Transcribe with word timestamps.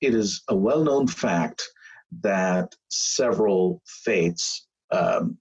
it 0.00 0.14
is 0.14 0.42
a 0.48 0.56
well 0.56 0.82
known 0.82 1.06
fact 1.06 1.62
that 2.22 2.74
several 2.88 3.82
faiths, 3.86 4.66
um, 4.90 5.38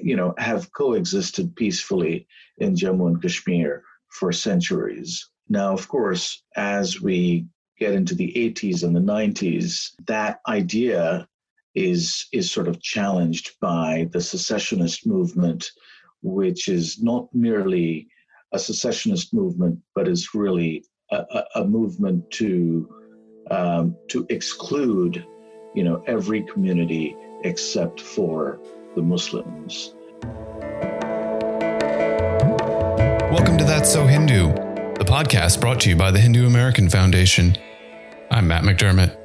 you 0.00 0.16
know, 0.16 0.34
have 0.38 0.72
coexisted 0.72 1.54
peacefully 1.56 2.26
in 2.58 2.74
Jammu 2.74 3.08
and 3.08 3.22
Kashmir 3.22 3.82
for 4.08 4.32
centuries. 4.32 5.28
Now, 5.48 5.72
of 5.72 5.88
course, 5.88 6.42
as 6.56 7.00
we 7.00 7.46
get 7.78 7.94
into 7.94 8.14
the 8.14 8.32
80s 8.36 8.84
and 8.84 8.94
the 8.94 9.00
90s, 9.00 9.90
that 10.06 10.40
idea 10.46 11.26
is 11.74 12.26
is 12.32 12.50
sort 12.50 12.68
of 12.68 12.80
challenged 12.82 13.52
by 13.60 14.08
the 14.12 14.20
secessionist 14.20 15.06
movement, 15.06 15.70
which 16.22 16.68
is 16.68 17.02
not 17.02 17.28
merely 17.34 18.08
a 18.52 18.58
secessionist 18.58 19.32
movement, 19.32 19.78
but 19.94 20.06
is 20.06 20.34
really 20.34 20.84
a, 21.10 21.44
a 21.56 21.64
movement 21.64 22.30
to 22.30 23.01
um, 23.52 23.96
to 24.08 24.26
exclude, 24.30 25.24
you 25.74 25.84
know, 25.84 26.02
every 26.06 26.42
community 26.42 27.16
except 27.44 28.00
for 28.00 28.58
the 28.96 29.02
Muslims. 29.02 29.94
Welcome 33.30 33.58
to 33.58 33.64
That's 33.64 33.92
So 33.92 34.06
Hindu, 34.06 34.48
the 34.94 35.04
podcast 35.04 35.60
brought 35.60 35.80
to 35.82 35.90
you 35.90 35.96
by 35.96 36.10
the 36.10 36.18
Hindu 36.18 36.46
American 36.46 36.88
Foundation. 36.88 37.56
I'm 38.30 38.48
Matt 38.48 38.64
McDermott. 38.64 39.18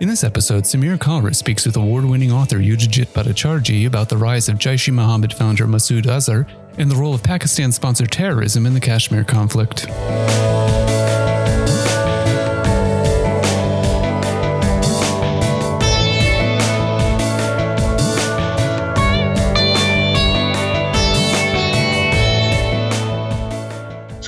In 0.00 0.08
this 0.08 0.24
episode, 0.24 0.64
Samir 0.64 0.96
Kalra 0.96 1.34
speaks 1.34 1.66
with 1.66 1.76
award 1.76 2.06
winning 2.06 2.32
author 2.32 2.56
Yudhijit 2.56 3.08
Bhattacharjee 3.08 3.86
about 3.86 4.08
the 4.08 4.16
rise 4.16 4.48
of 4.48 4.56
Jaish 4.56 4.88
e 4.88 4.92
Mohammed 4.92 5.34
founder 5.34 5.66
Masood 5.66 6.06
Azhar 6.06 6.46
and 6.78 6.90
the 6.90 6.96
role 6.96 7.14
of 7.14 7.22
Pakistan 7.22 7.70
sponsored 7.70 8.10
terrorism 8.10 8.64
in 8.64 8.72
the 8.72 8.80
Kashmir 8.80 9.24
conflict. 9.24 9.86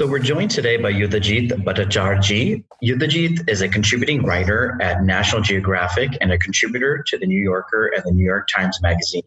So 0.06 0.12
we're 0.12 0.20
joined 0.20 0.52
today 0.52 0.76
by 0.76 0.92
Yudhijit 0.92 1.48
Bhattacharjee. 1.64 2.62
Yudhijit 2.80 3.50
is 3.50 3.60
a 3.60 3.68
contributing 3.68 4.22
writer 4.22 4.78
at 4.80 5.02
National 5.02 5.42
Geographic 5.42 6.16
and 6.20 6.30
a 6.30 6.38
contributor 6.38 7.02
to 7.08 7.18
the 7.18 7.26
New 7.26 7.42
Yorker 7.42 7.88
and 7.88 8.04
the 8.04 8.12
New 8.12 8.24
York 8.24 8.46
Times 8.54 8.80
Magazine. 8.80 9.24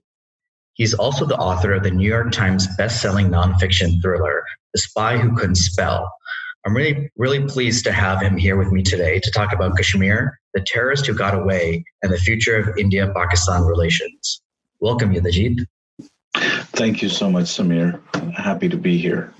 He's 0.76 0.94
also 0.94 1.26
the 1.26 1.36
author 1.36 1.74
of 1.74 1.84
the 1.84 1.92
New 1.92 2.08
York 2.08 2.32
Times 2.32 2.66
best-selling 2.78 3.28
nonfiction 3.28 4.02
thriller, 4.02 4.42
The 4.74 4.80
Spy 4.80 5.18
Who 5.18 5.36
Couldn't 5.36 5.56
Spell. 5.56 6.10
I'm 6.66 6.74
really, 6.74 7.12
really 7.18 7.44
pleased 7.44 7.84
to 7.84 7.92
have 7.92 8.22
him 8.22 8.38
here 8.38 8.56
with 8.56 8.72
me 8.72 8.82
today 8.82 9.20
to 9.20 9.32
talk 9.32 9.52
about 9.52 9.76
Kashmir, 9.76 10.40
the 10.54 10.62
terrorist 10.66 11.06
who 11.06 11.14
got 11.14 11.36
away, 11.36 11.84
and 12.04 12.14
the 12.14 12.18
future 12.18 12.56
of 12.56 12.78
India-Pakistan 12.78 13.64
relations. 13.64 14.42
Welcome, 14.80 15.14
Yudhijit. 15.14 15.66
Thank 16.36 17.02
you 17.02 17.10
so 17.10 17.30
much, 17.30 17.48
Samir. 17.48 18.00
Happy 18.34 18.70
to 18.70 18.78
be 18.78 18.98
here. 18.98 19.34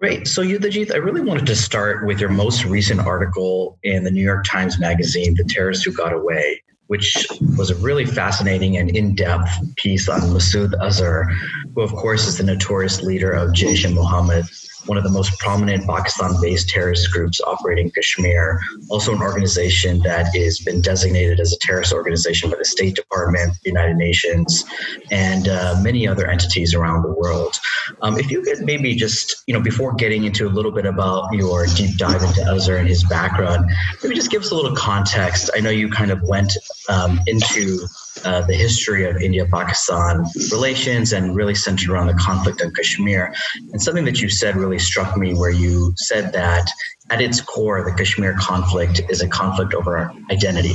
Great. 0.00 0.26
So, 0.26 0.42
Yudhijit, 0.42 0.94
I 0.94 0.96
really 0.96 1.20
wanted 1.20 1.44
to 1.44 1.54
start 1.54 2.06
with 2.06 2.20
your 2.20 2.30
most 2.30 2.64
recent 2.64 3.00
article 3.00 3.78
in 3.82 4.02
the 4.02 4.10
New 4.10 4.22
York 4.22 4.46
Times 4.46 4.80
Magazine, 4.80 5.34
The 5.34 5.44
Terrorist 5.44 5.84
Who 5.84 5.92
Got 5.92 6.14
Away, 6.14 6.62
which 6.86 7.14
was 7.58 7.68
a 7.68 7.74
really 7.74 8.06
fascinating 8.06 8.78
and 8.78 8.96
in 8.96 9.14
depth 9.14 9.50
piece 9.76 10.08
on 10.08 10.20
Masood 10.22 10.72
Azhar, 10.80 11.30
who, 11.74 11.82
of 11.82 11.92
course, 11.92 12.26
is 12.26 12.38
the 12.38 12.44
notorious 12.44 13.02
leader 13.02 13.30
of 13.30 13.50
Jaish 13.50 13.94
Mohammed 13.94 14.46
one 14.86 14.96
of 14.98 15.04
the 15.04 15.10
most 15.10 15.38
prominent 15.38 15.86
Pakistan 15.86 16.32
based 16.40 16.68
terrorist 16.68 17.10
groups 17.12 17.40
operating 17.46 17.80
in 17.80 17.90
Kashmir, 17.90 18.60
also 18.88 19.14
an 19.14 19.22
organization 19.22 20.00
that 20.00 20.34
has 20.34 20.60
been 20.60 20.80
designated 20.80 21.40
as 21.40 21.52
a 21.52 21.58
terrorist 21.58 21.92
organization 21.92 22.50
by 22.50 22.56
the 22.56 22.64
State 22.64 22.94
Department, 22.94 23.52
the 23.62 23.70
United 23.70 23.96
Nations, 23.96 24.64
and 25.10 25.48
uh, 25.48 25.78
many 25.82 26.06
other 26.06 26.26
entities 26.26 26.74
around 26.74 27.02
the 27.02 27.12
world. 27.12 27.58
Um, 28.02 28.18
if 28.18 28.30
you 28.30 28.42
could 28.42 28.60
maybe 28.60 28.94
just, 28.94 29.42
you 29.46 29.54
know, 29.54 29.60
before 29.60 29.94
getting 29.94 30.24
into 30.24 30.46
a 30.46 30.50
little 30.50 30.72
bit 30.72 30.86
about 30.86 31.32
your 31.32 31.66
deep 31.66 31.96
dive 31.96 32.22
into 32.22 32.42
Azhar 32.42 32.76
and 32.76 32.88
his 32.88 33.04
background, 33.04 33.70
maybe 34.02 34.14
just 34.14 34.30
give 34.30 34.42
us 34.42 34.50
a 34.50 34.54
little 34.54 34.76
context. 34.76 35.50
I 35.54 35.60
know 35.60 35.70
you 35.70 35.88
kind 35.90 36.10
of 36.10 36.22
went 36.22 36.56
um, 36.88 37.20
into 37.26 37.86
uh, 38.24 38.46
the 38.46 38.54
history 38.54 39.08
of 39.08 39.16
India 39.16 39.46
Pakistan 39.46 40.24
relations 40.50 41.12
and 41.12 41.34
really 41.34 41.54
centered 41.54 41.90
around 41.90 42.06
the 42.06 42.14
conflict 42.14 42.60
in 42.60 42.72
Kashmir. 42.72 43.34
And 43.72 43.82
something 43.82 44.04
that 44.04 44.20
you 44.20 44.28
said 44.28 44.56
really 44.56 44.78
struck 44.78 45.16
me, 45.16 45.34
where 45.34 45.50
you 45.50 45.92
said 45.96 46.32
that 46.32 46.70
at 47.10 47.20
its 47.20 47.40
core, 47.40 47.84
the 47.84 47.92
Kashmir 47.92 48.36
conflict 48.38 49.00
is 49.08 49.20
a 49.20 49.28
conflict 49.28 49.74
over 49.74 50.12
identity. 50.30 50.74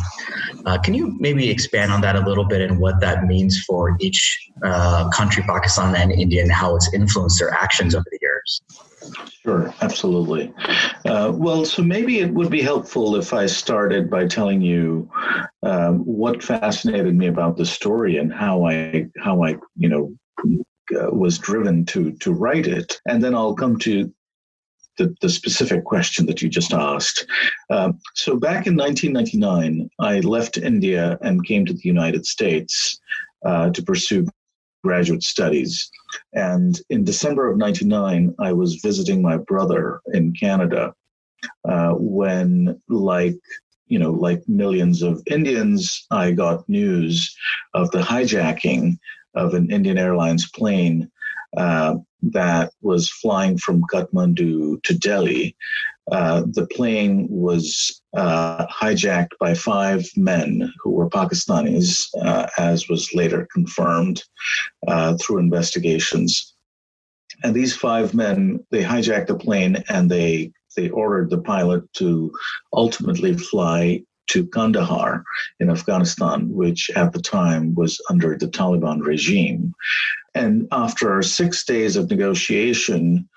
Uh, 0.66 0.78
can 0.78 0.94
you 0.94 1.16
maybe 1.20 1.50
expand 1.50 1.92
on 1.92 2.02
that 2.02 2.16
a 2.16 2.22
little 2.22 2.46
bit 2.46 2.62
and 2.62 2.80
what 2.80 3.00
that 3.00 3.26
means 3.26 3.64
for 3.64 3.96
each 4.02 4.50
uh, 4.64 5.08
country, 5.10 5.44
Pakistan 5.44 5.96
and 5.96 6.12
India, 6.12 6.42
and 6.42 6.52
how 6.52 6.76
it's 6.76 6.94
influenced 6.94 7.40
their 7.40 7.52
actions 7.52 7.96
over 7.96 8.06
the 8.12 8.20
years? 8.22 8.62
Sure, 9.44 9.74
absolutely. 9.82 10.54
Uh, 11.06 11.32
well, 11.34 11.66
so 11.66 11.84
maybe 11.84 12.20
it 12.20 12.34
would 12.34 12.50
be 12.50 12.62
helpful 12.62 13.16
if 13.16 13.34
I 13.34 13.46
started 13.46 14.10
by 14.10 14.28
telling 14.28 14.62
you 14.62 15.10
um, 15.64 16.00
what 16.00 16.44
fascinated 16.44 17.16
me 17.16 17.28
about 17.28 17.58
the 17.58 17.66
story 17.66 18.18
and 18.18 18.34
how 18.34 18.66
I 18.66 19.08
how 19.18 19.44
I 19.44 19.58
you 19.76 19.90
know 19.90 20.16
uh, 20.96 21.12
was 21.12 21.38
driven 21.38 21.86
to 21.88 22.12
to 22.14 22.34
write 22.34 22.68
it, 22.68 23.00
and 23.08 23.24
then 23.24 23.36
I'll 23.36 23.56
come 23.56 23.78
to 23.80 24.12
the, 24.98 25.16
the 25.22 25.30
specific 25.30 25.84
question 25.84 26.26
that 26.26 26.42
you 26.42 26.50
just 26.50 26.74
asked. 26.74 27.26
Uh, 27.70 27.92
so 28.14 28.38
back 28.38 28.68
in 28.68 28.76
1999, 28.76 29.90
I 30.00 30.20
left 30.22 30.58
India 30.58 31.18
and 31.22 31.46
came 31.46 31.66
to 31.66 31.74
the 31.74 31.84
United 31.84 32.26
States 32.26 33.00
uh, 33.46 33.70
to 33.72 33.84
pursue 33.84 34.28
graduate 34.86 35.24
studies. 35.24 35.90
And 36.34 36.80
in 36.90 37.04
December 37.04 37.50
of 37.50 37.58
99, 37.58 38.36
I 38.40 38.54
was 38.54 38.82
visiting 38.88 39.20
my 39.22 39.38
brother 39.38 40.00
in 40.14 40.34
Canada 40.34 40.94
uh, 41.68 41.94
when, 41.94 42.80
like, 42.88 43.40
you 43.88 44.00
know, 44.00 44.12
like 44.12 44.42
millions 44.48 45.02
of 45.02 45.22
Indians, 45.38 46.06
I 46.12 46.32
got 46.32 46.70
news 46.70 47.36
of 47.74 47.90
the 47.92 48.04
hijacking 48.12 48.98
of 49.34 49.54
an 49.54 49.72
Indian 49.72 49.98
Airlines 49.98 50.50
plane 50.52 51.10
uh, 51.58 51.96
that 52.22 52.72
was 52.82 53.10
flying 53.10 53.58
from 53.58 53.84
Kathmandu 53.92 54.82
to 54.84 54.98
Delhi. 54.98 55.56
Uh, 56.12 56.44
the 56.52 56.68
plane 56.68 57.28
was 57.30 58.02
uh, 58.16 58.66
hijacked 58.68 59.38
by 59.40 59.54
five 59.54 60.06
men 60.16 60.72
who 60.82 60.92
were 60.92 61.10
Pakistanis, 61.10 62.06
uh, 62.22 62.48
as 62.58 62.88
was 62.88 63.14
later 63.14 63.48
confirmed 63.52 64.24
uh, 64.88 65.18
through 65.18 65.40
investigations. 65.40 66.54
And 67.44 67.54
these 67.54 67.76
five 67.76 68.14
men, 68.14 68.64
they 68.72 68.84
hijacked 68.84 69.28
the 69.28 69.36
plane 69.36 69.84
and 69.90 70.10
they 70.10 70.52
they 70.76 70.90
ordered 70.90 71.30
the 71.30 71.42
pilot 71.42 71.92
to 71.94 72.32
ultimately 72.74 73.34
fly 73.34 74.04
to 74.28 74.46
Kandahar 74.48 75.24
in 75.60 75.70
Afghanistan, 75.70 76.50
which 76.50 76.90
at 76.96 77.14
the 77.14 77.22
time 77.22 77.74
was 77.76 78.02
under 78.10 78.38
the 78.38 78.48
Taliban 78.48 79.02
regime. 79.02 79.74
And 80.34 80.68
after 80.72 81.22
six 81.22 81.64
days 81.64 81.96
of 81.96 82.10
negotiation, 82.10 83.30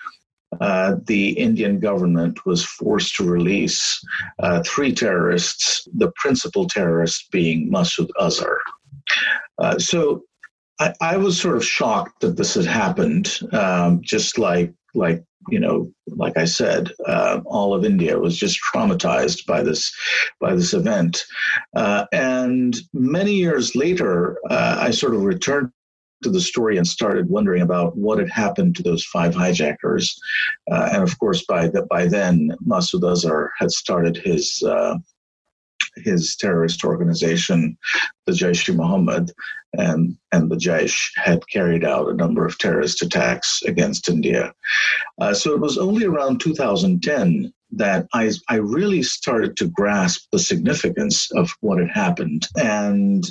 uh, 0.61 0.97
the 1.05 1.31
Indian 1.31 1.79
government 1.79 2.45
was 2.47 2.65
forced 2.65 3.15
to 3.17 3.25
release 3.25 4.03
uh, 4.41 4.63
three 4.65 4.93
terrorists, 4.93 5.87
the 5.95 6.11
principal 6.17 6.67
terrorist 6.67 7.31
being 7.31 7.71
Masood 7.71 8.09
Azhar. 8.19 8.59
Uh, 9.59 9.79
so 9.79 10.23
I, 10.81 10.95
I, 11.01 11.17
was 11.17 11.41
sort 11.41 11.57
of 11.57 11.65
shocked 11.65 12.21
that 12.21 12.37
this 12.37 12.55
had 12.55 12.67
happened, 12.67 13.39
um, 13.53 14.01
just 14.03 14.39
like 14.39 14.73
like 14.95 15.23
you 15.51 15.61
know, 15.61 15.91
like 16.07 16.37
I 16.37 16.45
said, 16.45 16.93
uh, 17.07 17.41
all 17.47 17.75
of 17.75 17.85
India 17.85 18.19
was 18.19 18.37
just 18.37 18.61
traumatized 18.73 19.47
by 19.47 19.63
this 19.63 19.93
by 20.41 20.55
this 20.55 20.75
event. 20.75 21.25
Uh, 21.75 22.07
and 22.13 22.77
many 22.93 23.33
years 23.33 23.75
later, 23.75 24.39
uh, 24.51 24.79
I 24.81 24.91
sort 24.91 25.15
of 25.15 25.23
returned 25.23 25.71
to 26.23 26.31
the 26.31 26.41
story 26.41 26.77
and 26.77 26.87
started 26.87 27.29
wondering 27.29 27.63
about 27.63 27.97
what 27.97 28.19
had 28.19 28.31
happened 28.31 28.77
to 28.77 28.83
those 28.83 29.05
five 29.05 29.35
hijackers. 29.35 30.19
Uh, 30.71 30.91
and 30.93 31.03
of 31.03 31.19
course, 31.19 31.45
by 31.47 31.69
the, 31.69 31.83
by 31.91 32.07
then, 32.07 32.51
Masood 32.67 33.09
Azhar 33.11 33.51
had 33.59 33.71
started 33.71 34.17
his 34.17 34.63
uh, 34.67 34.97
his 36.05 36.37
terrorist 36.37 36.85
organization, 36.85 37.77
the 38.27 38.33
Jaish 38.33 38.75
Mohammed, 38.75 39.33
and, 39.75 40.17
and 40.33 40.51
the 40.51 40.57
Jaish 40.57 41.11
had 41.17 41.43
carried 41.49 41.85
out 41.85 42.09
a 42.09 42.15
number 42.15 42.47
of 42.47 42.59
terrorist 42.59 43.03
attacks 43.03 43.63
against 43.63 44.09
India. 44.09 44.53
Uh, 45.21 45.35
so 45.35 45.53
it 45.53 45.61
was 45.61 45.79
only 45.79 46.05
around 46.05 46.41
2010 46.41 47.53
that 47.73 48.07
I, 48.15 48.33
I 48.49 48.57
really 48.57 49.03
started 49.03 49.57
to 49.59 49.69
grasp 49.69 50.29
the 50.33 50.39
significance 50.39 51.31
of 51.33 51.51
what 51.61 51.79
had 51.79 51.91
happened. 51.91 52.49
And 52.57 53.29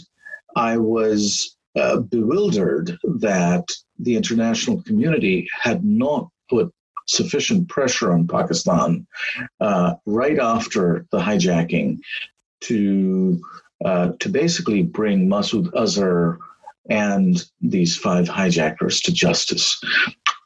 I 0.55 0.77
was 0.77 1.56
uh, 1.77 1.97
bewildered 1.99 2.97
that 3.03 3.65
the 3.99 4.15
international 4.15 4.81
community 4.83 5.47
had 5.51 5.83
not 5.83 6.29
put 6.49 6.73
sufficient 7.07 7.69
pressure 7.69 8.11
on 8.11 8.27
Pakistan 8.27 9.07
uh, 9.61 9.93
right 10.05 10.39
after 10.39 11.05
the 11.11 11.19
hijacking 11.19 11.99
to 12.61 13.41
uh, 13.85 14.11
to 14.19 14.29
basically 14.29 14.81
bring 14.81 15.29
Masood 15.29 15.71
Azhar 15.73 16.39
and 16.89 17.43
these 17.61 17.97
five 17.97 18.27
hijackers 18.27 19.01
to 19.01 19.11
justice. 19.11 19.79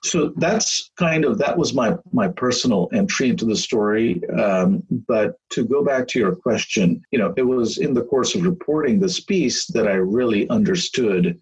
So 0.03 0.33
that's 0.37 0.91
kind 0.97 1.25
of 1.25 1.37
that 1.37 1.57
was 1.57 1.75
my 1.75 1.95
my 2.11 2.27
personal 2.27 2.89
entry 2.91 3.29
into 3.29 3.45
the 3.45 3.55
story. 3.55 4.21
Um, 4.29 4.83
but 5.07 5.35
to 5.51 5.63
go 5.63 5.83
back 5.83 6.07
to 6.09 6.19
your 6.19 6.35
question, 6.35 7.03
you 7.11 7.19
know, 7.19 7.33
it 7.37 7.43
was 7.43 7.77
in 7.77 7.93
the 7.93 8.03
course 8.03 8.33
of 8.33 8.43
reporting 8.43 8.99
this 8.99 9.19
piece 9.19 9.67
that 9.67 9.87
I 9.87 9.93
really 9.93 10.49
understood 10.49 11.39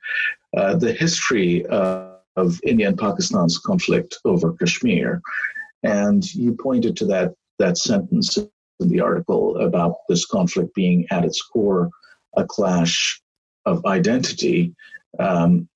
uh, 0.58 0.76
the 0.76 0.92
history 0.92 1.66
of, 1.68 2.18
of 2.36 2.60
India 2.66 2.90
and 2.90 2.98
Pakistan's 2.98 3.58
conflict 3.58 4.18
over 4.26 4.52
Kashmir, 4.54 5.22
and 5.84 6.24
you 6.36 6.54
pointed 6.54 6.98
to 6.98 7.06
that 7.06 7.34
that 7.60 7.78
sentence 7.78 8.38
in 8.38 8.90
the 8.90 9.00
article 9.00 9.58
about 9.58 9.96
this 10.10 10.26
conflict 10.26 10.74
being 10.76 11.06
at 11.12 11.24
its 11.24 11.42
core 11.42 11.90
a 12.36 12.46
clash 12.46 13.22
of 13.70 13.86
identity. 13.86 14.76
Um, 15.20 15.68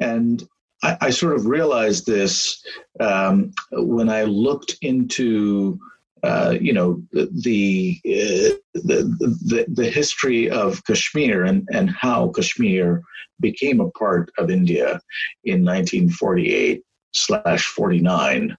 and 0.00 0.46
I, 0.82 0.96
I, 1.00 1.10
sort 1.10 1.34
of 1.34 1.46
realized 1.46 2.06
this 2.06 2.64
um, 3.00 3.52
when 3.70 4.08
I 4.08 4.24
looked 4.24 4.76
into, 4.82 5.78
uh, 6.22 6.54
you 6.60 6.72
know, 6.72 7.02
the, 7.12 8.00
uh, 8.04 8.58
the, 8.74 9.38
the, 9.44 9.66
the 9.68 9.90
history 9.90 10.50
of 10.50 10.84
Kashmir 10.84 11.44
and, 11.44 11.68
and 11.72 11.90
how 11.90 12.28
Kashmir 12.28 13.02
became 13.40 13.80
a 13.80 13.90
part 13.90 14.30
of 14.38 14.50
India 14.50 15.00
in 15.44 15.64
1948 15.64 16.82
slash 17.12 17.64
49 17.66 18.56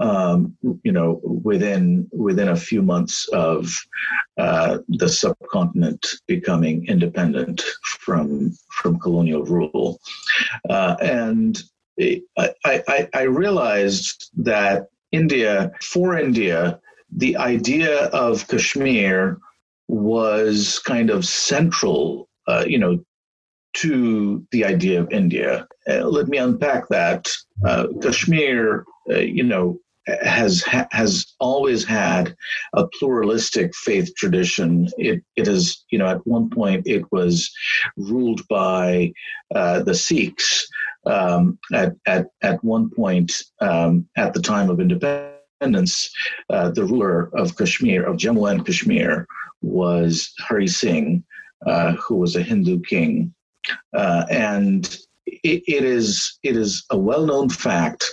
um, 0.00 0.56
you 0.82 0.92
know, 0.92 1.20
within 1.22 2.08
within 2.12 2.48
a 2.48 2.56
few 2.56 2.82
months 2.82 3.28
of 3.28 3.72
uh, 4.38 4.78
the 4.88 5.08
subcontinent 5.08 6.06
becoming 6.26 6.86
independent 6.86 7.62
from 7.84 8.52
from 8.70 8.98
colonial 8.98 9.44
rule, 9.44 10.00
uh, 10.68 10.96
and 11.00 11.62
I, 12.00 12.52
I, 12.64 13.08
I 13.12 13.22
realized 13.22 14.30
that 14.38 14.86
India, 15.12 15.72
for 15.82 16.16
India, 16.16 16.80
the 17.14 17.36
idea 17.36 18.06
of 18.06 18.46
Kashmir 18.48 19.38
was 19.88 20.78
kind 20.78 21.10
of 21.10 21.24
central, 21.26 22.28
uh, 22.46 22.64
you 22.66 22.78
know, 22.78 23.04
to 23.72 24.46
the 24.52 24.64
idea 24.64 25.00
of 25.00 25.12
India. 25.12 25.66
Uh, 25.88 26.06
let 26.06 26.28
me 26.28 26.38
unpack 26.38 26.88
that. 26.88 27.28
Uh, 27.64 27.86
Kashmir, 28.02 28.84
uh, 29.10 29.18
you 29.18 29.42
know, 29.42 29.78
has 30.06 30.64
has 30.90 31.34
always 31.40 31.84
had 31.84 32.34
a 32.74 32.86
pluralistic 32.98 33.74
faith 33.74 34.14
tradition. 34.16 34.88
It 34.98 35.22
it 35.36 35.48
is 35.48 35.84
you 35.90 35.98
know 35.98 36.06
at 36.06 36.26
one 36.26 36.50
point 36.50 36.86
it 36.86 37.04
was 37.12 37.50
ruled 37.96 38.46
by 38.48 39.12
uh, 39.54 39.82
the 39.82 39.94
Sikhs. 39.94 40.66
Um, 41.06 41.58
at 41.72 41.94
at 42.06 42.26
at 42.42 42.62
one 42.62 42.90
point 42.90 43.32
um, 43.60 44.06
at 44.16 44.34
the 44.34 44.42
time 44.42 44.68
of 44.68 44.80
independence, 44.80 46.10
uh, 46.50 46.70
the 46.70 46.84
ruler 46.84 47.30
of 47.34 47.56
Kashmir 47.56 48.04
of 48.04 48.16
Jammu 48.16 48.50
and 48.50 48.66
Kashmir 48.66 49.26
was 49.62 50.32
Hari 50.38 50.68
Singh, 50.68 51.24
uh, 51.66 51.92
who 51.92 52.16
was 52.16 52.36
a 52.36 52.42
Hindu 52.42 52.80
king, 52.80 53.34
uh, 53.94 54.24
and 54.30 54.98
it, 55.42 55.62
it 55.66 55.84
is 55.84 56.38
it 56.42 56.56
is 56.56 56.84
a 56.90 56.98
well 56.98 57.26
known 57.26 57.48
fact 57.48 58.04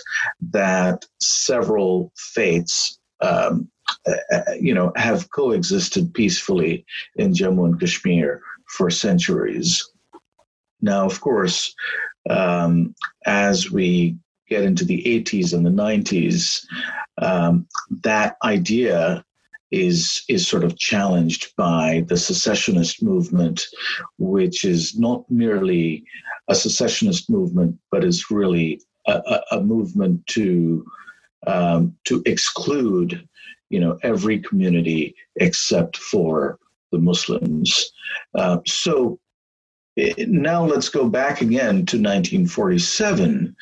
that 0.50 1.04
several 1.20 2.12
faiths, 2.16 2.98
um, 3.20 3.68
uh, 4.06 4.14
uh, 4.32 4.42
you 4.60 4.74
know, 4.74 4.92
have 4.96 5.30
coexisted 5.30 6.12
peacefully 6.14 6.84
in 7.16 7.32
Jammu 7.32 7.66
and 7.66 7.80
Kashmir 7.80 8.42
for 8.76 8.90
centuries. 8.90 9.82
Now, 10.80 11.04
of 11.04 11.20
course, 11.20 11.74
um, 12.30 12.94
as 13.26 13.70
we 13.70 14.16
get 14.48 14.62
into 14.62 14.84
the 14.84 15.02
80s 15.02 15.52
and 15.52 15.66
the 15.66 15.70
90s, 15.70 16.64
um, 17.20 17.66
that 18.02 18.36
idea 18.44 19.24
is 19.70 20.24
is 20.28 20.46
sort 20.46 20.64
of 20.64 20.78
challenged 20.78 21.54
by 21.56 22.04
the 22.08 22.16
secessionist 22.16 23.02
movement, 23.02 23.66
which 24.18 24.64
is 24.64 24.98
not 24.98 25.30
merely 25.30 26.04
a 26.48 26.54
secessionist 26.54 27.28
movement, 27.28 27.78
but 27.90 28.04
is 28.04 28.30
really 28.30 28.80
a, 29.06 29.40
a, 29.52 29.60
movement 29.60 30.26
to 30.26 30.84
um, 31.46 31.94
to 32.04 32.22
exclude, 32.26 33.26
you 33.70 33.80
know, 33.80 33.98
every 34.02 34.38
community 34.38 35.14
except 35.36 35.96
for 35.96 36.58
the 36.92 36.98
Muslims. 36.98 37.92
Uh, 38.34 38.58
so 38.66 39.18
eh, 39.98 40.14
now 40.18 40.64
let's 40.64 40.88
go 40.88 41.08
back 41.08 41.40
again 41.42 41.84
to 41.86 41.96
1947. 41.96 43.54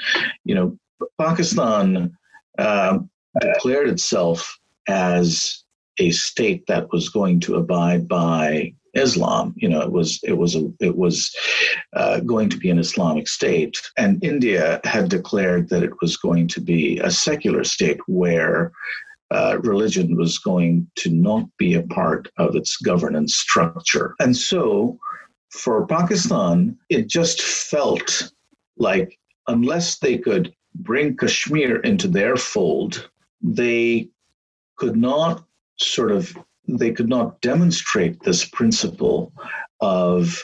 You 0.45 0.55
know, 0.55 0.79
Pakistan 1.21 2.17
um, 2.59 3.11
declared 3.41 3.89
itself 3.89 4.59
as 4.89 5.65
a 5.99 6.11
state 6.11 6.67
that 6.67 6.93
was 6.93 7.09
going 7.09 7.41
to 7.41 7.57
abide 7.57 8.09
by 8.09 8.75
Islam. 8.95 9.55
You 9.57 9.69
know, 9.69 9.81
it 9.83 9.93
was 9.93 10.21
it 10.23 10.37
was 10.39 10.57
a, 10.57 10.73
it 10.81 10.97
was 10.97 11.35
uh, 11.93 12.21
going 12.21 12.49
to 12.51 12.57
be 12.57 12.71
an 12.71 12.79
Islamic 12.79 13.29
state, 13.29 13.77
and 13.97 14.23
India 14.25 14.81
had 14.85 15.09
declared 15.09 15.69
that 15.69 15.83
it 15.83 15.93
was 16.01 16.17
going 16.17 16.49
to 16.49 16.61
be 16.61 16.99
a 16.99 17.11
secular 17.11 17.65
state 17.65 18.01
where 18.07 18.73
uh, 19.31 19.59
religion 19.63 20.17
was 20.17 20.39
going 20.39 20.89
to 20.97 21.11
not 21.11 21.45
be 21.59 21.75
a 21.75 21.83
part 21.83 22.29
of 22.39 22.55
its 22.55 22.77
governance 22.77 23.37
structure. 23.37 24.15
And 24.21 24.37
so, 24.37 24.99
for 25.51 25.87
Pakistan, 25.87 26.79
it 26.89 27.09
just 27.09 27.43
felt 27.43 28.31
like 28.77 29.19
unless 29.49 29.99
they 29.99 30.19
could 30.19 30.55
bring 30.75 31.17
Kashmir 31.17 31.77
into 31.81 32.09
their 32.09 32.37
fold, 32.37 33.09
they 33.43 34.09
could 34.77 34.97
not 34.97 35.46
sort 35.79 36.13
of 36.13 36.37
they 36.69 36.93
could 36.93 37.09
not 37.09 37.41
demonstrate 37.41 38.21
this 38.23 38.45
principle 38.45 39.33
of 39.81 40.43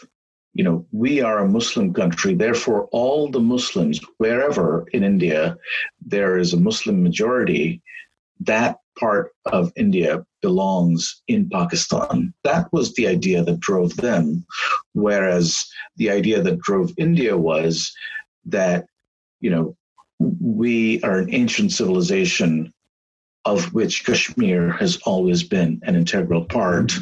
you 0.55 0.62
know 0.62 0.87
we 0.93 1.20
are 1.20 1.38
a 1.38 1.49
muslim 1.49 1.93
country 1.93 2.34
therefore 2.34 2.88
all 2.93 3.31
the 3.31 3.40
muslims 3.40 4.00
wherever 4.19 4.87
in 4.93 5.02
india 5.02 5.56
there 6.05 6.37
is 6.38 6.52
a 6.52 6.61
muslim 6.61 7.02
majority 7.02 7.82
that 8.40 8.79
part 8.99 9.32
of 9.46 9.73
india 9.76 10.25
belongs 10.43 11.23
in 11.29 11.49
pakistan. 11.49 12.35
That 12.43 12.67
was 12.73 12.93
the 12.94 13.06
idea 13.06 13.43
that 13.44 13.61
drove 13.61 13.96
them 13.96 14.44
whereas 14.92 15.64
the 15.97 16.11
idea 16.11 16.42
that 16.42 16.61
drove 16.61 16.92
india 16.99 17.37
was 17.37 17.92
that 18.45 18.87
you 19.40 19.50
know 19.50 19.76
we 20.40 21.02
are 21.02 21.18
an 21.18 21.33
ancient 21.35 21.73
civilization 21.73 22.73
of 23.44 23.72
which 23.75 24.04
Kashmir 24.04 24.70
has 24.72 24.99
always 25.04 25.42
been 25.42 25.80
an 25.84 25.96
integral 25.96 26.44
part. 26.44 26.92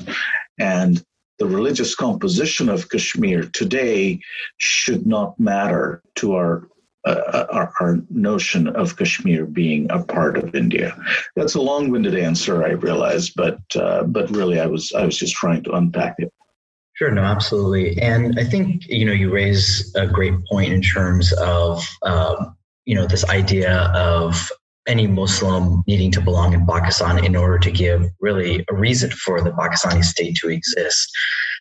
And 0.59 1.03
the 1.39 1.47
religious 1.47 1.95
composition 1.95 2.69
of 2.69 2.89
Kashmir 2.89 3.45
today 3.45 4.21
should 4.59 5.07
not 5.07 5.41
matter 5.41 6.03
to 6.17 6.35
our, 6.35 6.69
uh, 7.07 7.47
our, 7.51 7.73
our 7.81 7.99
notion 8.11 8.69
of 8.69 8.97
Kashmir 8.97 9.47
being 9.47 9.91
a 9.91 10.03
part 10.03 10.37
of 10.37 10.55
India. 10.55 10.97
That's 11.37 11.55
a 11.55 11.61
long-winded 11.61 12.15
answer, 12.15 12.63
I 12.63 12.73
realize, 12.73 13.31
but 13.31 13.59
uh, 13.75 14.05
but 14.05 14.31
really, 14.31 14.61
I 14.61 14.67
was 14.67 14.93
I 14.93 15.07
was 15.07 15.17
just 15.17 15.35
trying 15.35 15.63
to 15.65 15.73
unpack 15.73 16.17
it. 16.19 16.31
Sure, 16.93 17.11
no, 17.11 17.23
absolutely, 17.23 17.97
and 18.03 18.39
I 18.39 18.45
think 18.45 18.87
you 18.87 19.07
know 19.07 19.13
you 19.13 19.33
raise 19.33 19.95
a 19.95 20.07
great 20.07 20.35
point 20.51 20.71
in 20.71 20.83
terms 20.83 21.33
of 21.33 21.83
um, 22.03 22.55
you 22.85 22.95
know 22.95 23.07
this 23.07 23.25
idea 23.25 23.91
of 23.95 24.51
any 24.87 25.07
Muslim 25.07 25.83
needing 25.87 26.11
to 26.13 26.21
belong 26.21 26.53
in 26.53 26.67
Pakistan 26.67 27.25
in 27.25 27.37
order 27.37 27.59
to 27.59 27.71
give 27.71 28.07
really 28.21 28.65
a 28.71 28.75
reason 28.75 29.11
for 29.11 29.41
the 29.41 29.51
Pakistani 29.51 30.03
state 30.03 30.37
to 30.37 30.49
exist. 30.49 31.11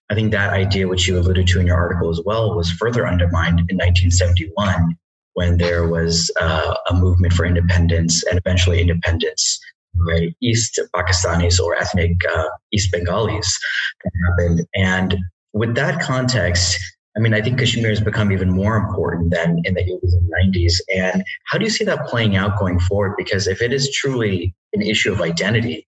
I 0.10 0.16
think 0.16 0.32
that 0.32 0.54
idea, 0.54 0.88
which 0.88 1.08
you 1.08 1.20
alluded 1.20 1.48
to 1.48 1.60
in 1.60 1.68
your 1.68 1.78
article 1.78 2.10
as 2.10 2.22
well, 2.26 2.56
was 2.56 2.72
further 2.72 3.08
undermined 3.08 3.60
in 3.70 3.78
1971 3.78 4.98
when 5.34 5.58
there 5.58 5.88
was 5.88 6.32
uh, 6.42 6.76
a 6.90 6.94
movement 6.94 7.34
for 7.34 7.46
independence 7.46 8.26
and 8.26 8.40
eventually 8.40 8.82
independence 8.82 9.60
right 9.96 10.36
East 10.42 10.80
Pakistanis 10.96 11.60
or 11.60 11.76
ethnic 11.76 12.18
uh, 12.34 12.50
East 12.74 12.92
Bengalis 12.92 13.58
that 14.04 14.12
happened. 14.28 14.68
And 14.76 15.18
with 15.54 15.76
that 15.76 16.02
context, 16.02 16.80
I 17.18 17.20
mean, 17.20 17.34
I 17.34 17.42
think 17.42 17.60
Kashmir 17.60 17.90
has 17.90 18.00
become 18.00 18.32
even 18.32 18.50
more 18.50 18.78
important 18.78 19.32
than 19.32 19.62
in 19.64 19.74
the 19.74 19.82
80s 19.82 20.14
and 20.14 20.56
90s. 20.56 20.74
And 20.96 21.24
how 21.46 21.58
do 21.58 21.64
you 21.64 21.70
see 21.70 21.84
that 21.86 22.06
playing 22.06 22.36
out 22.36 22.60
going 22.60 22.80
forward? 22.80 23.16
Because 23.18 23.48
if 23.48 23.62
it 23.62 23.74
is 23.74 23.92
truly 23.92 24.54
an 24.74 24.82
issue 24.82 25.12
of 25.12 25.22
identity, 25.22 25.88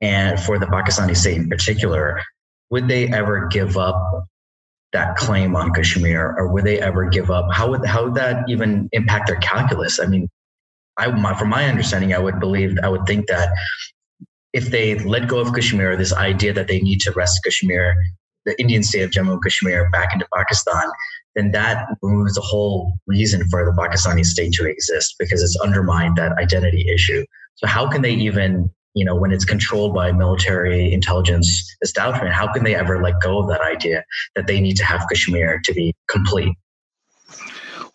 and 0.00 0.38
for 0.38 0.58
the 0.58 0.66
Pakistani 0.66 1.16
state 1.16 1.36
in 1.36 1.48
particular, 1.48 2.20
would 2.70 2.88
they 2.88 3.08
ever 3.08 3.46
give 3.48 3.76
up 3.76 4.26
that 4.92 5.16
claim 5.16 5.56
on 5.56 5.72
Kashmir, 5.72 6.34
or 6.36 6.52
would 6.52 6.64
they 6.64 6.80
ever 6.80 7.08
give 7.08 7.30
up? 7.30 7.46
How 7.52 7.70
would 7.70 7.84
how 7.86 8.04
would 8.04 8.14
that 8.14 8.44
even 8.48 8.88
impact 8.92 9.26
their 9.28 9.36
calculus? 9.36 9.98
I 9.98 10.06
mean, 10.06 10.28
I 10.98 11.08
my, 11.08 11.34
from 11.38 11.48
my 11.48 11.66
understanding, 11.66 12.12
I 12.12 12.18
would 12.18 12.40
believe, 12.40 12.76
I 12.82 12.88
would 12.88 13.06
think 13.06 13.26
that 13.28 13.50
if 14.52 14.70
they 14.70 14.98
let 14.98 15.28
go 15.28 15.38
of 15.38 15.54
Kashmir, 15.54 15.96
this 15.96 16.12
idea 16.12 16.52
that 16.52 16.68
they 16.68 16.80
need 16.80 17.00
to 17.02 17.12
wrest 17.12 17.40
Kashmir, 17.44 17.96
the 18.44 18.60
Indian 18.60 18.82
state 18.82 19.02
of 19.02 19.10
Jammu 19.10 19.32
and 19.32 19.42
Kashmir, 19.42 19.88
back 19.90 20.12
into 20.12 20.26
Pakistan, 20.34 20.90
then 21.34 21.52
that 21.52 21.88
removes 22.02 22.34
the 22.34 22.40
whole 22.40 22.92
reason 23.06 23.46
for 23.48 23.64
the 23.64 23.72
Pakistani 23.72 24.24
state 24.24 24.52
to 24.54 24.66
exist 24.66 25.14
because 25.18 25.42
it's 25.42 25.58
undermined 25.60 26.16
that 26.16 26.32
identity 26.38 26.86
issue. 26.92 27.24
So 27.54 27.66
how 27.66 27.88
can 27.88 28.02
they 28.02 28.12
even, 28.12 28.70
you 28.94 29.04
know, 29.04 29.14
when 29.14 29.32
it's 29.32 29.44
controlled 29.44 29.94
by 29.94 30.12
military 30.12 30.92
intelligence 30.92 31.74
establishment, 31.82 32.32
how 32.32 32.52
can 32.52 32.64
they 32.64 32.74
ever 32.74 33.02
let 33.02 33.20
go 33.20 33.38
of 33.38 33.48
that 33.48 33.60
idea 33.60 34.04
that 34.36 34.46
they 34.46 34.60
need 34.60 34.76
to 34.76 34.84
have 34.84 35.06
Kashmir 35.08 35.60
to 35.64 35.72
be 35.72 35.94
complete? 36.08 36.54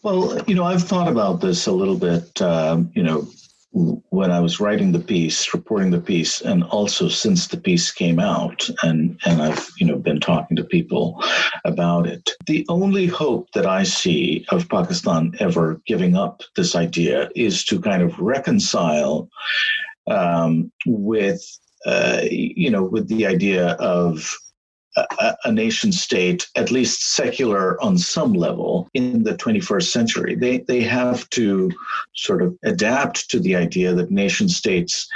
Well, 0.04 0.42
you 0.48 0.56
know, 0.56 0.63
I've 0.63 0.84
thought 0.84 1.08
about 1.08 1.42
this 1.42 1.68
a 1.68 1.72
little 1.72 1.98
bit. 1.98 2.42
Um, 2.42 2.92
you 2.96 3.04
know, 3.04 3.27
when 4.10 4.31
I 4.31 4.39
was 4.39 4.60
writing 4.60 4.91
the 4.91 5.00
piece, 5.00 5.53
reporting 5.53 5.91
the 5.91 6.01
piece, 6.01 6.41
and 6.41 6.63
also 6.63 7.07
since 7.07 7.48
the 7.48 7.57
piece 7.57 7.91
came 7.91 8.19
out, 8.19 8.69
and 8.84 9.19
and 9.25 9.41
I've 9.41 9.69
you 9.77 9.86
know 9.86 9.98
been 9.98 10.19
talking 10.19 10.57
to 10.57 10.63
people 10.63 11.24
about 11.65 12.07
it. 12.07 12.29
The 12.46 12.65
only 12.69 13.07
hope 13.07 13.51
that 13.53 13.65
I 13.65 13.84
see 13.84 14.46
of 14.50 14.69
Pakistan 14.69 15.34
ever 15.39 15.81
giving 15.86 16.15
up 16.15 16.41
this 16.55 16.75
idea 16.75 17.29
is 17.36 17.63
to 17.65 17.79
kind 17.79 18.01
of 18.01 18.19
reconcile 18.19 19.29
um, 20.07 20.72
with 20.86 21.41
uh, 21.86 22.22
you 22.29 22.69
know 22.69 22.84
with 22.84 23.07
the 23.07 23.25
idea 23.25 23.74
of 23.74 24.38
a, 25.44 25.51
nation 25.51 25.92
state, 25.92 26.48
at 26.56 26.72
least 26.72 27.13
secular 27.16 27.82
on 27.84 27.98
some 27.98 28.34
level, 28.34 28.89
in 28.94 29.24
the 29.24 29.36
21st 29.36 29.92
century. 29.92 30.36
They, 30.36 30.60
they 30.60 30.82
have 30.82 31.30
to 31.32 31.72
sort 32.16 32.42
of 32.42 32.58
adapt 32.63 33.30
to 33.32 33.39
the 33.39 33.56
idea 33.56 33.94
that 33.94 34.12
nation 34.12 34.50
states 34.50 35.08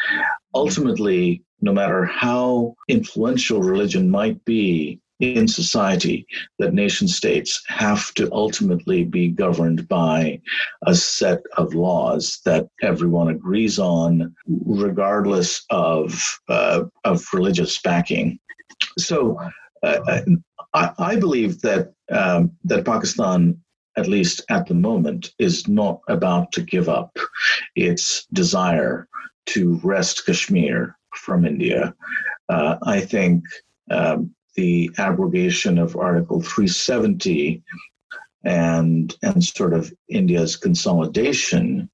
ultimately, 0.54 1.44
no 1.62 1.74
matter 1.74 2.06
how 2.06 2.76
influential 2.88 3.62
religion 3.62 4.10
might 4.10 4.44
be 4.46 5.00
in 5.20 5.48
society, 5.48 6.26
that 6.58 6.74
nation 6.74 7.08
states 7.08 7.62
have 7.68 8.12
to 8.16 8.28
ultimately 8.32 9.04
be 9.04 9.28
governed 9.28 9.88
by 9.88 10.42
a 10.88 10.96
set 10.96 11.42
of 11.58 11.76
laws 11.76 12.40
that 12.46 12.68
everyone 12.82 13.30
agrees 13.30 13.78
on, 13.78 14.36
regardless 14.48 15.64
of, 15.70 16.40
uh, 16.50 16.84
of 17.04 17.24
religious 17.34 17.80
backing. 17.82 18.40
So 18.98 19.38
I, 19.84 20.24
I, 20.74 21.16
believe 21.16 21.62
that 21.62 21.94
um, 22.12 22.52
that 22.66 22.86
Pakistan, 22.86 23.60
at 23.98 24.08
least 24.08 24.42
at 24.50 24.68
the 24.68 24.74
moment, 24.74 25.34
is 25.40 25.68
not 25.68 26.02
about 26.08 26.52
to 26.54 26.62
give 26.62 26.88
up 26.90 27.18
its 27.76 28.26
desire 28.34 29.08
to 29.48 29.80
wrest 29.84 30.26
Kashmir 30.26 30.96
from 31.16 31.46
India. 31.46 31.94
Uh, 32.50 32.78
I 32.84 33.02
think 33.02 33.44
um, 33.90 34.34
the 34.56 34.92
abrogation 34.98 35.78
of 35.78 35.96
Article 35.96 36.42
370 36.42 37.64
and 38.44 39.16
and 39.22 39.44
sort 39.44 39.74
of 39.74 39.94
India's 40.10 40.56
consolidation 40.56 41.90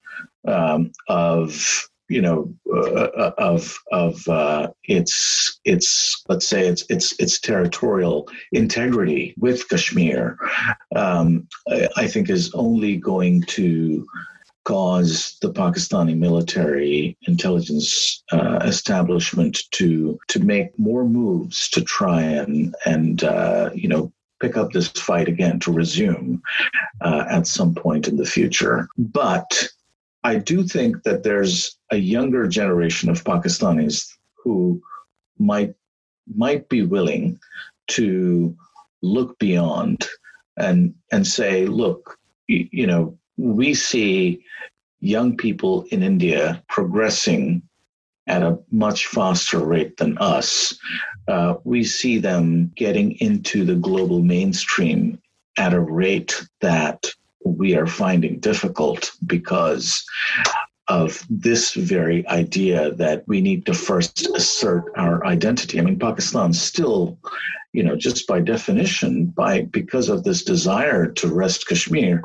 um, 0.48 0.92
of 1.10 1.90
you 2.10 2.22
know 2.22 2.54
uh, 2.74 3.10
uh, 3.24 3.32
of 3.38 3.78
of 3.92 4.28
uh, 4.28 4.68
its 4.86 5.60
its 5.66 6.24
let's 6.28 6.48
say 6.48 6.68
its 6.68 6.84
its 6.90 7.14
its 7.20 7.40
territorial 7.40 8.28
integrity 8.52 9.34
with 9.38 9.68
Kashmir, 9.70 10.38
um, 10.96 11.48
I, 11.70 11.90
I, 11.98 12.08
think 12.08 12.30
is 12.30 12.54
only 12.54 12.98
going 12.98 13.44
to 13.44 14.06
cause 14.64 15.38
the 15.42 15.52
Pakistani 15.52 16.18
military 16.18 17.18
intelligence 17.28 18.24
uh, 18.32 18.60
establishment 18.64 19.60
to 19.72 20.20
to 20.28 20.40
make 20.40 20.78
more 20.78 21.06
moves 21.06 21.70
to 21.70 21.82
try 21.82 22.22
and 22.22 22.76
and 22.86 23.24
uh, 23.24 23.70
you 23.74 23.88
know 23.88 24.12
pick 24.40 24.56
up 24.56 24.72
this 24.72 24.88
fight 24.90 25.28
again 25.28 25.60
to 25.60 25.72
resume 25.72 26.42
uh, 27.02 27.26
at 27.30 27.48
some 27.48 27.74
point 27.74 28.08
in 28.08 28.18
the 28.18 28.26
future, 28.26 28.88
but 28.98 29.68
I 30.24 30.38
do 30.38 30.64
think 30.64 31.04
that 31.04 31.24
there's 31.24 31.78
a 31.92 31.98
younger 31.98 32.48
generation 32.48 33.10
of 33.10 33.24
Pakistanis 33.24 34.08
who 34.36 34.82
might 35.40 35.74
might 36.36 36.68
be 36.68 36.82
willing 36.82 37.40
to 37.88 38.56
look 39.02 39.38
beyond 39.40 40.08
and 40.58 40.94
and 41.12 41.26
say, 41.26 41.66
look, 41.66 42.18
you, 42.48 42.88
know, 42.88 43.18
we 43.38 43.74
see 43.74 44.44
young 45.00 45.38
people 45.38 45.86
in 45.92 46.04
India 46.04 46.64
progressing 46.68 47.62
at 48.26 48.44
a 48.44 48.58
much 48.72 49.08
faster 49.08 49.60
rate 49.60 49.98
than 49.98 50.18
us. 50.18 50.78
Uh, 51.28 51.56
we 51.64 51.84
see 51.84 52.18
them 52.18 52.72
getting 52.76 53.12
into 53.20 53.64
the 53.64 53.76
global 53.76 54.22
mainstream 54.22 55.22
at 55.58 55.74
a 55.74 55.80
rate 55.80 56.46
that 56.62 57.08
we 57.44 57.76
are 57.76 57.88
finding 57.88 58.40
difficult 58.40 59.12
because 59.26 60.06
of 60.88 61.26
this 61.30 61.74
very 61.74 62.28
idea 62.28 62.92
that 62.92 63.24
we 63.28 63.42
need 63.42 63.66
to 63.66 63.74
first 63.74 64.28
assert 64.36 64.86
our 64.96 65.26
identity. 65.26 65.80
I 65.80 65.84
mean, 65.84 66.00
Pakistan 66.00 66.54
still, 66.54 67.20
you 67.74 67.84
know, 67.84 67.96
just 67.96 68.26
by 68.26 68.40
definition, 68.40 69.26
by 69.26 69.64
because 69.64 70.08
of 70.08 70.24
this 70.24 70.44
desire 70.44 71.12
to 71.12 71.34
wrest 71.34 71.68
Kashmir, 71.68 72.24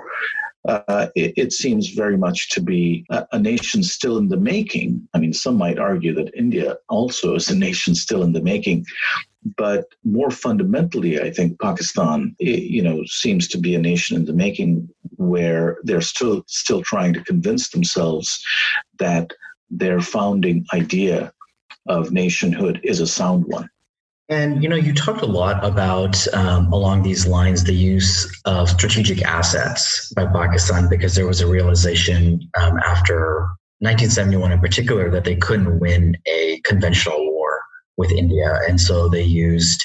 uh, 0.69 1.09
it, 1.16 1.35
it, 1.37 1.52
seems 1.52 1.88
very 1.88 2.16
much 2.16 2.50
to 2.50 2.61
be 2.61 3.04
a, 3.11 3.26
a, 3.33 3.38
nation 3.38 3.83
still 3.83 4.16
in 4.19 4.28
the 4.28 4.37
making. 4.37 5.09
I 5.12 5.19
mean, 5.19 5.33
some 5.33 5.57
might 5.57 5.81
argue 5.81 6.14
that 6.14 6.33
India 6.37 6.76
also 6.88 7.35
is 7.35 7.50
a 7.50 7.59
nation 7.59 7.97
still 7.97 8.23
in 8.23 8.33
the 8.33 8.40
making. 8.40 8.87
But 9.56 9.87
more 10.04 10.30
fundamentally, 10.30 11.20
I 11.20 11.30
think 11.30 11.61
Pakistan, 11.61 12.37
you 12.38 12.82
know, 12.82 13.02
seems 13.06 13.49
to 13.49 13.58
be 13.58 13.75
a 13.75 13.78
nation 13.80 14.16
in 14.16 14.25
the 14.25 14.32
making 14.32 14.88
where 15.16 15.78
they're 15.82 16.00
still 16.00 16.44
still 16.46 16.82
trying 16.82 17.12
to 17.14 17.25
convince 17.25 17.70
themselves 17.70 18.42
that 18.99 19.32
their 19.70 20.00
founding 20.00 20.64
idea 20.72 21.32
of 21.88 22.12
nationhood 22.12 22.80
is 22.84 23.00
a 23.00 23.06
sound 23.06 23.44
one. 23.46 23.68
And 24.28 24.62
you 24.62 24.68
know, 24.68 24.76
you 24.76 24.94
talked 24.94 25.22
a 25.22 25.26
lot 25.26 25.62
about 25.64 26.26
um, 26.34 26.72
along 26.72 27.02
these 27.02 27.26
lines 27.26 27.64
the 27.64 27.75
use 27.75 28.40
of 28.44 28.70
strategic 28.70 29.22
assets 29.22 30.12
by 30.14 30.26
Pakistan 30.26 30.88
because 30.88 31.14
there 31.14 31.26
was 31.26 31.40
a 31.40 31.46
realization 31.46 32.40
um, 32.58 32.78
after 32.78 33.49
1971, 33.80 34.52
in 34.52 34.61
particular, 34.61 35.11
that 35.11 35.25
they 35.25 35.34
couldn't 35.34 35.80
win 35.80 36.16
a 36.26 36.61
conventional 36.64 37.32
with 37.96 38.11
India, 38.12 38.61
and 38.68 38.80
so 38.80 39.08
they 39.08 39.22
used 39.22 39.82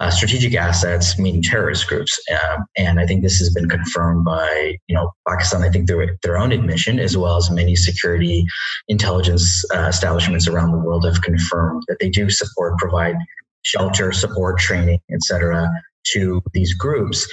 uh, 0.00 0.10
strategic 0.10 0.54
assets, 0.54 1.18
meaning 1.18 1.42
terrorist 1.42 1.86
groups. 1.86 2.18
Um, 2.30 2.64
and 2.76 3.00
I 3.00 3.06
think 3.06 3.22
this 3.22 3.38
has 3.38 3.52
been 3.52 3.68
confirmed 3.68 4.24
by, 4.24 4.76
you 4.88 4.94
know, 4.94 5.12
Pakistan, 5.26 5.62
I 5.62 5.70
think 5.70 5.86
their, 5.86 6.18
their 6.22 6.36
own 6.36 6.52
admission, 6.52 6.98
as 6.98 7.16
well 7.16 7.36
as 7.36 7.50
many 7.50 7.76
security 7.76 8.44
intelligence 8.88 9.64
uh, 9.74 9.86
establishments 9.86 10.48
around 10.48 10.72
the 10.72 10.78
world 10.78 11.06
have 11.06 11.22
confirmed 11.22 11.82
that 11.88 11.96
they 11.98 12.10
do 12.10 12.28
support, 12.28 12.76
provide 12.78 13.16
shelter, 13.62 14.12
support, 14.12 14.58
training, 14.58 15.00
etc., 15.12 15.68
to 16.12 16.42
these 16.52 16.74
groups. 16.74 17.26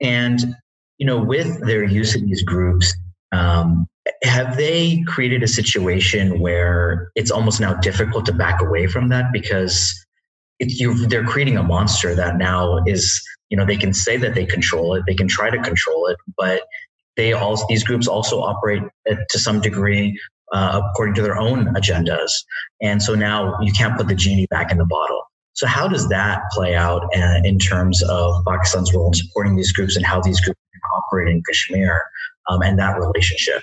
And, 0.00 0.56
you 0.96 1.06
know, 1.06 1.22
with 1.22 1.60
their 1.66 1.84
use 1.84 2.14
of 2.16 2.22
these 2.22 2.42
groups, 2.42 2.92
um, 3.32 3.86
have 4.22 4.56
they 4.56 5.02
created 5.06 5.42
a 5.42 5.48
situation 5.48 6.40
where 6.40 7.10
it's 7.14 7.30
almost 7.30 7.60
now 7.60 7.74
difficult 7.74 8.26
to 8.26 8.32
back 8.32 8.60
away 8.60 8.86
from 8.86 9.08
that? 9.08 9.32
Because 9.32 9.94
it, 10.58 11.08
they're 11.08 11.24
creating 11.24 11.56
a 11.56 11.62
monster 11.62 12.14
that 12.14 12.36
now 12.36 12.78
is 12.86 13.22
you 13.48 13.56
know 13.56 13.64
they 13.64 13.76
can 13.76 13.94
say 13.94 14.16
that 14.16 14.34
they 14.34 14.44
control 14.44 14.94
it 14.94 15.04
they 15.06 15.14
can 15.14 15.28
try 15.28 15.48
to 15.48 15.56
control 15.62 16.06
it 16.08 16.16
but 16.36 16.62
they 17.16 17.32
also 17.32 17.64
these 17.68 17.84
groups 17.84 18.08
also 18.08 18.40
operate 18.40 18.82
to 19.30 19.38
some 19.38 19.60
degree 19.60 20.18
uh, 20.52 20.80
according 20.90 21.14
to 21.14 21.22
their 21.22 21.36
own 21.36 21.66
agendas. 21.74 22.30
And 22.80 23.02
so 23.02 23.14
now 23.14 23.58
you 23.60 23.72
can't 23.72 23.96
put 23.96 24.08
the 24.08 24.14
genie 24.14 24.46
back 24.50 24.70
in 24.70 24.78
the 24.78 24.86
bottle. 24.86 25.22
So 25.52 25.66
how 25.66 25.88
does 25.88 26.08
that 26.08 26.42
play 26.52 26.74
out 26.74 27.04
uh, 27.16 27.40
in 27.44 27.58
terms 27.58 28.02
of 28.04 28.44
pakistan's 28.46 28.94
role 28.94 29.08
in 29.08 29.14
supporting 29.14 29.56
these 29.56 29.72
groups 29.72 29.96
and 29.96 30.06
how 30.06 30.20
these 30.20 30.40
groups 30.40 30.60
operate 30.96 31.28
in 31.28 31.42
kashmir 31.42 32.02
um, 32.48 32.62
and 32.62 32.78
that 32.78 32.98
relationship 32.98 33.62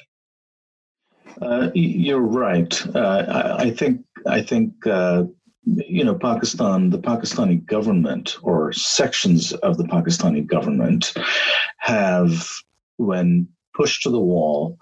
uh, 1.42 1.70
you're 1.74 2.20
right. 2.20 2.96
Uh, 2.96 3.26
I, 3.28 3.64
I, 3.64 3.72
think 3.72 4.02
I 4.26 4.42
think 4.42 4.86
uh, 4.88 5.24
you 5.66 6.04
know, 6.04 6.16
Pakistan, 6.16 6.90
the 6.90 7.00
Pakistani 7.00 7.66
government 7.66 8.38
or 8.44 8.72
sections 8.72 9.54
of 9.54 9.78
the 9.78 9.84
Pakistani 9.84 10.46
government 10.46 11.14
have, 11.80 12.48
when 12.98 13.48
pushed 13.74 14.04
to 14.04 14.10
the 14.10 14.20
wall, 14.20 14.78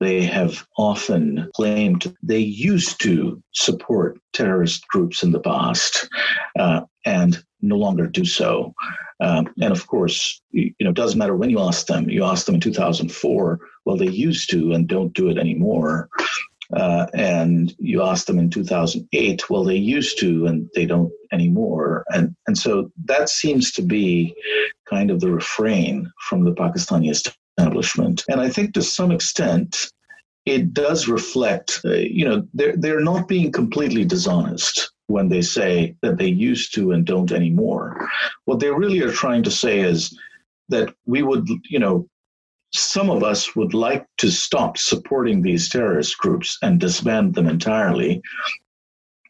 they 0.00 0.22
have 0.22 0.66
often 0.76 1.50
claimed 1.54 2.14
they 2.22 2.38
used 2.38 3.00
to 3.02 3.42
support 3.52 4.18
terrorist 4.32 4.86
groups 4.88 5.22
in 5.22 5.30
the 5.30 5.40
past 5.40 6.08
uh, 6.58 6.80
and 7.04 7.42
no 7.60 7.76
longer 7.76 8.06
do 8.06 8.24
so. 8.24 8.74
Um, 9.20 9.48
and 9.60 9.72
of 9.72 9.86
course, 9.86 10.42
you 10.50 10.74
know, 10.80 10.90
it 10.90 10.96
doesn't 10.96 11.18
matter 11.18 11.36
when 11.36 11.50
you 11.50 11.60
ask 11.60 11.86
them. 11.86 12.10
You 12.10 12.24
ask 12.24 12.46
them 12.46 12.56
in 12.56 12.60
2004, 12.60 13.60
well, 13.84 13.96
they 13.96 14.08
used 14.08 14.50
to 14.50 14.72
and 14.72 14.88
don't 14.88 15.12
do 15.12 15.28
it 15.28 15.38
anymore. 15.38 16.08
uh, 16.72 17.06
and 17.14 17.74
you 17.78 18.02
ask 18.02 18.26
them 18.26 18.38
in 18.38 18.50
2008, 18.50 19.50
well, 19.50 19.64
they 19.64 19.76
used 19.76 20.18
to 20.18 20.46
and 20.46 20.68
they 20.74 20.86
don't 20.86 21.12
anymore. 21.32 22.04
And, 22.08 22.34
and 22.46 22.56
so 22.56 22.90
that 23.04 23.28
seems 23.28 23.72
to 23.72 23.82
be 23.82 24.34
kind 24.88 25.10
of 25.10 25.20
the 25.20 25.30
refrain 25.30 26.10
from 26.28 26.44
the 26.44 26.52
Pakistani 26.52 27.10
establishment. 27.10 28.24
And 28.28 28.40
I 28.40 28.48
think 28.48 28.74
to 28.74 28.82
some 28.82 29.10
extent, 29.10 29.92
it 30.46 30.74
does 30.74 31.08
reflect, 31.08 31.80
uh, 31.84 31.92
you 31.92 32.24
know, 32.24 32.46
they're, 32.52 32.76
they're 32.76 33.00
not 33.00 33.28
being 33.28 33.50
completely 33.50 34.04
dishonest 34.04 34.90
when 35.06 35.28
they 35.28 35.42
say 35.42 35.96
that 36.02 36.18
they 36.18 36.28
used 36.28 36.74
to 36.74 36.92
and 36.92 37.04
don't 37.04 37.32
anymore. 37.32 38.08
What 38.44 38.60
they 38.60 38.70
really 38.70 39.00
are 39.02 39.12
trying 39.12 39.42
to 39.44 39.50
say 39.50 39.80
is 39.80 40.18
that 40.68 40.94
we 41.06 41.22
would, 41.22 41.46
you 41.68 41.78
know, 41.78 42.08
some 42.74 43.08
of 43.08 43.22
us 43.22 43.54
would 43.54 43.72
like 43.72 44.06
to 44.18 44.30
stop 44.30 44.76
supporting 44.76 45.42
these 45.42 45.68
terrorist 45.68 46.18
groups 46.18 46.58
and 46.60 46.80
disband 46.80 47.34
them 47.34 47.46
entirely, 47.46 48.20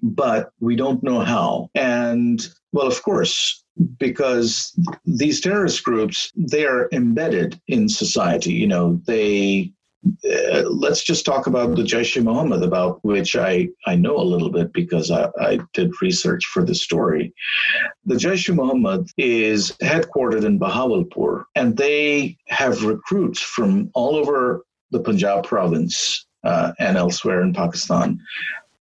but 0.03 0.51
we 0.61 0.77
don't 0.77 1.03
know 1.03 1.21
how. 1.21 1.69
And 1.75 2.47
well, 2.73 2.87
of 2.87 3.03
course, 3.03 3.63
because 3.99 4.75
these 5.05 5.41
terrorist 5.41 5.85
groups, 5.85 6.33
they 6.37 6.65
are 6.65 6.89
embedded 6.93 7.61
in 7.69 7.89
society. 7.89 8.53
You 8.53 8.67
know, 8.67 9.01
they 9.07 9.73
uh, 10.07 10.63
let's 10.69 11.03
just 11.03 11.25
talk 11.25 11.47
about 11.47 11.77
the 11.77 11.83
Jaish 11.83 12.23
Mohammed, 12.23 12.63
about 12.63 13.05
which 13.05 13.37
I, 13.37 13.69
I 13.87 13.95
know 13.97 14.17
a 14.17 14.23
little 14.23 14.51
bit 14.51 14.73
because 14.73 15.11
I, 15.11 15.31
I 15.41 15.59
did 15.73 15.93
research 16.03 16.45
for 16.47 16.65
the 16.65 16.75
story. 16.75 17.33
The 18.05 18.17
Jaish 18.17 18.55
Mohammed 18.55 19.11
is 19.17 19.73
headquartered 19.83 20.45
in 20.45 20.59
Bahawalpur, 20.59 21.45
and 21.55 21.77
they 21.77 22.37
have 22.49 22.85
recruits 22.85 23.41
from 23.41 23.91
all 23.95 24.17
over 24.17 24.65
the 24.91 25.01
Punjab 25.01 25.45
province 25.45 26.27
uh, 26.45 26.73
and 26.79 26.97
elsewhere 26.97 27.43
in 27.43 27.53
Pakistan. 27.53 28.21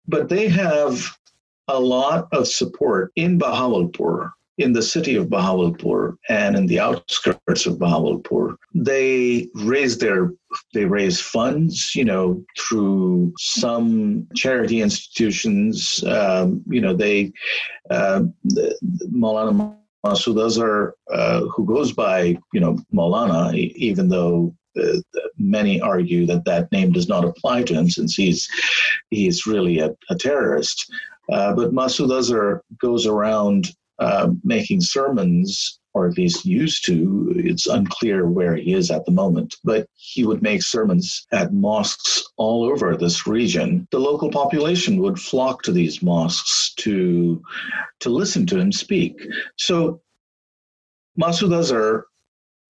But 0.08 0.30
they 0.30 0.48
have 0.48 1.18
a 1.68 1.80
lot 1.80 2.28
of 2.32 2.48
support 2.48 3.12
in 3.16 3.38
Bahawalpur 3.38 4.32
in 4.60 4.74
the 4.74 4.82
city 4.82 5.16
of 5.16 5.28
Bahawalpur 5.28 6.18
and 6.28 6.56
in 6.56 6.68
the 6.68 6.80
outskirts 6.80 7.66
of 7.66 7.78
Bahawalpur. 7.78 8.56
They 8.76 9.48
raise 9.56 9.98
their 9.98 10.34
they 10.74 10.86
raise 10.86 11.20
funds, 11.22 11.96
you 11.96 12.04
know, 12.04 12.44
through 12.60 13.34
some 13.38 14.28
charity 14.36 14.82
institutions. 14.82 16.04
Um, 16.04 16.62
you 16.68 16.82
know, 16.82 16.94
they 16.94 17.32
uh, 17.90 18.24
the, 18.44 18.78
Maulana 19.12 19.76
Masood 20.06 20.44
Azhar, 20.46 20.94
uh, 21.12 21.42
who 21.46 21.66
goes 21.66 21.94
by 21.94 22.38
you 22.54 22.60
know 22.60 22.78
Maulana, 22.94 23.54
even 23.56 24.10
though 24.10 24.54
uh, 24.78 25.00
many 25.38 25.80
argue 25.80 26.26
that 26.26 26.44
that 26.46 26.72
name 26.74 26.92
does 26.92 27.08
not 27.08 27.24
apply 27.24 27.64
to 27.64 27.74
him 27.74 27.90
since 27.90 28.14
he's 28.16 28.50
he's 29.10 29.48
really 29.48 29.80
a, 29.80 29.96
a 30.10 30.16
terrorist. 30.16 30.92
Uh, 31.32 31.54
but 31.54 31.72
Masood 31.72 32.12
Azhar 32.12 32.62
goes 32.80 33.06
around 33.06 33.72
uh, 34.00 34.30
making 34.44 34.82
sermons, 34.82 35.80
or 35.94 36.08
at 36.08 36.18
least 36.18 36.46
used 36.46 36.86
to. 36.86 37.34
It's 37.36 37.68
unclear 37.68 38.28
where 38.28 38.56
he 38.56 38.74
is 38.74 38.92
at 38.92 39.06
the 39.06 39.12
moment, 39.12 39.56
but 39.64 39.88
he 39.96 40.26
would 40.26 40.42
make 40.42 40.64
sermons 40.64 41.26
at 41.32 41.54
mosques 41.54 42.24
all 42.38 42.64
over 42.64 42.96
this 42.96 43.28
region. 43.28 43.88
The 43.92 44.00
local 44.00 44.32
population 44.32 45.02
would 45.02 45.20
flock 45.20 45.64
to 45.64 45.72
these 45.72 46.02
mosques 46.02 46.74
to 46.76 47.42
to 48.00 48.10
listen 48.10 48.46
to 48.48 48.60
him 48.60 48.72
speak. 48.72 49.20
So 49.58 50.02
Masood 51.20 51.58
Azhar 51.58 52.06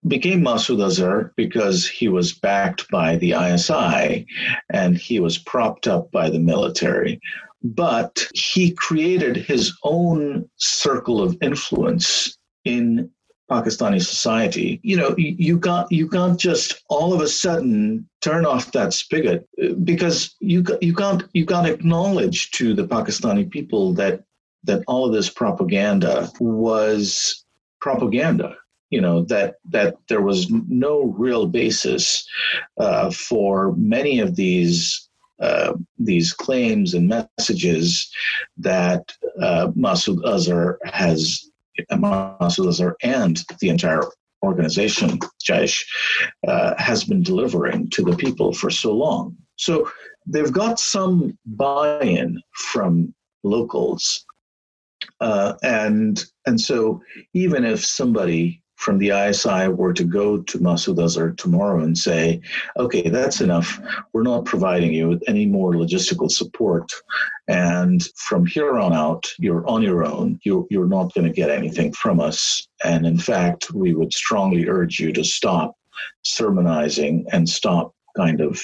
became 0.08 0.40
Masood 0.40 0.84
Azhar 0.84 1.32
because 1.36 1.86
he 1.86 2.08
was 2.08 2.32
backed 2.32 2.90
by 2.90 3.16
the 3.16 3.32
ISI 3.32 4.26
and 4.70 4.96
he 4.96 5.20
was 5.20 5.38
propped 5.38 5.86
up 5.86 6.10
by 6.10 6.30
the 6.30 6.38
military 6.38 7.20
but 7.62 8.26
he 8.34 8.72
created 8.72 9.36
his 9.36 9.76
own 9.84 10.48
circle 10.56 11.22
of 11.22 11.36
influence 11.42 12.36
in 12.64 13.10
Pakistani 13.50 14.00
society. 14.00 14.80
You 14.82 14.96
know, 14.96 15.14
you 15.18 15.58
can't 15.58 15.90
you 15.90 16.08
can't 16.08 16.38
just 16.38 16.82
all 16.88 17.12
of 17.12 17.20
a 17.20 17.28
sudden 17.28 18.08
turn 18.20 18.46
off 18.46 18.72
that 18.72 18.92
spigot 18.92 19.48
because 19.82 20.34
you 20.40 20.64
you 20.80 20.94
can't 20.94 21.24
you 21.32 21.44
can't 21.44 21.66
acknowledge 21.66 22.52
to 22.52 22.74
the 22.74 22.86
Pakistani 22.86 23.50
people 23.50 23.92
that 23.94 24.22
that 24.64 24.84
all 24.86 25.04
of 25.04 25.12
this 25.12 25.28
propaganda 25.28 26.30
was 26.38 27.44
propaganda. 27.80 28.56
You 28.90 29.00
know 29.00 29.22
that 29.24 29.56
that 29.70 29.96
there 30.08 30.22
was 30.22 30.48
no 30.50 31.02
real 31.02 31.46
basis 31.46 32.24
uh, 32.78 33.10
for 33.10 33.74
many 33.76 34.20
of 34.20 34.36
these 34.36 35.09
uh, 35.40 35.74
these 35.98 36.32
claims 36.32 36.94
and 36.94 37.08
messages 37.08 38.10
that 38.58 39.12
uh, 39.40 39.68
Masood 39.76 40.22
Azhar 40.24 40.78
has, 40.84 41.50
Masood 41.90 42.68
Azhar 42.68 42.96
and 43.02 43.42
the 43.60 43.68
entire 43.68 44.02
organization, 44.42 45.18
Jaish, 45.42 45.84
uh, 46.46 46.74
has 46.78 47.04
been 47.04 47.22
delivering 47.22 47.88
to 47.90 48.02
the 48.02 48.16
people 48.16 48.52
for 48.52 48.70
so 48.70 48.92
long. 48.92 49.36
So 49.56 49.90
they've 50.26 50.52
got 50.52 50.80
some 50.80 51.38
buy 51.44 52.00
in 52.00 52.40
from 52.54 53.14
locals. 53.42 54.24
Uh, 55.20 55.54
and 55.62 56.24
and 56.46 56.60
so 56.60 57.02
even 57.34 57.64
if 57.64 57.84
somebody 57.84 58.62
from 58.80 58.96
the 58.96 59.10
ISI 59.10 59.68
were 59.68 59.92
to 59.92 60.04
go 60.04 60.38
to 60.38 60.58
Masood 60.58 61.04
Azhar 61.04 61.32
tomorrow 61.32 61.84
and 61.84 61.96
say, 61.96 62.40
okay, 62.78 63.10
that's 63.10 63.42
enough. 63.42 63.78
We're 64.14 64.22
not 64.22 64.46
providing 64.46 64.94
you 64.94 65.08
with 65.08 65.22
any 65.28 65.44
more 65.44 65.72
logistical 65.72 66.30
support. 66.30 66.90
And 67.46 68.02
from 68.16 68.46
here 68.46 68.78
on 68.78 68.94
out, 68.94 69.26
you're 69.38 69.68
on 69.68 69.82
your 69.82 70.04
own. 70.06 70.40
You're, 70.44 70.66
you're 70.70 70.86
not 70.86 71.12
going 71.12 71.26
to 71.26 71.32
get 71.32 71.50
anything 71.50 71.92
from 71.92 72.20
us. 72.20 72.66
And 72.82 73.04
in 73.06 73.18
fact, 73.18 73.70
we 73.70 73.92
would 73.92 74.14
strongly 74.14 74.66
urge 74.66 74.98
you 74.98 75.12
to 75.12 75.24
stop 75.24 75.76
sermonizing 76.24 77.26
and 77.32 77.46
stop 77.46 77.94
kind 78.16 78.40
of, 78.40 78.62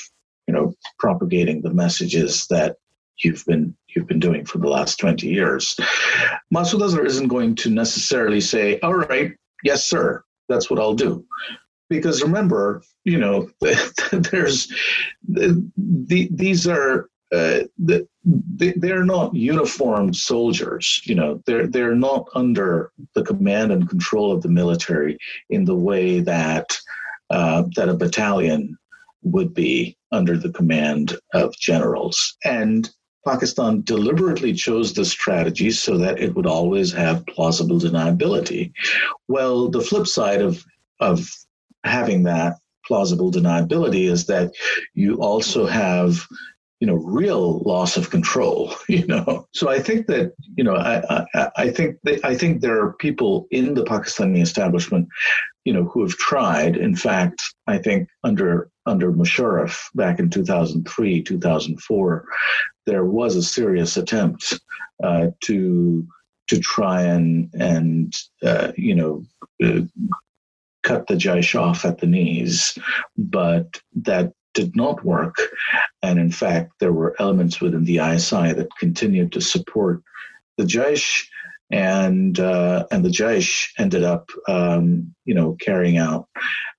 you 0.49 0.55
know, 0.55 0.73
propagating 0.99 1.61
the 1.61 1.75
messages 1.75 2.47
that 2.49 2.77
you've 3.19 3.45
been 3.45 3.77
you've 3.95 4.07
been 4.07 4.21
doing 4.21 4.45
for 4.45 4.59
the 4.59 4.69
last 4.69 4.99
20 4.99 5.27
years. 5.27 5.75
Masood 6.55 6.85
Azhar 6.85 7.05
isn't 7.05 7.29
going 7.29 7.55
to 7.57 7.71
necessarily 7.71 8.43
say, 8.43 8.79
all 8.81 8.95
right, 8.95 9.33
yes, 9.67 9.85
sir, 9.85 10.23
that's 10.49 10.71
what 10.71 10.79
I'll 10.79 10.95
do. 10.95 11.25
Because 11.89 12.23
remember, 12.23 12.83
you 13.05 13.19
know, 13.19 13.49
there's 14.13 14.69
the, 15.29 15.71
these 16.31 16.67
are 16.67 17.09
uh, 17.33 17.61
the, 17.79 18.07
they're 18.25 19.05
not 19.05 19.35
uniformed 19.35 20.17
soldiers. 20.17 21.01
You 21.05 21.17
know, 21.17 21.43
they're 21.47 21.67
they're 21.67 21.95
not 21.95 22.29
under 22.35 22.93
the 23.15 23.25
command 23.25 23.73
and 23.73 23.89
control 23.89 24.33
of 24.33 24.43
the 24.43 24.49
military 24.49 25.19
in 25.51 25.65
the 25.65 25.75
way 25.75 26.21
that 26.21 26.77
uh, 27.31 27.65
that 27.77 27.89
a 27.89 27.95
battalion 27.95 28.77
would 29.23 29.53
be 29.55 29.97
under 30.13 30.37
the 30.37 30.53
command 30.53 31.17
of 31.35 31.57
generals. 31.59 32.37
And 32.45 32.89
Pakistan 33.27 33.83
deliberately 33.83 34.53
chose 34.53 34.93
this 34.93 35.11
strategy 35.11 35.71
so 35.71 35.99
that 35.99 36.21
it 36.21 36.35
would 36.35 36.47
always 36.47 36.93
have 36.93 37.27
plausible 37.27 37.79
deniability. 37.79 38.73
Well, 39.27 39.69
the 39.69 39.81
flip 39.81 40.07
side 40.07 40.41
of, 40.41 40.65
of 41.01 41.29
having 41.85 42.23
that 42.23 42.55
plausible 42.87 43.33
deniability 43.33 44.09
is 44.09 44.27
that 44.27 44.53
you 44.95 45.17
also 45.17 45.67
have 45.67 46.25
you 46.81 46.87
know 46.87 46.95
real 46.95 47.61
loss 47.61 47.97
of 47.97 48.11
control 48.11 48.75
you 48.89 49.07
know 49.07 49.49
so 49.53 49.69
i 49.69 49.79
think 49.79 50.07
that 50.07 50.33
you 50.57 50.63
know 50.63 50.77
i 50.77 51.25
i, 51.35 51.51
I 51.57 51.71
think 51.71 51.97
that, 52.05 52.23
i 52.25 52.37
think 52.37 52.61
there 52.61 52.79
are 52.83 52.93
people 52.95 53.47
in 53.51 53.75
the 53.75 53.83
pakistani 53.83 54.43
establishment 54.43 55.09
you 55.67 55.73
know 55.73 55.85
who 55.85 56.03
have 56.03 56.17
tried 56.17 56.77
in 56.77 56.95
fact 56.97 57.43
i 57.67 57.77
think 57.77 58.09
under 58.25 58.71
under 58.87 59.13
musharraf 59.13 59.83
back 59.95 60.19
in 60.19 60.31
2003 60.31 61.23
2004 61.23 62.25
there 62.87 63.05
was 63.05 63.37
a 63.37 63.43
serious 63.43 63.97
attempt 63.97 64.59
uh, 65.03 65.27
to 65.43 66.07
to 66.49 66.61
try 66.61 67.03
and 67.03 67.51
and 67.55 68.15
uh, 68.43 68.73
you 68.77 68.95
know 68.95 69.25
uh, 69.63 69.81
cut 70.87 71.09
the 71.09 71.15
Jaish 71.15 71.61
off 71.61 71.85
at 71.85 71.99
the 71.99 72.07
knees, 72.07 72.79
but 73.19 73.81
that 73.97 74.33
did 74.55 74.77
not 74.77 75.05
work. 75.05 75.35
And 76.01 76.17
in 76.17 76.31
fact, 76.31 76.75
there 76.79 76.93
were 76.93 77.17
elements 77.19 77.61
within 77.61 77.85
the 77.85 77.99
ISI 77.99 78.53
that 78.53 78.69
continued 78.79 79.33
to 79.33 79.41
support 79.41 80.01
the 80.57 80.65
Jaish 80.65 81.27
and 81.71 82.39
uh, 82.39 82.87
and 82.91 83.05
the 83.05 83.11
Jaish 83.11 83.71
ended 83.79 84.05
up, 84.05 84.31
um, 84.49 85.15
you 85.25 85.35
know, 85.35 85.57
carrying 85.61 85.99
out 85.99 86.29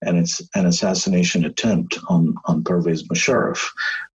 an 0.02 0.24
an 0.56 0.66
assassination 0.66 1.46
attempt 1.46 1.98
on 2.08 2.36
on 2.46 2.64
Pervez 2.64 3.04
Musharraf, 3.08 3.64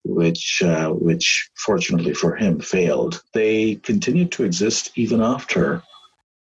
which 0.04 0.62
uh, 0.64 0.90
which 0.90 1.50
fortunately 1.56 2.14
for 2.14 2.36
him 2.36 2.60
failed. 2.60 3.22
They 3.34 3.76
continued 3.76 4.32
to 4.32 4.44
exist 4.44 4.92
even 4.96 5.20
after 5.20 5.82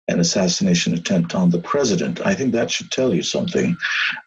an 0.09 0.19
assassination 0.19 0.93
attempt 0.93 1.35
on 1.35 1.49
the 1.49 1.59
president. 1.59 2.25
I 2.25 2.33
think 2.33 2.53
that 2.53 2.71
should 2.71 2.91
tell 2.91 3.13
you 3.13 3.23
something 3.23 3.75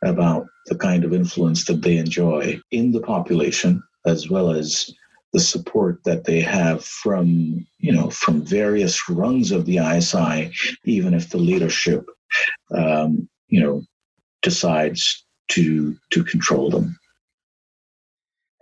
about 0.05 0.47
the 0.67 0.77
kind 0.77 1.05
of 1.05 1.15
influence 1.15 1.65
that 1.65 1.83
they 1.83 1.97
enjoy 1.97 2.61
in 2.71 2.93
the 2.93 3.01
population 3.01 3.83
as 4.07 4.29
well 4.29 4.51
as 4.51 4.91
the 5.33 5.41
support 5.41 6.03
that 6.05 6.25
they 6.25 6.41
have 6.41 6.85
from 6.85 7.67
you 7.79 7.93
know 7.93 8.11
from 8.11 8.45
various 8.45 9.09
rungs 9.09 9.53
of 9.53 9.67
the 9.67 9.79
ISI, 9.79 10.53
even 10.85 11.15
if 11.15 11.31
the 11.31 11.39
leadership 11.39 12.07
um, 12.75 13.29
you 13.49 13.61
know 13.61 13.83
decides 14.43 15.25
to 15.49 15.97
to 16.11 16.25
control 16.25 16.71
them. 16.71 16.97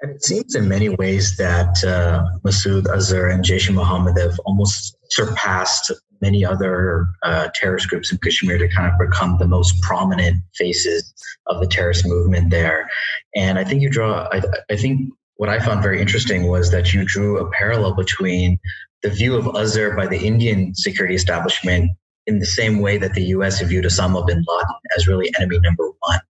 And 0.00 0.12
it 0.12 0.24
seems 0.24 0.54
in 0.54 0.68
many 0.68 0.90
ways 0.90 1.36
that 1.38 1.82
uh, 1.84 2.24
Masood 2.44 2.86
Azhar 2.86 3.30
and 3.30 3.44
Jaish 3.44 3.72
Mohammed 3.72 4.16
have 4.18 4.38
almost 4.44 4.96
surpassed 5.10 5.90
many 6.20 6.44
other 6.44 7.08
uh, 7.22 7.48
terrorist 7.54 7.88
groups 7.88 8.12
in 8.12 8.18
Kashmir 8.18 8.58
to 8.58 8.68
kind 8.68 8.92
of 8.92 8.98
become 8.98 9.38
the 9.38 9.46
most 9.46 9.80
prominent 9.82 10.42
faces 10.54 11.12
of 11.46 11.60
the 11.60 11.66
terrorist 11.66 12.06
movement 12.06 12.50
there. 12.50 12.88
And 13.34 13.58
I 13.58 13.64
think 13.64 13.82
you 13.82 13.90
draw, 13.90 14.28
I, 14.32 14.42
I 14.70 14.76
think 14.76 15.12
what 15.38 15.48
I 15.48 15.60
found 15.60 15.82
very 15.82 16.00
interesting 16.00 16.48
was 16.48 16.70
that 16.72 16.92
you 16.92 17.04
drew 17.04 17.38
a 17.38 17.50
parallel 17.50 17.94
between 17.94 18.58
the 19.02 19.10
view 19.10 19.36
of 19.36 19.46
Azhar 19.56 19.96
by 19.96 20.06
the 20.06 20.18
Indian 20.18 20.74
security 20.74 21.14
establishment 21.14 21.90
in 22.26 22.40
the 22.40 22.46
same 22.46 22.80
way 22.80 22.98
that 22.98 23.14
the 23.14 23.22
US 23.36 23.62
viewed 23.62 23.84
Osama 23.84 24.26
bin 24.26 24.44
Laden 24.46 24.74
as 24.96 25.06
really 25.06 25.30
enemy 25.38 25.58
number 25.60 25.88
one. 26.00 26.20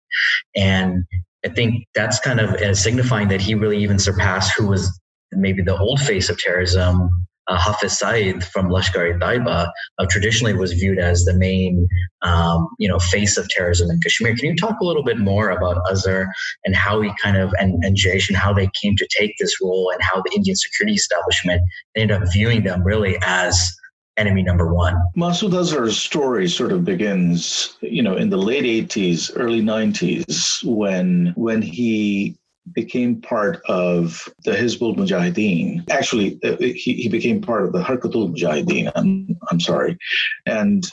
And 0.55 1.05
I 1.45 1.49
think 1.49 1.87
that's 1.95 2.21
kind 2.21 2.39
of 2.39 2.51
uh, 2.51 2.75
signifying 2.75 3.29
that 3.29 3.41
he 3.41 3.55
really 3.55 3.79
even 3.79 3.99
surpassed 3.99 4.53
who 4.57 4.67
was 4.67 5.01
maybe 5.33 5.63
the 5.63 5.77
old 5.77 6.01
face 6.01 6.29
of 6.29 6.39
terrorism 6.39 7.11
uh, 7.49 7.59
Hafiz 7.59 7.99
Saeed 7.99 8.45
from 8.45 8.69
Lashkar-e-Taiba 8.69 9.71
uh, 9.99 10.07
traditionally 10.09 10.55
was 10.55 10.73
viewed 10.73 10.99
as 10.99 11.25
the 11.25 11.35
main, 11.35 11.89
um, 12.23 12.69
you 12.79 12.89
know, 12.89 12.99
face 12.99 13.37
of 13.37 13.49
terrorism 13.49 13.91
in 13.91 14.01
Kashmir. 14.01 14.37
Can 14.37 14.51
you 14.51 14.57
talk 14.57 14.81
a 14.81 14.85
little 14.85 15.03
bit 15.03 15.19
more 15.19 15.51
about 15.51 15.83
Azhar 15.91 16.27
and 16.65 16.75
how 16.75 17.01
he 17.01 17.11
kind 17.23 17.37
of 17.37 17.53
and, 17.59 17.83
and 17.85 17.97
Jaish 17.97 18.29
and 18.29 18.37
how 18.37 18.53
they 18.53 18.69
came 18.81 18.97
to 18.97 19.09
take 19.17 19.35
this 19.39 19.55
role 19.63 19.91
and 19.93 20.03
how 20.03 20.23
the 20.23 20.33
Indian 20.37 20.57
security 20.57 20.95
establishment 20.95 21.63
ended 21.97 22.23
up 22.23 22.29
viewing 22.33 22.65
them 22.65 22.85
really 22.85 23.19
as 23.23 23.75
enemy 24.19 24.43
number 24.43 24.73
one. 24.73 24.95
Masood 25.17 25.53
Azhar's 25.53 25.97
story 25.97 26.49
sort 26.49 26.73
of 26.73 26.85
begins, 26.85 27.79
you 27.81 28.03
know, 28.03 28.17
in 28.17 28.31
the 28.31 28.37
late 28.37 28.65
80s, 28.65 29.31
early 29.37 29.63
90s, 29.63 30.63
when 30.65 31.33
when 31.37 31.63
he 31.63 32.37
became 32.75 33.21
part 33.21 33.61
of 33.69 34.29
the 34.45 34.53
Hizbul 34.53 34.97
Mujahideen. 34.97 35.89
Actually, 35.91 36.39
uh, 36.45 36.57
he, 36.59 36.95
he 36.95 37.09
became 37.09 37.41
part 37.41 37.65
of 37.65 37.73
the 37.73 37.83
Harkatul 37.83 38.35
Mujahideen. 38.35 38.91
I'm, 38.95 39.37
I'm 39.51 39.61
sorry. 39.61 39.99
And, 40.47 40.87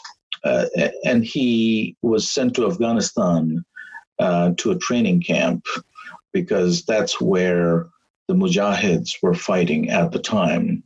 uh, 0.44 0.66
and 1.04 1.24
he 1.24 1.96
was 2.02 2.30
sent 2.30 2.56
to 2.56 2.68
Afghanistan 2.68 3.64
uh, 4.20 4.52
to 4.58 4.72
a 4.72 4.78
training 4.78 5.22
camp 5.22 5.66
because 6.34 6.84
that's 6.86 7.20
where 7.20 7.88
the 8.28 8.34
Mujahids 8.34 9.22
were 9.22 9.34
fighting 9.34 9.90
at 9.90 10.12
the 10.12 10.20
time. 10.20 10.84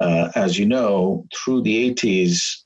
Uh, 0.00 0.30
as 0.34 0.58
you 0.58 0.66
know, 0.66 1.26
through 1.34 1.62
the 1.62 1.94
80s, 1.94 2.64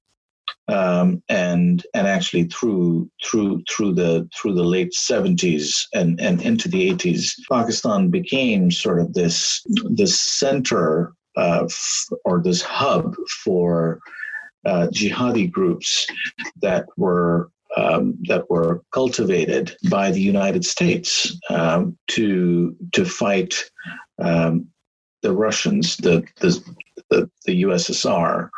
um, 0.68 1.22
and 1.28 1.84
and 1.94 2.06
actually 2.06 2.44
through 2.44 3.10
through 3.24 3.62
through 3.70 3.94
the 3.94 4.28
through 4.34 4.54
the 4.54 4.64
late 4.64 4.92
70s 4.92 5.86
and 5.94 6.20
and 6.20 6.42
into 6.42 6.68
the 6.68 6.90
80s, 6.90 7.32
Pakistan 7.50 8.08
became 8.08 8.70
sort 8.70 9.00
of 9.00 9.12
this 9.14 9.62
this 9.90 10.18
center 10.20 11.12
uh, 11.36 11.68
or 12.24 12.42
this 12.42 12.62
hub 12.62 13.14
for 13.44 14.00
uh, 14.64 14.88
jihadi 14.92 15.50
groups 15.50 16.06
that 16.62 16.86
were 16.96 17.50
um, 17.76 18.16
that 18.28 18.48
were 18.48 18.82
cultivated 18.92 19.76
by 19.90 20.10
the 20.10 20.20
United 20.20 20.64
States 20.64 21.38
um, 21.50 21.98
to 22.08 22.74
to 22.92 23.04
fight 23.04 23.70
um, 24.22 24.68
the 25.22 25.32
Russians, 25.32 25.96
the 25.96 26.24
the 26.40 26.62
the, 27.14 27.30
the 27.46 27.62
USSR, 27.62 28.50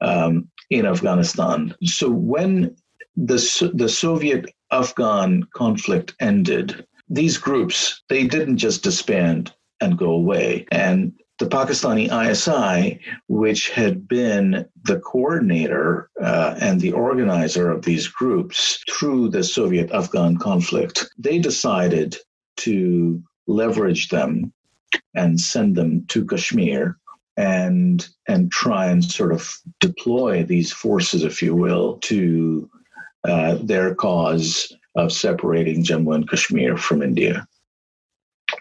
um, 0.00 0.48
in 0.70 0.86
Afghanistan. 0.86 1.74
So 1.84 2.10
when 2.10 2.76
the, 3.16 3.72
the 3.74 3.88
Soviet 3.88 4.50
Afghan 4.70 5.44
conflict 5.54 6.14
ended, 6.20 6.86
these 7.08 7.38
groups, 7.38 8.02
they 8.08 8.26
didn't 8.26 8.58
just 8.58 8.82
disband 8.82 9.52
and 9.80 9.98
go 9.98 10.10
away. 10.10 10.66
And 10.72 11.12
the 11.38 11.46
Pakistani 11.46 12.06
ISI, 12.08 13.00
which 13.28 13.70
had 13.70 14.06
been 14.08 14.66
the 14.84 15.00
coordinator 15.00 16.08
uh, 16.22 16.54
and 16.60 16.80
the 16.80 16.92
organizer 16.92 17.70
of 17.70 17.84
these 17.84 18.06
groups 18.06 18.82
through 18.90 19.28
the 19.30 19.42
Soviet 19.42 19.90
Afghan 19.90 20.36
conflict, 20.36 21.08
they 21.18 21.38
decided 21.38 22.16
to 22.58 23.22
leverage 23.46 24.08
them 24.08 24.52
and 25.14 25.40
send 25.40 25.76
them 25.76 26.06
to 26.06 26.24
Kashmir 26.24 26.98
and 27.36 28.08
and 28.28 28.50
try 28.52 28.86
and 28.86 29.04
sort 29.04 29.32
of 29.32 29.56
deploy 29.80 30.44
these 30.44 30.72
forces, 30.72 31.24
if 31.24 31.42
you 31.42 31.54
will, 31.54 31.98
to 31.98 32.70
uh, 33.24 33.56
their 33.62 33.94
cause 33.94 34.72
of 34.96 35.12
separating 35.12 35.82
Jammu 35.82 36.14
and 36.14 36.28
Kashmir 36.28 36.76
from 36.76 37.02
India. 37.02 37.46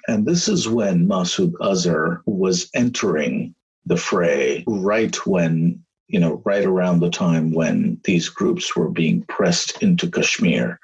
And 0.07 0.25
this 0.25 0.47
is 0.47 0.67
when 0.67 1.07
Masood 1.07 1.53
Azhar 1.61 2.21
was 2.25 2.69
entering 2.73 3.53
the 3.85 3.97
fray, 3.97 4.63
right 4.65 5.15
when, 5.27 5.83
you 6.07 6.19
know, 6.19 6.41
right 6.45 6.65
around 6.65 6.99
the 6.99 7.09
time 7.09 7.51
when 7.51 7.99
these 8.03 8.29
groups 8.29 8.75
were 8.75 8.89
being 8.89 9.23
pressed 9.23 9.83
into 9.83 10.09
Kashmir. 10.09 10.79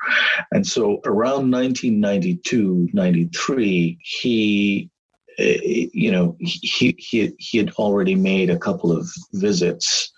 And 0.52 0.67
so 0.67 1.02
around 1.06 1.52
1992, 1.52 2.89
93, 2.93 3.97
he 4.02 4.89
you 5.39 6.12
know, 6.12 6.36
he, 6.39 6.95
he, 6.97 7.34
he 7.38 7.58
had 7.58 7.71
already 7.71 8.15
made 8.15 8.49
a 8.49 8.60
couple 8.60 8.91
of 8.91 9.10
visits. 9.34 10.12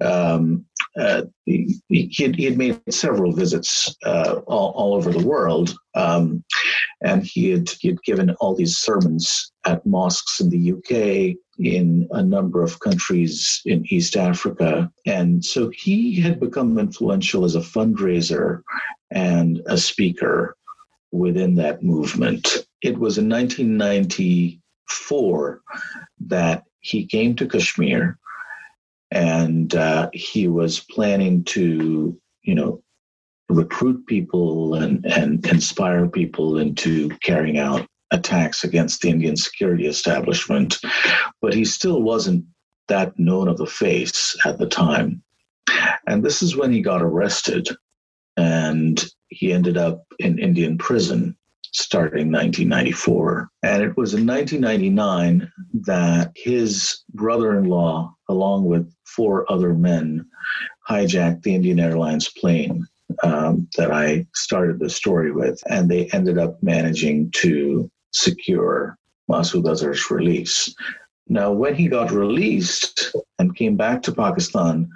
Um, 0.00 0.64
uh, 0.98 1.22
he, 1.44 1.80
had, 2.18 2.34
he 2.36 2.44
had 2.44 2.58
made 2.58 2.80
several 2.90 3.32
visits 3.32 3.94
uh, 4.04 4.40
all, 4.46 4.70
all 4.70 4.94
over 4.94 5.12
the 5.12 5.26
world. 5.26 5.74
Um, 5.94 6.42
and 7.02 7.24
he 7.24 7.50
had, 7.50 7.70
he 7.80 7.88
had 7.88 8.02
given 8.02 8.30
all 8.40 8.54
these 8.54 8.78
sermons 8.78 9.52
at 9.66 9.84
mosques 9.86 10.40
in 10.40 10.50
the 10.50 10.72
UK, 10.72 11.36
in 11.58 12.08
a 12.12 12.22
number 12.22 12.62
of 12.62 12.80
countries 12.80 13.60
in 13.66 13.84
East 13.90 14.16
Africa. 14.16 14.90
And 15.06 15.44
so 15.44 15.70
he 15.70 16.18
had 16.20 16.40
become 16.40 16.78
influential 16.78 17.44
as 17.44 17.54
a 17.54 17.60
fundraiser 17.60 18.62
and 19.10 19.60
a 19.66 19.76
speaker 19.76 20.56
within 21.12 21.56
that 21.56 21.82
movement. 21.82 22.66
It 22.82 22.98
was 22.98 23.18
in 23.18 23.28
1994 24.90 25.60
that 26.26 26.64
he 26.80 27.06
came 27.06 27.34
to 27.36 27.46
Kashmir 27.46 28.18
and 29.10 29.74
uh, 29.74 30.08
he 30.12 30.48
was 30.48 30.80
planning 30.80 31.44
to, 31.44 32.18
you 32.42 32.54
know, 32.54 32.82
recruit 33.48 34.06
people 34.06 34.74
and, 34.74 35.04
and 35.04 35.44
inspire 35.46 36.08
people 36.08 36.58
into 36.58 37.08
carrying 37.22 37.58
out 37.58 37.86
attacks 38.12 38.64
against 38.64 39.02
the 39.02 39.08
Indian 39.08 39.36
security 39.36 39.86
establishment. 39.86 40.78
But 41.40 41.54
he 41.54 41.64
still 41.64 42.02
wasn't 42.02 42.44
that 42.88 43.18
known 43.18 43.48
of 43.48 43.60
a 43.60 43.66
face 43.66 44.36
at 44.44 44.58
the 44.58 44.66
time. 44.66 45.22
And 46.06 46.24
this 46.24 46.42
is 46.42 46.56
when 46.56 46.72
he 46.72 46.80
got 46.80 47.02
arrested. 47.02 47.68
And 48.36 49.04
he 49.28 49.52
ended 49.52 49.76
up 49.76 50.04
in 50.18 50.38
Indian 50.38 50.78
prison 50.78 51.36
starting 51.72 52.30
1994. 52.32 53.48
And 53.62 53.82
it 53.82 53.96
was 53.96 54.14
in 54.14 54.26
1999 54.26 55.50
that 55.86 56.32
his 56.34 57.02
brother 57.14 57.58
in 57.58 57.64
law, 57.64 58.14
along 58.28 58.64
with 58.64 58.92
four 59.04 59.50
other 59.50 59.74
men, 59.74 60.26
hijacked 60.88 61.42
the 61.42 61.54
Indian 61.54 61.80
Airlines 61.80 62.28
plane 62.28 62.86
um, 63.22 63.68
that 63.76 63.90
I 63.90 64.26
started 64.34 64.78
the 64.78 64.90
story 64.90 65.32
with. 65.32 65.62
And 65.68 65.90
they 65.90 66.06
ended 66.12 66.38
up 66.38 66.62
managing 66.62 67.30
to 67.36 67.90
secure 68.12 68.96
Masood 69.30 69.64
Azhar's 69.64 70.10
release. 70.10 70.74
Now, 71.28 71.52
when 71.52 71.76
he 71.76 71.86
got 71.86 72.10
released 72.10 73.14
and 73.38 73.54
came 73.54 73.76
back 73.76 74.02
to 74.02 74.12
Pakistan, 74.12 74.88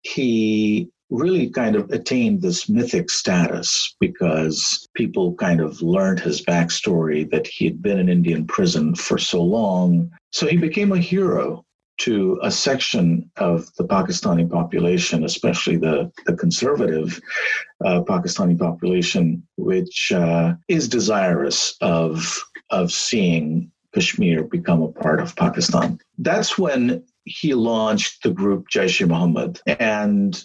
he 0.00 0.90
really 1.14 1.48
kind 1.48 1.76
of 1.76 1.90
attained 1.90 2.42
this 2.42 2.68
mythic 2.68 3.10
status 3.10 3.94
because 4.00 4.86
people 4.94 5.34
kind 5.34 5.60
of 5.60 5.80
learned 5.80 6.20
his 6.20 6.42
backstory 6.42 7.30
that 7.30 7.46
he 7.46 7.64
had 7.64 7.80
been 7.80 7.98
in 7.98 8.08
Indian 8.08 8.46
prison 8.46 8.94
for 8.94 9.18
so 9.18 9.42
long. 9.42 10.10
So 10.32 10.46
he 10.46 10.56
became 10.56 10.92
a 10.92 10.98
hero 10.98 11.64
to 11.96 12.40
a 12.42 12.50
section 12.50 13.30
of 13.36 13.72
the 13.76 13.84
Pakistani 13.84 14.50
population, 14.50 15.24
especially 15.24 15.76
the, 15.76 16.10
the 16.26 16.34
conservative 16.34 17.20
uh, 17.84 18.00
Pakistani 18.02 18.58
population, 18.58 19.46
which 19.56 20.10
uh, 20.12 20.54
is 20.68 20.88
desirous 20.88 21.76
of, 21.80 22.42
of 22.70 22.90
seeing 22.90 23.70
Kashmir 23.94 24.42
become 24.42 24.82
a 24.82 24.90
part 24.90 25.20
of 25.20 25.36
Pakistan. 25.36 26.00
That's 26.18 26.58
when 26.58 27.04
he 27.24 27.54
launched 27.54 28.22
the 28.24 28.30
group 28.30 28.66
Jaish-e-Mohammed. 28.68 29.60
And 29.78 30.42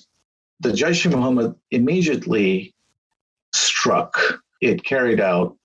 the 0.60 0.70
Jaish 0.70 1.10
Mohammed 1.10 1.56
immediately 1.72 2.74
struck. 3.54 4.20
It 4.62 4.84
carried 4.84 5.20
out 5.20 5.56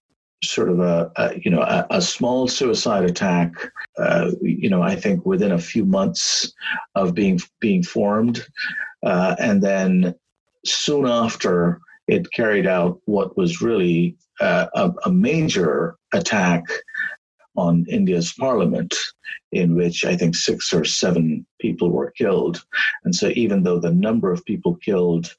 sort 0.42 0.68
of 0.68 0.80
a, 0.80 1.10
a 1.16 1.38
you 1.42 1.50
know 1.50 1.62
a, 1.62 1.86
a, 1.90 2.02
small 2.02 2.46
suicide 2.48 3.04
attack. 3.04 3.52
Uh, 3.98 4.30
you 4.40 4.68
know, 4.68 4.82
I 4.82 4.94
think 4.94 5.24
within 5.24 5.52
a 5.52 5.58
few 5.58 5.84
months 5.84 6.52
of 6.94 7.14
being 7.14 7.40
being 7.60 7.82
formed, 7.82 8.46
uh, 9.04 9.36
and 9.38 9.62
then 9.62 10.14
soon 10.64 11.06
after 11.06 11.80
it 12.06 12.30
carried 12.32 12.66
out 12.66 13.00
what 13.06 13.36
was 13.36 13.62
really 13.62 14.16
uh, 14.40 14.66
a, 14.74 14.92
a 15.06 15.12
major 15.12 15.96
attack 16.12 16.62
on 17.56 17.86
India's 17.88 18.32
parliament, 18.32 18.94
in 19.52 19.74
which 19.74 20.04
I 20.04 20.16
think 20.16 20.34
six 20.34 20.72
or 20.72 20.84
seven 20.84 21.46
people 21.60 21.90
were 21.90 22.10
killed. 22.10 22.64
And 23.04 23.14
so, 23.14 23.28
even 23.34 23.62
though 23.62 23.78
the 23.78 23.92
number 23.92 24.32
of 24.32 24.44
people 24.44 24.76
killed, 24.76 25.34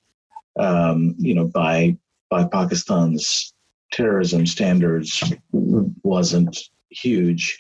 um, 0.58 1.16
you 1.18 1.34
know, 1.34 1.46
by 1.46 1.98
by 2.30 2.46
Pakistan's 2.46 3.54
terrorism 3.92 4.46
standards 4.46 5.24
wasn't 5.52 6.58
huge, 6.90 7.60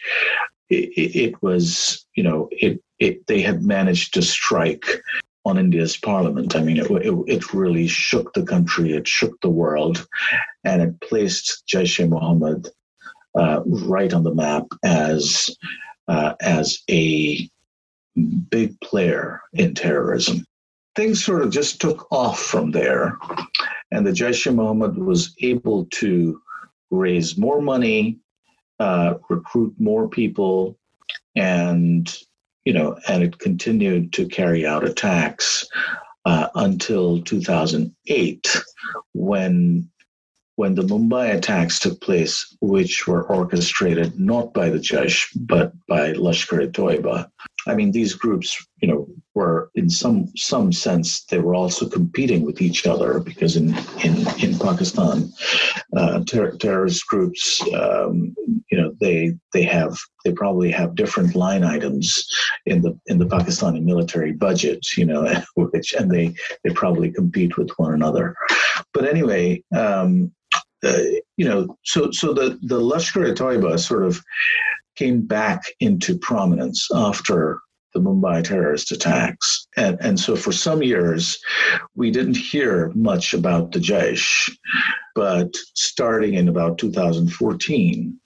it, 0.69 0.89
it 0.95 1.43
was, 1.43 2.05
you 2.15 2.23
know, 2.23 2.49
it, 2.51 2.81
it 2.99 3.27
they 3.27 3.41
had 3.41 3.63
managed 3.63 4.13
to 4.13 4.21
strike 4.21 4.85
on 5.45 5.59
India's 5.59 5.95
parliament. 5.95 6.55
I 6.55 6.61
mean, 6.61 6.77
it, 6.77 6.89
it, 6.89 7.13
it, 7.27 7.53
really 7.53 7.87
shook 7.87 8.33
the 8.33 8.43
country, 8.43 8.93
it 8.93 9.07
shook 9.07 9.39
the 9.41 9.49
world, 9.49 10.07
and 10.63 10.81
it 10.81 10.99
placed 11.01 11.63
Jaish 11.67 12.03
e 12.03 12.07
Mohammed 12.07 12.69
uh, 13.37 13.61
right 13.65 14.13
on 14.13 14.23
the 14.23 14.33
map 14.33 14.65
as 14.83 15.49
uh, 16.07 16.33
as 16.41 16.79
a 16.89 17.49
big 18.49 18.79
player 18.81 19.41
in 19.53 19.73
terrorism. 19.73 20.45
Things 20.95 21.23
sort 21.23 21.41
of 21.41 21.51
just 21.51 21.81
took 21.81 22.07
off 22.11 22.39
from 22.39 22.71
there, 22.71 23.17
and 23.91 24.05
the 24.05 24.11
Jaish 24.11 24.53
Mohammed 24.53 24.97
was 24.97 25.35
able 25.41 25.85
to 25.91 26.41
raise 26.89 27.37
more 27.37 27.61
money, 27.61 28.19
uh, 28.79 29.15
recruit 29.29 29.73
more 29.77 30.07
people, 30.07 30.77
and 31.35 32.17
you 32.63 32.73
know, 32.73 32.97
and 33.07 33.23
it 33.23 33.37
continued 33.39 34.13
to 34.13 34.27
carry 34.27 34.65
out 34.65 34.83
attacks 34.83 35.67
uh, 36.25 36.47
until 36.55 37.21
2008, 37.21 38.61
when 39.13 39.89
when 40.55 40.75
the 40.75 40.83
Mumbai 40.83 41.35
attacks 41.35 41.79
took 41.79 41.99
place, 42.01 42.55
which 42.61 43.07
were 43.07 43.23
orchestrated 43.23 44.19
not 44.19 44.53
by 44.53 44.69
the 44.69 44.79
Jaish 44.79 45.27
but 45.35 45.73
by 45.87 46.13
Lashkar-e-Toiba. 46.13 47.29
I 47.67 47.73
mean, 47.73 47.91
these 47.91 48.13
groups, 48.13 48.55
you 48.81 48.87
know, 48.87 49.07
were 49.33 49.71
in 49.75 49.89
some 49.89 50.31
some 50.35 50.71
sense 50.71 51.25
they 51.25 51.39
were 51.39 51.55
also 51.55 51.89
competing 51.89 52.45
with 52.45 52.61
each 52.61 52.85
other 52.85 53.19
because 53.19 53.55
in 53.55 53.75
in 54.03 54.15
in 54.39 54.59
Pakistan, 54.59 55.31
uh, 55.97 56.23
ter- 56.25 56.55
terrorist 56.57 57.05
groups, 57.07 57.61
um, 57.73 58.35
you 58.71 58.77
know, 58.79 58.93
they 59.01 59.35
they 59.53 59.63
have 59.63 59.97
they 60.23 60.31
probably 60.31 60.71
have 60.71 60.95
different 60.95 61.35
line 61.35 61.63
items 61.63 62.27
in 62.65 62.81
the 62.81 62.97
in 63.07 63.17
the 63.17 63.25
Pakistani 63.25 63.83
military 63.83 64.31
budget, 64.31 64.85
you 64.95 65.05
know, 65.05 65.33
which 65.55 65.93
and 65.93 66.11
they 66.11 66.33
they 66.63 66.71
probably 66.73 67.11
compete 67.11 67.57
with 67.57 67.71
one 67.77 67.93
another. 67.93 68.35
But 68.93 69.07
anyway, 69.07 69.63
um, 69.75 70.31
uh, 70.83 71.01
you 71.37 71.45
know, 71.49 71.75
so 71.83 72.11
so 72.11 72.33
the 72.33 72.59
the 72.61 72.79
Lashkar-e-Toiba 72.79 73.79
sort 73.79 74.03
of 74.03 74.21
came 74.95 75.21
back 75.21 75.63
into 75.79 76.17
prominence 76.17 76.87
after 76.93 77.59
the 77.95 78.01
Mumbai 78.01 78.43
terrorist 78.43 78.91
attacks. 78.91 79.67
And, 79.77 79.97
and 80.01 80.19
so 80.19 80.35
for 80.35 80.51
some 80.51 80.83
years, 80.83 81.39
we 81.95 82.11
didn't 82.11 82.37
hear 82.37 82.91
much 82.93 83.33
about 83.33 83.71
the 83.71 83.79
Jaish. 83.79 84.51
But 85.15 85.55
starting 85.75 86.33
in 86.33 86.49
about 86.49 86.77
2014, 86.77 88.19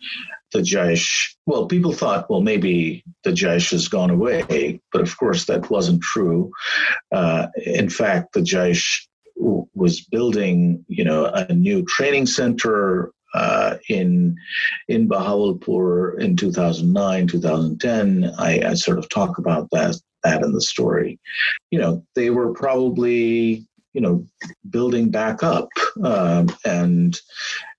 the 0.51 0.59
Jaish, 0.59 1.35
well, 1.45 1.67
people 1.67 1.93
thought, 1.93 2.29
well, 2.29 2.41
maybe 2.41 3.03
the 3.23 3.29
Jaish 3.29 3.69
has 3.69 3.87
gone 3.87 4.09
away. 4.09 4.81
But 4.91 5.01
of 5.01 5.15
course, 5.17 5.45
that 5.45 5.69
wasn't 5.69 6.01
true. 6.01 6.51
Uh, 7.11 7.47
in 7.63 7.89
fact, 7.89 8.33
the 8.33 8.41
Jaish 8.41 9.05
was 9.35 10.01
building, 10.01 10.83
you 10.87 11.03
know, 11.03 11.25
a 11.25 11.53
new 11.53 11.85
training 11.85 12.25
center 12.25 13.11
uh, 13.33 13.77
in 13.89 14.35
in 14.87 15.07
Bahawalpur 15.07 16.19
in 16.19 16.35
2009, 16.35 17.27
2010. 17.27 18.33
I, 18.37 18.61
I, 18.69 18.73
sort 18.73 18.97
of 18.97 19.09
talk 19.09 19.37
about 19.37 19.69
that 19.71 19.95
that 20.23 20.43
in 20.43 20.51
the 20.51 20.61
story. 20.61 21.19
You 21.71 21.79
know, 21.79 22.05
they 22.15 22.29
were 22.29 22.53
probably 22.53 23.65
you 23.93 24.01
know 24.01 24.25
building 24.69 25.09
back 25.09 25.43
up, 25.43 25.69
um, 26.03 26.49
and 26.65 27.19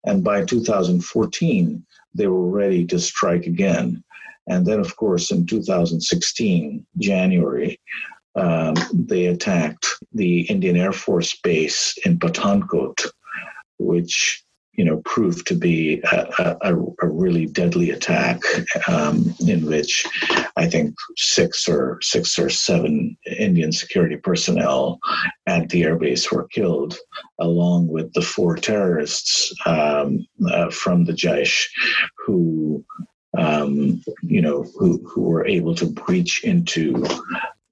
and 0.04 0.24
by 0.24 0.44
2014 0.44 1.84
they 2.14 2.26
were 2.26 2.48
ready 2.48 2.84
to 2.86 2.98
strike 2.98 3.46
again. 3.46 4.02
And 4.46 4.66
then, 4.66 4.80
of 4.80 4.96
course, 4.96 5.30
in 5.30 5.46
2016, 5.46 6.84
January, 6.98 7.80
um, 8.34 8.74
they 8.92 9.26
attacked 9.26 9.86
the 10.12 10.40
Indian 10.42 10.76
Air 10.76 10.92
Force 10.92 11.38
base 11.40 11.96
in 12.04 12.18
Pathankot, 12.18 13.06
which 13.78 14.42
you 14.72 14.84
know 14.84 15.02
proved 15.04 15.46
to 15.46 15.54
be 15.54 16.00
a, 16.12 16.56
a, 16.62 16.74
a 17.02 17.08
really 17.08 17.46
deadly 17.46 17.90
attack 17.90 18.40
um, 18.88 19.34
in 19.46 19.66
which 19.66 20.06
I 20.56 20.66
think 20.68 20.94
six 21.16 21.68
or 21.68 21.98
six 22.00 22.38
or 22.38 22.50
seven 22.50 23.16
Indian 23.38 23.72
security 23.72 24.16
personnel 24.16 24.98
at 25.46 25.68
the 25.68 25.82
airbase 25.82 26.30
were 26.30 26.48
killed, 26.48 26.96
along 27.38 27.88
with 27.88 28.12
the 28.12 28.22
four 28.22 28.56
terrorists 28.56 29.52
um, 29.66 30.26
uh, 30.50 30.70
from 30.70 31.04
the 31.04 31.12
Jaish 31.12 31.66
who 32.24 32.84
um, 33.36 34.02
you 34.22 34.40
know 34.40 34.64
who 34.78 35.02
who 35.08 35.22
were 35.22 35.46
able 35.46 35.74
to 35.76 35.86
breach 35.86 36.44
into 36.44 37.04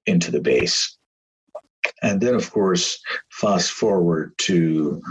into 0.05 0.31
the 0.31 0.41
base. 0.41 0.97
And 2.01 2.21
then, 2.21 2.35
of 2.35 2.51
course, 2.51 3.01
fast 3.31 3.71
forward 3.71 4.33
to 4.39 5.01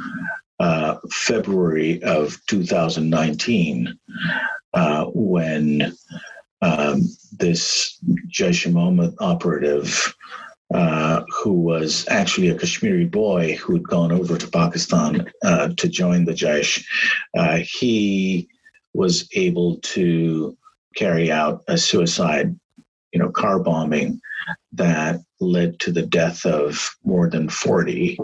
uh, 0.61 0.97
February 1.11 2.03
of 2.03 2.39
2019, 2.47 3.99
uh, 4.75 5.05
when 5.07 5.93
um, 6.63 7.03
this 7.39 7.99
Jaish 8.29 8.71
Mohammed 8.71 9.15
operative, 9.21 10.15
uh, 10.75 11.23
who 11.29 11.53
was 11.53 12.07
actually 12.09 12.49
a 12.49 12.59
Kashmiri 12.59 13.07
boy 13.07 13.55
who 13.55 13.75
had 13.75 13.89
gone 13.89 14.13
over 14.13 14.37
to 14.37 14.49
Pakistan 14.49 15.31
uh, 15.43 15.69
to 15.77 15.89
join 15.89 16.25
the 16.25 16.33
Jaish, 16.33 16.85
uh, 17.37 17.59
he 17.59 18.49
was 18.93 19.29
able 19.35 19.79
to 19.79 20.57
carry 20.95 21.31
out 21.31 21.63
a 21.69 21.79
suicide, 21.79 22.59
you 23.13 23.21
know, 23.21 23.31
car 23.31 23.61
bombing 23.61 24.21
that 24.73 25.21
led 25.41 25.79
to 25.81 25.93
the 25.93 26.03
death 26.03 26.45
of 26.45 26.91
more 27.05 27.31
than 27.31 27.49
40 27.49 28.19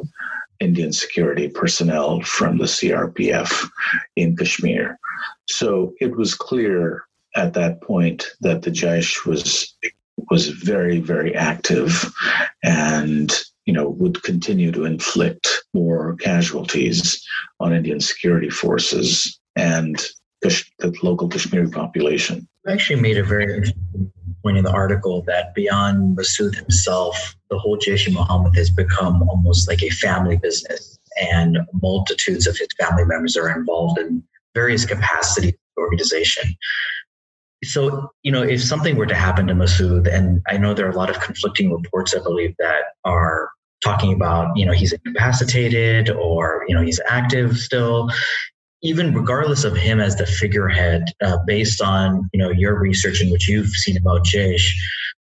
Indian 0.60 0.92
security 0.92 1.48
personnel 1.48 2.20
from 2.22 2.58
the 2.58 2.64
CRPF 2.64 3.68
in 4.16 4.36
Kashmir. 4.36 4.98
So 5.48 5.94
it 6.00 6.16
was 6.16 6.34
clear 6.34 7.04
at 7.36 7.54
that 7.54 7.80
point 7.80 8.26
that 8.40 8.62
the 8.62 8.70
Jaish 8.70 9.26
was 9.26 9.74
was 10.30 10.48
very 10.48 11.00
very 11.00 11.34
active 11.34 12.12
and 12.62 13.32
you 13.66 13.72
know 13.72 13.88
would 13.88 14.22
continue 14.22 14.70
to 14.72 14.84
inflict 14.84 15.64
more 15.74 16.14
casualties 16.16 17.22
on 17.60 17.74
Indian 17.74 18.00
security 18.00 18.50
forces 18.50 19.38
and 19.56 20.02
the 20.40 20.94
local 21.02 21.28
Kashmiri 21.28 21.70
population. 21.70 22.46
Actually 22.68 23.00
made 23.00 23.18
a 23.18 23.24
very 23.24 23.44
interesting 23.44 24.12
point 24.44 24.58
in 24.58 24.64
the 24.64 24.70
article 24.70 25.22
that 25.22 25.54
beyond 25.54 26.16
Masood 26.16 26.54
himself, 26.54 27.34
the 27.50 27.58
whole 27.58 27.78
Jaish 27.78 28.12
Mohammed 28.12 28.54
has 28.54 28.70
become 28.70 29.22
almost 29.28 29.66
like 29.68 29.82
a 29.82 29.90
family 29.90 30.36
business, 30.36 30.98
and 31.20 31.58
multitudes 31.82 32.46
of 32.46 32.56
his 32.56 32.68
family 32.78 33.04
members 33.04 33.36
are 33.36 33.50
involved 33.50 33.98
in 33.98 34.22
various 34.54 34.84
capacities 34.84 35.52
of 35.52 35.58
the 35.76 35.82
organization. 35.82 36.54
So, 37.64 38.10
you 38.22 38.30
know, 38.30 38.42
if 38.42 38.62
something 38.62 38.96
were 38.96 39.06
to 39.06 39.14
happen 39.14 39.46
to 39.46 39.54
Masood, 39.54 40.06
and 40.06 40.42
I 40.46 40.58
know 40.58 40.74
there 40.74 40.86
are 40.86 40.90
a 40.90 40.96
lot 40.96 41.08
of 41.08 41.18
conflicting 41.20 41.72
reports, 41.72 42.14
I 42.14 42.22
believe, 42.22 42.54
that 42.58 42.82
are 43.04 43.48
talking 43.82 44.12
about, 44.12 44.56
you 44.56 44.66
know, 44.66 44.72
he's 44.72 44.92
incapacitated 44.92 46.10
or, 46.10 46.64
you 46.68 46.74
know, 46.74 46.82
he's 46.82 47.00
active 47.06 47.56
still 47.56 48.10
even 48.84 49.14
regardless 49.14 49.64
of 49.64 49.74
him 49.74 49.98
as 49.98 50.14
the 50.14 50.26
figurehead, 50.26 51.04
uh, 51.22 51.38
based 51.46 51.80
on 51.80 52.28
you 52.32 52.38
know 52.38 52.50
your 52.50 52.78
research 52.78 53.20
and 53.20 53.30
what 53.30 53.48
you've 53.48 53.70
seen 53.70 53.96
about 53.96 54.24
Jaish, 54.24 54.72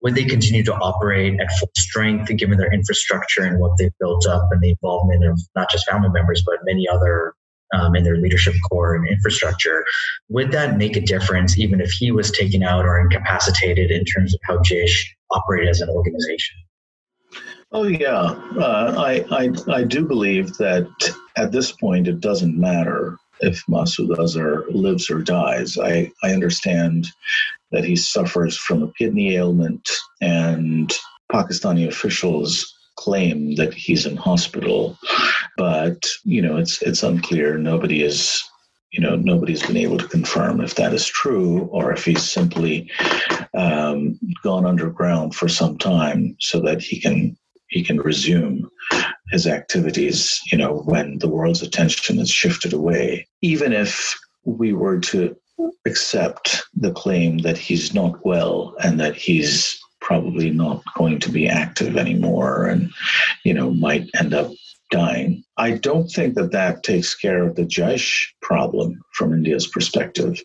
would 0.02 0.16
they 0.16 0.26
continue 0.26 0.64
to 0.64 0.74
operate 0.74 1.40
at 1.40 1.52
full 1.60 1.70
strength, 1.78 2.36
given 2.36 2.58
their 2.58 2.74
infrastructure 2.74 3.44
and 3.44 3.60
what 3.60 3.78
they've 3.78 3.98
built 4.00 4.28
up 4.28 4.50
and 4.52 4.62
the 4.62 4.72
involvement 4.72 5.24
of 5.24 5.40
not 5.56 5.70
just 5.70 5.88
family 5.90 6.10
members 6.10 6.44
but 6.46 6.58
many 6.66 6.88
other 6.90 7.36
um, 7.74 7.96
in 7.96 8.04
their 8.04 8.18
leadership 8.18 8.56
core 8.70 8.96
and 8.96 9.08
infrastructure? 9.08 9.86
Would 10.30 10.52
that 10.52 10.78
make 10.78 10.98
a 10.98 11.02
difference, 11.02 11.58
even 11.60 11.80
if 11.80 11.92
he 11.92 12.12
was 12.12 12.32
taken 12.32 12.64
out 12.64 12.86
or 12.86 13.00
incapacitated, 13.00 13.92
in 13.92 14.06
terms 14.06 14.34
of 14.34 14.40
how 14.44 14.58
Jaish 14.58 15.06
operated 15.30 15.70
as 15.70 15.82
an 15.82 15.90
organization? 15.90 16.58
Oh 17.72 17.84
yeah, 17.84 18.36
uh, 18.58 18.96
I, 18.98 19.24
I 19.32 19.50
I 19.72 19.84
do 19.84 20.04
believe 20.06 20.58
that 20.58 20.88
at 21.38 21.52
this 21.52 21.72
point 21.72 22.08
it 22.08 22.20
doesn't 22.20 22.60
matter 22.60 23.18
if 23.42 23.64
Masood 23.68 24.18
Azhar 24.18 24.66
lives 24.70 25.10
or 25.10 25.22
dies. 25.22 25.78
I, 25.78 26.12
I 26.24 26.32
understand 26.32 27.08
that 27.72 27.84
he 27.84 27.96
suffers 27.96 28.58
from 28.58 28.84
a 28.84 28.92
kidney 28.98 29.36
ailment, 29.36 29.88
and 30.22 30.92
Pakistani 31.32 31.88
officials 31.88 32.78
claim 32.98 33.56
that 33.56 33.74
he's 33.74 34.06
in 34.06 34.16
hospital, 34.16 34.98
but 35.58 36.06
you 36.24 36.42
know 36.42 36.58
it's 36.58 36.82
it's 36.82 37.04
unclear. 37.04 37.58
Nobody 37.58 38.04
is 38.04 38.42
you 38.92 39.02
know 39.02 39.16
nobody's 39.16 39.66
been 39.66 39.78
able 39.78 39.98
to 39.98 40.08
confirm 40.08 40.62
if 40.62 40.76
that 40.76 40.94
is 40.94 41.08
true 41.08 41.70
or 41.72 41.92
if 41.94 42.06
he's 42.06 42.30
simply 42.30 42.92
um, 43.58 44.20
gone 44.44 44.66
underground 44.66 45.34
for 45.34 45.48
some 45.48 45.78
time 45.78 46.36
so 46.40 46.60
that 46.60 46.82
he 46.82 47.00
can 47.00 47.38
he 47.70 47.84
can 47.84 48.00
resume 48.00 48.70
his 49.32 49.48
activities 49.48 50.40
you 50.52 50.58
know 50.58 50.82
when 50.86 51.18
the 51.20 51.30
world's 51.30 51.62
attention 51.62 52.20
is 52.20 52.30
shifted 52.30 52.74
away 52.74 53.28
even 53.42 53.74
if 53.74 54.18
we 54.46 54.74
were 54.74 55.00
to 55.00 55.36
accept 55.86 56.64
the 56.76 56.92
claim 56.92 57.40
that 57.40 57.58
he's 57.58 57.94
not 57.94 58.26
well 58.26 58.76
and 58.84 59.00
that 59.00 59.16
he's 59.16 59.80
probably 60.00 60.50
not 60.50 60.84
going 60.96 61.20
to 61.20 61.30
be 61.30 61.48
active 61.48 61.98
anymore 61.98 62.66
and 62.66 62.92
you 63.44 63.54
know 63.54 63.72
might 63.72 64.10
end 64.20 64.34
up 64.34 64.52
dying. 64.90 65.42
I 65.58 65.72
don't 65.72 66.10
think 66.10 66.36
that 66.36 66.52
that 66.52 66.84
takes 66.84 67.16
care 67.16 67.44
of 67.44 67.56
the 67.56 67.64
jaish 67.64 68.26
problem 68.42 69.02
from 69.14 69.34
india's 69.34 69.68
perspective 69.68 70.42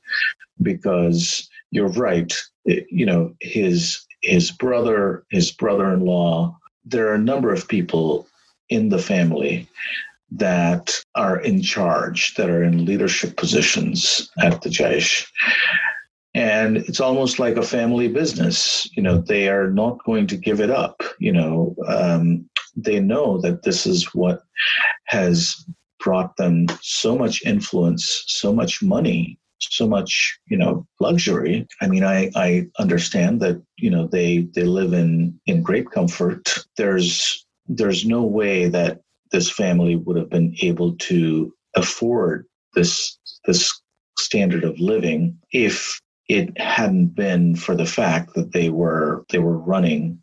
because 0.62 1.48
you're 1.70 1.88
right. 1.88 2.32
You 2.64 3.06
know 3.06 3.34
his 3.40 4.04
his 4.22 4.50
brother 4.50 5.24
his 5.30 5.50
brother-in-law 5.52 6.56
there 6.84 7.08
are 7.08 7.14
a 7.14 7.30
number 7.32 7.52
of 7.52 7.68
people 7.68 8.28
in 8.68 8.88
the 8.88 8.98
family 8.98 9.68
that 10.32 11.00
are 11.14 11.38
in 11.40 11.62
charge, 11.62 12.34
that 12.34 12.50
are 12.50 12.62
in 12.62 12.84
leadership 12.84 13.36
positions 13.36 14.30
at 14.38 14.62
the 14.62 14.68
Jaish. 14.68 15.26
And 16.34 16.76
it's 16.76 17.00
almost 17.00 17.38
like 17.38 17.56
a 17.56 17.62
family 17.62 18.08
business. 18.08 18.88
You 18.96 19.02
know, 19.02 19.18
they 19.18 19.48
are 19.48 19.70
not 19.70 20.04
going 20.04 20.26
to 20.26 20.36
give 20.36 20.60
it 20.60 20.70
up. 20.70 21.02
You 21.18 21.32
know, 21.32 21.76
um, 21.86 22.48
they 22.76 23.00
know 23.00 23.40
that 23.40 23.62
this 23.62 23.86
is 23.86 24.14
what 24.14 24.42
has 25.06 25.64
brought 26.00 26.36
them 26.36 26.66
so 26.82 27.16
much 27.16 27.42
influence, 27.44 28.24
so 28.26 28.52
much 28.52 28.82
money, 28.82 29.38
so 29.60 29.88
much, 29.88 30.38
you 30.48 30.58
know, 30.58 30.86
luxury. 31.00 31.66
I 31.80 31.86
mean, 31.86 32.04
I, 32.04 32.30
I 32.34 32.66
understand 32.78 33.40
that, 33.40 33.62
you 33.78 33.90
know, 33.90 34.06
they 34.06 34.48
they 34.54 34.64
live 34.64 34.92
in 34.92 35.40
in 35.46 35.62
great 35.62 35.90
comfort. 35.90 36.54
There's 36.76 37.45
there's 37.68 38.06
no 38.06 38.22
way 38.22 38.68
that 38.68 39.00
this 39.32 39.50
family 39.50 39.96
would 39.96 40.16
have 40.16 40.30
been 40.30 40.54
able 40.62 40.96
to 40.96 41.52
afford 41.74 42.46
this 42.74 43.18
this 43.44 43.80
standard 44.18 44.64
of 44.64 44.78
living 44.78 45.38
if 45.52 46.00
it 46.28 46.58
hadn't 46.58 47.08
been 47.08 47.54
for 47.54 47.76
the 47.76 47.86
fact 47.86 48.34
that 48.34 48.52
they 48.52 48.70
were 48.70 49.24
they 49.30 49.38
were 49.38 49.58
running 49.58 50.20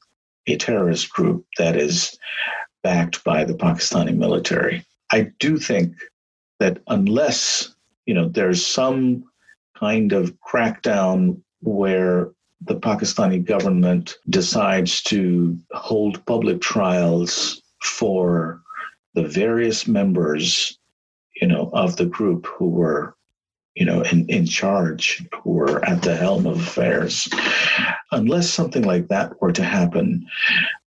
a 0.47 0.57
terrorist 0.57 1.09
group 1.09 1.45
that 1.57 1.75
is 1.75 2.17
backed 2.81 3.23
by 3.23 3.45
the 3.45 3.53
Pakistani 3.53 4.15
military. 4.15 4.83
I 5.11 5.31
do 5.39 5.57
think 5.57 5.95
that 6.59 6.79
unless 6.87 7.73
you 8.05 8.13
know 8.13 8.27
there's 8.27 8.65
some 8.65 9.23
kind 9.77 10.11
of 10.11 10.35
crackdown 10.39 11.41
where 11.61 12.31
the 12.65 12.75
Pakistani 12.75 13.43
government 13.43 14.15
decides 14.29 15.01
to 15.03 15.57
hold 15.71 16.25
public 16.25 16.61
trials 16.61 17.61
for 17.81 18.61
the 19.15 19.27
various 19.27 19.87
members, 19.87 20.77
you 21.41 21.47
know, 21.47 21.69
of 21.73 21.97
the 21.97 22.05
group 22.05 22.47
who 22.47 22.69
were, 22.69 23.15
you 23.75 23.85
know, 23.85 24.01
in, 24.03 24.27
in 24.29 24.45
charge, 24.45 25.25
who 25.41 25.51
were 25.51 25.83
at 25.85 26.01
the 26.01 26.15
helm 26.15 26.45
of 26.45 26.59
affairs. 26.59 27.27
Unless 28.11 28.49
something 28.49 28.83
like 28.83 29.07
that 29.09 29.41
were 29.41 29.51
to 29.51 29.63
happen, 29.63 30.25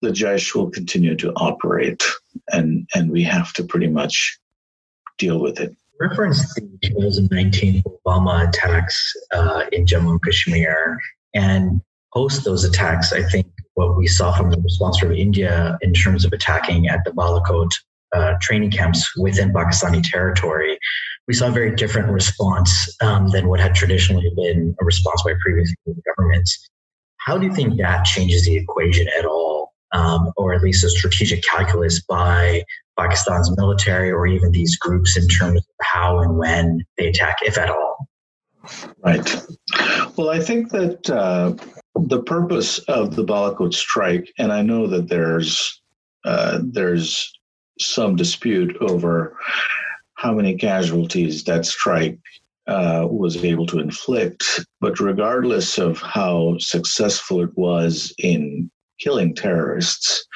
the 0.03 0.11
Jaish 0.11 0.55
will 0.55 0.71
continue 0.71 1.15
to 1.17 1.33
operate 1.33 2.05
and, 2.53 2.89
and 2.95 3.11
we 3.11 3.23
have 3.23 3.53
to 3.55 3.65
pretty 3.65 3.89
much 3.89 4.39
deal 5.19 5.41
with 5.41 5.61
it. 5.61 5.77
Reference 6.01 6.55
the 6.55 6.63
2019 6.83 7.83
Pulwama 7.83 8.49
attacks 8.49 9.15
uh, 9.33 9.67
in 9.71 9.85
Jammu 9.85 10.13
and 10.13 10.23
Kashmir. 10.23 10.99
And 11.35 11.81
post 12.13 12.45
those 12.45 12.65
attacks, 12.65 13.13
I 13.13 13.23
think 13.23 13.47
what 13.75 13.97
we 13.97 14.07
saw 14.07 14.37
from 14.37 14.51
the 14.51 14.61
response 14.61 14.99
from 14.99 15.13
India 15.13 15.79
in 15.81 15.93
terms 15.93 16.25
of 16.25 16.33
attacking 16.33 16.89
at 16.89 17.05
the 17.05 17.13
Balakot 17.13 17.71
uh, 18.15 18.35
training 18.41 18.71
camps 18.71 19.17
within 19.17 19.53
Pakistani 19.53 20.03
territory, 20.03 20.79
we 21.29 21.35
saw 21.35 21.49
a 21.49 21.53
very 21.53 21.75
different 21.75 22.09
response 22.09 22.95
um, 23.01 23.29
than 23.29 23.49
what 23.49 23.61
had 23.61 23.75
traditionally 23.75 24.31
been 24.37 24.75
a 24.81 24.85
response 24.85 25.23
by 25.23 25.33
previous 25.41 25.73
governments. 26.05 26.69
How 27.19 27.39
do 27.39 27.47
you 27.47 27.55
think 27.55 27.79
that 27.79 28.05
changes 28.05 28.45
the 28.45 28.57
equation 28.57 29.07
at 29.17 29.25
all, 29.25 29.73
um, 29.93 30.33
or 30.37 30.55
at 30.55 30.63
least 30.63 30.85
a 30.85 30.91
strategic 30.91 31.45
calculus 31.45 32.01
by 32.01 32.65
Pakistan's 32.99 33.55
military 33.57 34.11
or 34.11 34.27
even 34.27 34.51
these 34.51 34.77
groups 34.77 35.17
in 35.17 35.29
terms 35.29 35.59
of 35.61 35.67
how 35.83 36.19
and 36.19 36.37
when 36.37 36.85
they 36.99 37.09
attack, 37.09 37.37
if 37.43 37.57
at 37.57 37.71
all? 37.71 38.09
Right. 39.05 39.43
Well, 40.17 40.31
I 40.31 40.41
think 40.41 40.71
that 40.71 41.09
uh, 41.09 41.55
the 41.95 42.23
purpose 42.23 42.79
of 42.81 43.17
the 43.17 43.25
Balakot 43.25 43.75
strike, 43.75 44.33
and 44.39 44.53
I 44.53 44.63
know 44.63 44.87
that 44.87 45.09
there's 45.09 45.81
uh, 46.25 46.61
there's 46.63 47.33
some 47.79 48.17
dispute 48.17 48.77
over 48.81 49.37
how 50.15 50.35
many 50.35 50.57
casualties 50.57 51.45
that 51.45 51.65
strike 51.65 52.19
uh, 52.67 53.07
was 53.11 53.43
able 53.43 53.67
to 53.67 53.79
inflict. 53.79 54.45
But 54.81 55.01
regardless 55.01 55.79
of 55.79 55.99
how 56.01 56.57
successful 56.59 57.41
it 57.41 57.57
was 57.57 58.15
in 58.19 58.71
killing 59.01 59.35
terrorists, 59.35 60.27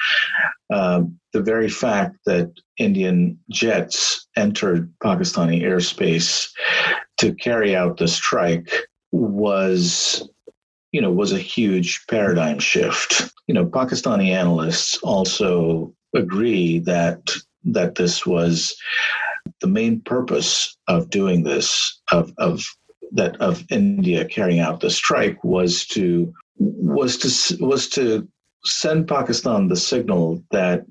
uh, 0.73 1.03
the 1.33 1.41
very 1.41 1.69
fact 1.69 2.17
that 2.25 2.51
Indian 2.79 3.37
jets 3.51 4.27
entered 4.35 4.91
Pakistani 5.03 5.61
airspace 5.61 6.49
to 7.17 7.33
carry 7.33 7.75
out 7.75 7.97
the 7.97 8.07
strike 8.07 8.69
was 9.11 10.27
you 10.91 11.01
know 11.01 11.11
was 11.11 11.31
a 11.31 11.39
huge 11.39 12.05
paradigm 12.07 12.59
shift. 12.59 13.31
You 13.47 13.53
know 13.53 13.65
pakistani 13.65 14.29
analysts 14.29 14.97
also 15.03 15.93
agree 16.15 16.79
that 16.79 17.31
that 17.65 17.95
this 17.95 18.25
was 18.25 18.75
the 19.61 19.67
main 19.67 20.01
purpose 20.01 20.77
of 20.87 21.09
doing 21.09 21.43
this 21.43 22.01
of 22.11 22.33
of 22.37 22.63
that 23.11 23.39
of 23.41 23.63
India 23.69 24.25
carrying 24.25 24.59
out 24.59 24.79
the 24.79 24.89
strike 24.89 25.43
was 25.43 25.85
to 25.87 26.33
was 26.57 27.17
to 27.17 27.65
was 27.65 27.87
to 27.89 28.27
send 28.63 29.07
Pakistan 29.07 29.67
the 29.67 29.75
signal 29.75 30.43
that 30.51 30.85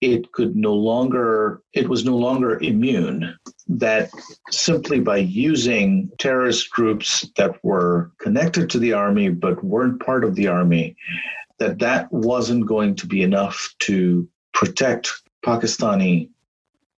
it 0.00 0.30
could 0.32 0.54
no 0.54 0.74
longer 0.74 1.60
it 1.72 1.88
was 1.88 2.04
no 2.04 2.16
longer 2.16 2.58
immune 2.60 3.36
that 3.66 4.10
simply 4.50 5.00
by 5.00 5.16
using 5.16 6.10
terrorist 6.18 6.70
groups 6.70 7.28
that 7.36 7.62
were 7.64 8.12
connected 8.18 8.70
to 8.70 8.78
the 8.78 8.92
army 8.92 9.28
but 9.28 9.62
weren't 9.64 10.00
part 10.00 10.24
of 10.24 10.34
the 10.36 10.46
army 10.46 10.96
that 11.58 11.78
that 11.80 12.10
wasn't 12.12 12.66
going 12.66 12.94
to 12.94 13.06
be 13.06 13.22
enough 13.22 13.74
to 13.80 14.28
protect 14.52 15.12
Pakistani 15.44 16.28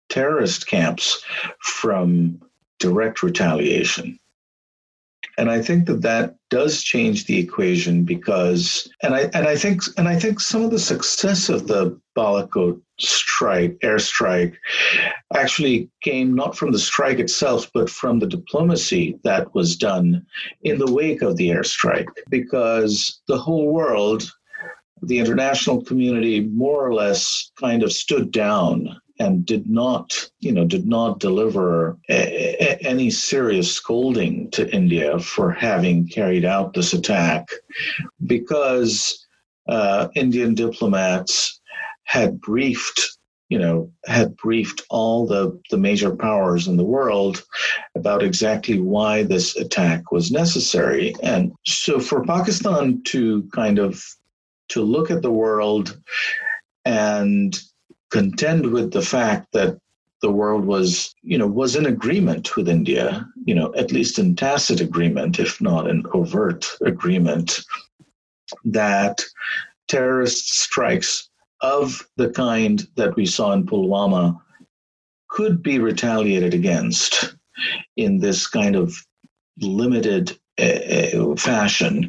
terrorist 0.10 0.68
camps 0.68 1.24
from 1.60 2.42
direct 2.80 3.24
retaliation. 3.24 4.20
And 5.38 5.50
I 5.50 5.62
think 5.62 5.86
that 5.86 6.02
that 6.02 6.36
does 6.50 6.82
change 6.82 7.26
the 7.26 7.38
equation 7.38 8.04
because, 8.04 8.90
and 9.02 9.14
I 9.14 9.30
and 9.34 9.48
I 9.48 9.56
think 9.56 9.84
and 9.98 10.08
I 10.08 10.20
think 10.20 10.40
some 10.40 10.64
of 10.64 10.72
the 10.72 10.80
success 10.80 11.48
of 11.48 11.68
the 11.68 11.98
Balakot 12.18 12.82
strike, 13.00 13.78
airstrike, 13.84 14.56
actually 15.34 15.90
came 16.02 16.36
not 16.36 16.58
from 16.58 16.72
the 16.72 16.80
strike 16.80 17.20
itself, 17.20 17.70
but 17.74 17.90
from 17.90 18.20
the 18.20 18.28
diplomacy 18.28 19.20
that 19.24 19.54
was 19.56 19.76
done 19.76 20.26
in 20.64 20.78
the 20.78 20.92
wake 20.92 21.22
of 21.22 21.38
the 21.38 21.50
airstrike, 21.50 22.10
because 22.30 23.22
the 23.28 23.38
whole 23.38 23.72
world 23.74 24.32
the 25.04 25.20
international 25.20 25.84
community 25.84 26.42
more 26.42 26.86
or 26.86 26.94
less 26.94 27.52
kind 27.60 27.84
of 27.84 27.92
stood 27.92 28.32
down 28.32 29.00
and 29.20 29.46
did 29.46 29.70
not, 29.70 30.30
you 30.40 30.52
know, 30.52 30.66
did 30.66 30.88
not 30.88 31.20
deliver 31.20 31.98
a, 32.10 32.14
a, 32.14 32.78
any 32.82 33.10
serious 33.10 33.72
scolding 33.72 34.50
to 34.52 34.70
India 34.74 35.20
for 35.20 35.52
having 35.52 36.08
carried 36.08 36.46
out 36.46 36.74
this 36.74 36.94
attack, 36.94 37.50
because 38.26 39.26
uh, 39.68 40.08
Indian 40.16 40.56
diplomats 40.56 41.59
had 42.10 42.42
briefed, 42.42 43.18
you 43.50 43.60
know, 43.60 43.92
had 44.08 44.36
briefed 44.36 44.82
all 44.90 45.28
the 45.28 45.62
the 45.70 45.78
major 45.78 46.16
powers 46.16 46.68
in 46.68 46.76
the 46.76 46.92
world 46.98 47.44
about 47.94 48.24
exactly 48.24 48.80
why 48.80 49.22
this 49.22 49.56
attack 49.56 50.12
was 50.12 50.32
necessary, 50.32 51.14
and 51.22 51.54
so 51.68 52.00
for 52.00 52.26
Pakistan 52.26 53.04
to 53.04 53.44
kind 53.54 53.78
of 53.78 54.04
to 54.70 54.82
look 54.82 55.12
at 55.12 55.22
the 55.22 55.32
world 55.32 56.02
and 56.84 57.60
contend 58.10 58.72
with 58.72 58.92
the 58.92 59.04
fact 59.04 59.52
that 59.54 59.78
the 60.24 60.32
world 60.32 60.66
was, 60.66 61.14
you 61.22 61.38
know, 61.38 61.48
was 61.48 61.76
in 61.76 61.86
agreement 61.86 62.56
with 62.56 62.68
India, 62.68 63.24
you 63.46 63.54
know, 63.54 63.72
at 63.76 63.92
least 63.92 64.18
in 64.18 64.36
tacit 64.36 64.82
agreement, 64.82 65.40
if 65.40 65.62
not 65.62 65.88
in 65.88 66.04
overt 66.14 66.68
agreement, 66.82 67.62
that 68.66 69.24
terrorist 69.88 70.60
strikes 70.60 71.29
of 71.62 72.08
the 72.18 72.30
kind 72.30 72.88
that 72.96 73.16
we 73.16 73.26
saw 73.26 73.52
in 73.54 73.66
Pulwama 73.66 74.40
could 75.30 75.62
be 75.62 75.80
retaliated 75.80 76.54
against 76.54 77.36
in 77.98 78.20
this 78.20 78.48
kind 78.48 78.76
of 78.76 78.94
limited 79.62 80.38
uh, 80.60 81.36
fashion 81.36 82.08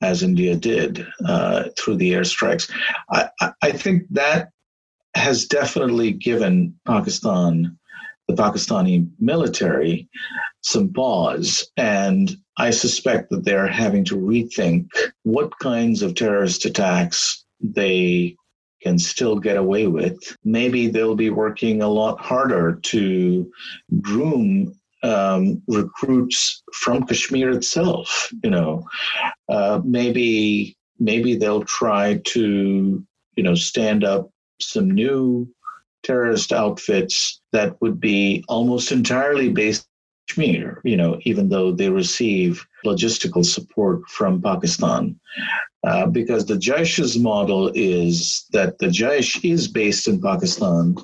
as 0.00 0.22
India 0.22 0.54
did 0.54 1.06
uh, 1.26 1.64
through 1.76 1.96
the 1.96 2.12
airstrikes. 2.12 2.70
I, 3.10 3.28
I 3.62 3.72
think 3.72 4.04
that 4.10 4.50
has 5.14 5.46
definitely 5.46 6.12
given 6.12 6.74
Pakistan, 6.86 7.76
the 8.28 8.34
Pakistani 8.34 9.08
military, 9.18 10.08
some 10.60 10.92
pause. 10.92 11.68
And 11.76 12.36
I 12.58 12.70
suspect 12.70 13.30
that 13.30 13.44
they're 13.44 13.66
having 13.66 14.04
to 14.06 14.16
rethink 14.16 14.88
what 15.22 15.58
kinds 15.58 16.02
of 16.02 16.14
terrorist 16.14 16.64
attacks 16.64 17.44
they 17.60 18.36
can 18.82 18.98
still 18.98 19.38
get 19.38 19.56
away 19.56 19.86
with. 19.86 20.36
Maybe 20.44 20.88
they'll 20.88 21.16
be 21.16 21.30
working 21.30 21.82
a 21.82 21.88
lot 21.88 22.20
harder 22.20 22.74
to 22.74 23.50
groom 24.00 24.74
um, 25.02 25.62
recruits 25.68 26.62
from 26.72 27.06
Kashmir 27.06 27.50
itself. 27.50 28.30
You 28.42 28.50
know, 28.50 28.84
uh, 29.48 29.80
maybe 29.84 30.76
maybe 30.98 31.36
they'll 31.36 31.64
try 31.64 32.20
to 32.26 33.04
you 33.36 33.42
know 33.42 33.54
stand 33.54 34.04
up 34.04 34.30
some 34.60 34.90
new 34.90 35.48
terrorist 36.02 36.52
outfits 36.52 37.40
that 37.52 37.80
would 37.80 38.00
be 38.00 38.44
almost 38.48 38.92
entirely 38.92 39.48
based 39.48 39.86
Kashmir, 40.28 40.80
you 40.84 40.96
know, 40.96 41.18
even 41.22 41.48
though 41.48 41.72
they 41.72 41.88
receive 41.88 42.66
logistical 42.84 43.44
support 43.44 44.08
from 44.08 44.42
Pakistan. 44.42 45.18
Uh, 45.86 46.06
because 46.06 46.44
the 46.44 46.56
Jaish's 46.56 47.16
model 47.16 47.70
is 47.74 48.46
that 48.52 48.78
the 48.78 48.88
Jaish 48.88 49.48
is 49.48 49.68
based 49.68 50.08
in 50.08 50.20
Pakistan 50.20 50.96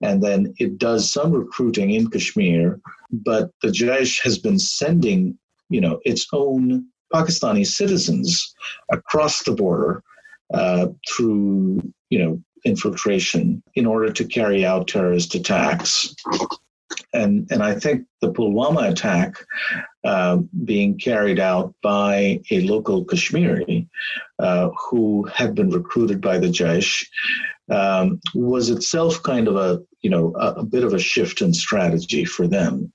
and 0.00 0.22
then 0.22 0.54
it 0.58 0.78
does 0.78 1.10
some 1.10 1.32
recruiting 1.32 1.90
in 1.90 2.08
Kashmir, 2.10 2.80
but 3.10 3.50
the 3.62 3.68
Jaish 3.68 4.22
has 4.22 4.38
been 4.38 4.58
sending, 4.58 5.38
you 5.70 5.80
know, 5.80 6.00
its 6.04 6.26
own 6.32 6.86
Pakistani 7.12 7.66
citizens 7.66 8.54
across 8.92 9.42
the 9.42 9.52
border 9.52 10.02
uh, 10.54 10.88
through, 11.08 11.80
you 12.10 12.18
know, 12.18 12.42
infiltration 12.64 13.62
in 13.74 13.86
order 13.86 14.12
to 14.12 14.24
carry 14.24 14.64
out 14.64 14.88
terrorist 14.88 15.34
attacks. 15.34 16.14
And, 17.14 17.48
and 17.50 17.62
I 17.62 17.74
think 17.74 18.06
the 18.20 18.32
Pulwama 18.32 18.90
attack 18.90 19.34
uh, 20.04 20.38
being 20.64 20.98
carried 20.98 21.40
out 21.40 21.74
by 21.82 22.40
a 22.50 22.60
local 22.60 23.04
Kashmiri 23.04 23.88
uh, 24.38 24.68
who 24.70 25.24
had 25.24 25.54
been 25.54 25.70
recruited 25.70 26.20
by 26.20 26.38
the 26.38 26.48
Jaish 26.48 27.06
um, 27.70 28.20
was 28.34 28.70
itself 28.70 29.22
kind 29.22 29.48
of 29.48 29.56
a 29.56 29.80
you 30.00 30.10
know 30.10 30.34
a, 30.36 30.54
a, 30.54 30.64
bit 30.64 30.84
of 30.84 30.94
a 30.94 30.98
shift 30.98 31.42
in 31.42 31.52
strategy 31.52 32.24
for 32.24 32.46
them. 32.46 32.92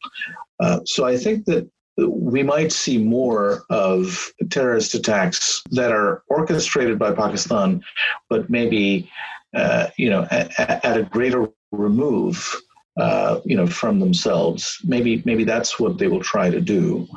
Uh, 0.59 0.79
so 0.85 1.05
I 1.05 1.17
think 1.17 1.45
that 1.45 1.69
we 1.97 2.41
might 2.41 2.71
see 2.71 2.97
more 2.97 3.63
of 3.69 4.31
terrorist 4.49 4.95
attacks 4.95 5.61
that 5.71 5.91
are 5.91 6.23
orchestrated 6.27 6.97
by 6.97 7.11
Pakistan, 7.11 7.83
but 8.29 8.49
maybe 8.49 9.09
uh, 9.53 9.87
you 9.97 10.09
know 10.09 10.27
at, 10.31 10.59
at, 10.59 10.97
a 10.97 11.03
greater 11.03 11.47
remove 11.71 12.55
uh, 12.97 13.39
you 13.45 13.55
know 13.55 13.67
from 13.67 13.99
themselves. 13.99 14.77
Maybe 14.83 15.21
maybe 15.25 15.43
that's 15.43 15.79
what 15.79 15.97
they 15.97 16.07
will 16.07 16.21
try 16.21 16.49
to 16.49 16.61
do 16.61 17.07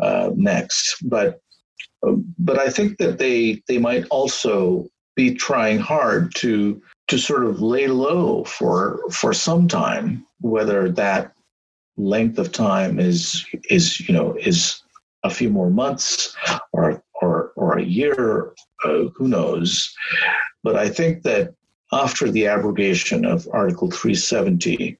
uh, 0.00 0.30
next. 0.34 0.96
But 1.02 1.40
but 2.38 2.58
I 2.58 2.70
think 2.70 2.98
that 2.98 3.18
they 3.18 3.62
they 3.68 3.78
might 3.78 4.06
also 4.10 4.88
be 5.16 5.34
trying 5.34 5.78
hard 5.78 6.34
to 6.36 6.80
to 7.08 7.18
sort 7.18 7.44
of 7.44 7.60
lay 7.60 7.88
low 7.88 8.44
for 8.44 9.00
for 9.10 9.32
some 9.32 9.68
time, 9.68 10.24
whether 10.40 10.90
that 10.90 11.32
length 11.96 12.38
of 12.38 12.52
time 12.52 13.00
is 13.00 13.44
is 13.68 14.00
you 14.00 14.14
know 14.14 14.36
is 14.38 14.82
a 15.24 15.30
few 15.30 15.50
more 15.50 15.70
months 15.70 16.36
or 16.72 17.02
or 17.20 17.52
or 17.56 17.78
a 17.78 17.84
year, 17.84 18.52
uh, 18.84 19.04
who 19.14 19.28
knows? 19.28 19.92
But 20.62 20.76
I 20.76 20.88
think 20.88 21.22
that 21.24 21.54
after 21.92 22.30
the 22.30 22.46
abrogation 22.46 23.24
of 23.24 23.48
Article 23.52 23.90
370, 23.90 24.98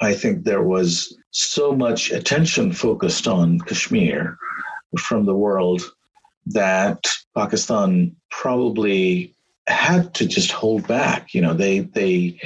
I 0.00 0.14
think 0.14 0.44
there 0.44 0.62
was 0.62 1.16
so 1.30 1.72
much 1.72 2.10
attention 2.10 2.72
focused 2.72 3.26
on 3.26 3.58
Kashmir 3.60 4.38
from 4.98 5.26
the 5.26 5.34
world 5.34 5.82
that 6.46 7.04
Pakistan 7.36 8.16
probably 8.30 9.34
had 9.66 10.14
to 10.14 10.26
just 10.26 10.50
hold 10.50 10.86
back. 10.86 11.34
You 11.34 11.42
know, 11.42 11.54
they 11.54 11.80
they 11.80 12.40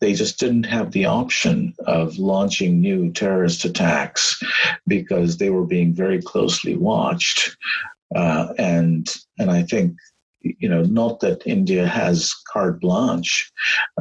they 0.00 0.14
just 0.14 0.38
didn't 0.38 0.64
have 0.64 0.92
the 0.92 1.06
option 1.06 1.74
of 1.86 2.18
launching 2.18 2.80
new 2.80 3.12
terrorist 3.12 3.64
attacks 3.64 4.42
because 4.86 5.36
they 5.36 5.50
were 5.50 5.66
being 5.66 5.94
very 5.94 6.20
closely 6.22 6.76
watched. 6.76 7.56
Uh, 8.14 8.48
and 8.58 9.08
and 9.38 9.50
I 9.50 9.62
think 9.62 9.96
you 10.58 10.68
know 10.68 10.82
not 10.82 11.20
that 11.20 11.46
India 11.46 11.86
has 11.86 12.34
carte 12.52 12.80
blanche 12.80 13.50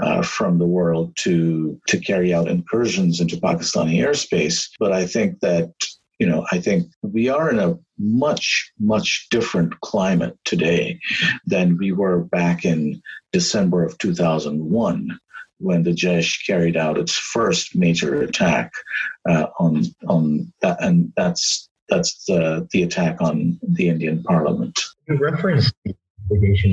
uh, 0.02 0.22
from 0.22 0.60
the 0.60 0.68
world 0.68 1.16
to 1.20 1.80
to 1.88 2.00
carry 2.00 2.34
out 2.34 2.48
incursions 2.48 3.20
into 3.20 3.38
Pakistani 3.38 3.98
airspace, 4.00 4.70
but 4.80 4.92
I 4.92 5.06
think 5.06 5.40
that 5.40 5.72
you 6.20 6.28
know, 6.28 6.46
I 6.52 6.60
think 6.60 6.88
we 7.02 7.28
are 7.28 7.50
in 7.50 7.60
a 7.60 7.78
much, 7.98 8.72
much 8.80 9.28
different 9.30 9.80
climate 9.82 10.38
today 10.46 11.00
than 11.46 11.78
we 11.78 11.92
were 11.92 12.24
back 12.24 12.64
in 12.64 13.02
December 13.34 13.84
of 13.84 13.98
2001 13.98 15.20
when 15.58 15.84
the 15.84 15.92
Jaish 15.92 16.46
carried 16.46 16.78
out 16.78 16.98
its 16.98 17.14
first 17.14 17.76
major 17.76 18.22
attack 18.22 18.72
uh, 19.28 19.48
on 19.60 19.84
on 20.08 20.54
that, 20.62 20.82
and 20.82 21.12
that's 21.16 21.70
that's 21.90 22.26
the 22.26 22.68
the 22.72 22.84
attack 22.84 23.22
on 23.22 23.60
the 23.62 23.90
Indian 23.90 24.24
Parliament. 24.24 24.80
You 25.08 25.18
referenced 25.18 25.74
the 25.84 25.94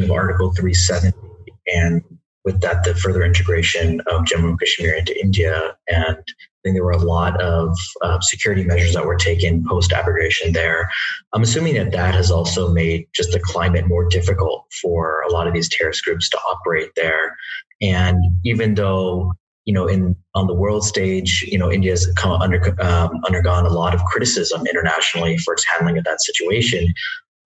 of 0.03 0.11
Article 0.11 0.53
370 0.53 1.17
and 1.73 2.03
with 2.45 2.61
that 2.63 2.85
the 2.85 2.95
further 2.95 3.23
integration 3.23 4.01
of 4.07 4.25
Jammu 4.25 4.51
and 4.51 4.61
Kashmir 4.61 4.95
into 4.95 5.19
India 5.21 5.77
and 5.89 6.17
I 6.17 6.69
think 6.69 6.77
there 6.77 6.85
were 6.85 6.91
a 6.91 6.99
lot 6.99 7.41
of 7.41 7.79
uh, 8.03 8.21
security 8.21 8.65
measures 8.65 8.93
that 8.93 9.07
were 9.07 9.17
taken 9.17 9.65
post 9.67 9.95
abrogation 9.95 10.53
there. 10.53 10.91
I'm 11.33 11.43
assuming 11.43 11.75
that 11.75 11.91
that 11.93 12.15
has 12.15 12.31
also 12.31 12.71
made 12.71 13.07
just 13.15 13.33
the 13.33 13.41
climate 13.41 13.87
more 13.89 14.07
difficult 14.07 14.67
for 14.83 15.23
a 15.23 15.33
lot 15.33 15.47
of 15.47 15.55
these 15.55 15.71
terrorist 15.71 16.05
groups 16.05 16.29
to 16.29 16.39
operate 16.39 16.91
there. 16.97 17.35
And 17.81 18.19
even 18.45 18.75
though 18.75 19.33
you 19.67 19.75
know, 19.75 19.87
in 19.87 20.17
on 20.35 20.47
the 20.47 20.55
world 20.55 20.85
stage, 20.85 21.43
you 21.43 21.59
know, 21.59 21.71
India 21.71 21.93
has 21.93 22.07
come 22.17 22.33
under, 22.33 22.75
um, 22.83 23.21
undergone 23.27 23.67
a 23.67 23.71
lot 23.71 23.95
of 23.95 24.03
criticism 24.05 24.67
internationally 24.67 25.39
for 25.39 25.55
its 25.55 25.65
handling 25.65 25.99
of 25.99 26.05
that 26.05 26.21
situation. 26.23 26.93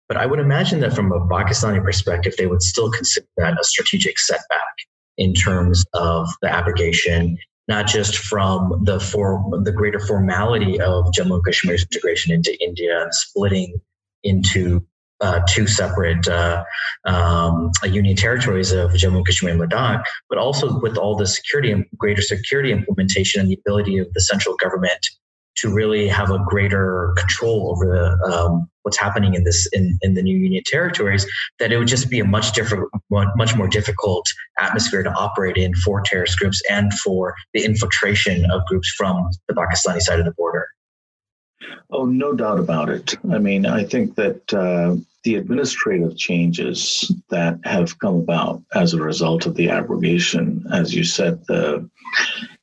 But 0.07 0.17
I 0.17 0.25
would 0.25 0.39
imagine 0.39 0.81
that 0.81 0.93
from 0.93 1.11
a 1.11 1.19
Pakistani 1.27 1.83
perspective, 1.83 2.35
they 2.37 2.47
would 2.47 2.61
still 2.61 2.91
consider 2.91 3.25
that 3.37 3.59
a 3.59 3.63
strategic 3.63 4.19
setback 4.19 4.75
in 5.17 5.33
terms 5.33 5.83
of 5.93 6.27
the 6.41 6.51
abrogation 6.51 7.37
not 7.67 7.87
just 7.87 8.17
from 8.17 8.81
the 8.83 8.99
for 8.99 9.43
the 9.63 9.71
greater 9.71 9.99
formality 9.99 10.79
of 10.79 11.05
Jammu 11.17 11.35
and 11.35 11.45
Kashmir's 11.45 11.83
integration 11.83 12.33
into 12.33 12.55
India 12.63 13.01
and 13.01 13.13
splitting 13.13 13.81
into 14.23 14.85
uh, 15.21 15.41
two 15.47 15.65
separate 15.65 16.27
uh, 16.27 16.63
um, 17.05 17.71
union 17.83 18.15
territories 18.15 18.71
of 18.71 18.91
Jammu 18.91 19.17
and 19.17 19.25
Kashmir 19.25 19.53
and 19.53 19.61
Ladakh, 19.61 20.03
but 20.29 20.37
also 20.37 20.79
with 20.79 20.97
all 20.97 21.15
the 21.15 21.25
security 21.25 21.71
and 21.71 21.85
greater 21.97 22.21
security 22.21 22.71
implementation 22.71 23.41
and 23.41 23.49
the 23.49 23.57
ability 23.65 23.97
of 23.97 24.13
the 24.13 24.21
central 24.21 24.55
government 24.57 25.05
to 25.55 25.73
really 25.73 26.07
have 26.07 26.31
a 26.31 26.43
greater 26.45 27.13
control 27.17 27.71
over 27.71 27.85
the, 27.85 28.31
um, 28.31 28.69
what's 28.85 28.99
happening 28.99 29.33
in 29.33 29.43
this 29.43 29.67
in, 29.73 29.97
in 30.03 30.13
the 30.13 30.21
new 30.21 30.37
union 30.37 30.63
territories 30.65 31.25
that 31.57 31.71
it 31.71 31.77
would 31.77 31.87
just 31.87 32.07
be 32.07 32.19
a 32.19 32.23
much 32.23 32.53
different 32.53 32.87
much 33.09 33.55
more 33.55 33.67
difficult 33.67 34.25
atmosphere 34.59 35.01
to 35.01 35.11
operate 35.13 35.57
in 35.57 35.73
for 35.73 36.01
terrorist 36.01 36.37
groups 36.37 36.61
and 36.69 36.93
for 36.99 37.33
the 37.55 37.65
infiltration 37.65 38.49
of 38.51 38.63
groups 38.67 38.93
from 38.95 39.27
the 39.47 39.55
pakistani 39.55 39.99
side 39.99 40.19
of 40.19 40.25
the 40.25 40.33
border. 40.33 40.67
Oh 41.89 42.05
no 42.05 42.33
doubt 42.33 42.59
about 42.59 42.89
it. 42.89 43.15
I 43.31 43.39
mean 43.39 43.65
i 43.65 43.83
think 43.83 44.15
that 44.15 44.53
uh, 44.53 44.95
the 45.23 45.35
administrative 45.35 46.15
changes 46.15 47.11
that 47.29 47.57
have 47.63 47.97
come 47.97 48.17
about 48.17 48.61
as 48.75 48.93
a 48.93 49.01
result 49.01 49.47
of 49.47 49.55
the 49.55 49.69
abrogation 49.69 50.63
as 50.71 50.93
you 50.93 51.03
said 51.03 51.43
the 51.47 51.89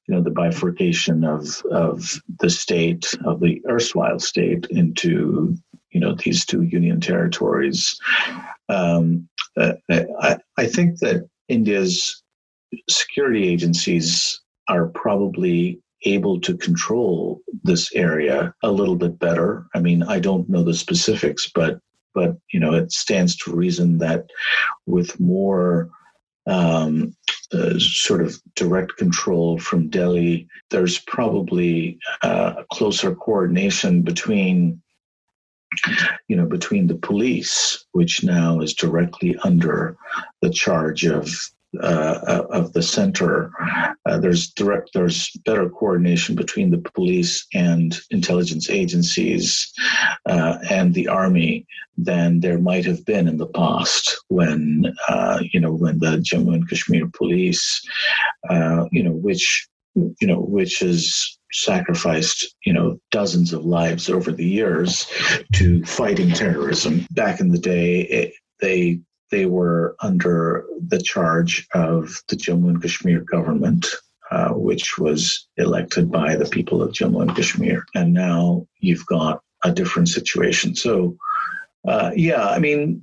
you 0.06 0.14
know 0.14 0.22
the 0.22 0.30
bifurcation 0.30 1.24
of 1.24 1.62
of 1.72 2.20
the 2.38 2.50
state 2.50 3.12
of 3.24 3.40
the 3.40 3.60
erstwhile 3.68 4.20
state 4.20 4.66
into 4.70 5.56
you 5.92 6.00
know 6.00 6.14
these 6.14 6.44
two 6.44 6.62
union 6.62 7.00
territories. 7.00 7.98
Um, 8.68 9.28
uh, 9.56 9.74
I, 9.90 10.38
I 10.56 10.66
think 10.66 10.98
that 11.00 11.28
India's 11.48 12.22
security 12.88 13.48
agencies 13.48 14.40
are 14.68 14.88
probably 14.88 15.80
able 16.04 16.40
to 16.40 16.56
control 16.56 17.40
this 17.62 17.94
area 17.94 18.54
a 18.62 18.70
little 18.70 18.96
bit 18.96 19.18
better. 19.18 19.66
I 19.74 19.80
mean, 19.80 20.02
I 20.02 20.18
don't 20.18 20.48
know 20.48 20.62
the 20.62 20.74
specifics, 20.74 21.50
but 21.54 21.80
but 22.14 22.36
you 22.52 22.60
know, 22.60 22.74
it 22.74 22.92
stands 22.92 23.36
to 23.36 23.54
reason 23.54 23.98
that 23.98 24.26
with 24.86 25.18
more 25.18 25.88
um, 26.46 27.14
uh, 27.52 27.78
sort 27.78 28.22
of 28.22 28.40
direct 28.54 28.96
control 28.96 29.58
from 29.58 29.88
Delhi, 29.88 30.48
there's 30.70 30.98
probably 30.98 31.98
uh, 32.22 32.64
closer 32.72 33.14
coordination 33.14 34.02
between 34.02 34.81
you 36.28 36.36
know 36.36 36.46
between 36.46 36.86
the 36.86 36.96
police 36.96 37.84
which 37.92 38.22
now 38.22 38.60
is 38.60 38.74
directly 38.74 39.36
under 39.44 39.96
the 40.40 40.50
charge 40.50 41.04
of 41.04 41.28
uh, 41.80 42.44
of 42.50 42.72
the 42.72 42.82
center. 42.82 43.50
Uh, 44.04 44.18
there's 44.18 44.48
direct, 44.48 44.90
there's 44.92 45.30
better 45.44 45.70
coordination 45.70 46.34
between 46.34 46.70
the 46.70 46.78
police 46.94 47.46
and 47.54 47.98
intelligence 48.10 48.68
agencies 48.68 49.72
uh, 50.26 50.58
and 50.68 50.92
the 50.92 51.08
army 51.08 51.66
than 51.96 52.40
there 52.40 52.58
might 52.58 52.84
have 52.84 53.04
been 53.04 53.28
in 53.28 53.36
the 53.36 53.46
past 53.46 54.16
when 54.28 54.92
uh, 55.08 55.40
you 55.52 55.60
know 55.60 55.72
when 55.72 55.98
the 55.98 56.18
Jammu 56.18 56.54
and 56.54 56.68
Kashmir 56.68 57.08
police, 57.14 57.80
uh, 58.50 58.86
you 58.90 59.02
know, 59.02 59.12
which 59.12 59.68
you 59.94 60.26
know, 60.26 60.40
which 60.40 60.78
has 60.80 61.38
sacrificed, 61.52 62.54
you 62.64 62.72
know, 62.72 62.98
dozens 63.10 63.52
of 63.52 63.64
lives 63.64 64.08
over 64.08 64.32
the 64.32 64.46
years 64.46 65.06
to 65.54 65.84
fighting 65.84 66.30
terrorism. 66.30 67.06
Back 67.10 67.40
in 67.40 67.50
the 67.50 67.58
day, 67.58 68.02
it, 68.02 68.32
they 68.60 69.00
they 69.30 69.46
were 69.46 69.96
under 70.00 70.66
the 70.88 71.00
charge 71.00 71.66
of 71.74 72.22
the 72.28 72.36
Jammu 72.36 72.68
and 72.68 72.82
Kashmir 72.82 73.20
government, 73.20 73.86
uh, 74.30 74.50
which 74.50 74.98
was 74.98 75.48
elected 75.56 76.12
by 76.12 76.36
the 76.36 76.44
people 76.44 76.82
of 76.82 76.92
Jammu 76.92 77.22
and 77.22 77.34
Kashmir. 77.34 77.84
And 77.94 78.12
now 78.12 78.66
you've 78.78 79.06
got 79.06 79.40
a 79.64 79.72
different 79.72 80.08
situation. 80.08 80.76
So, 80.76 81.16
uh, 81.88 82.10
yeah, 82.14 82.46
I 82.46 82.58
mean, 82.58 83.02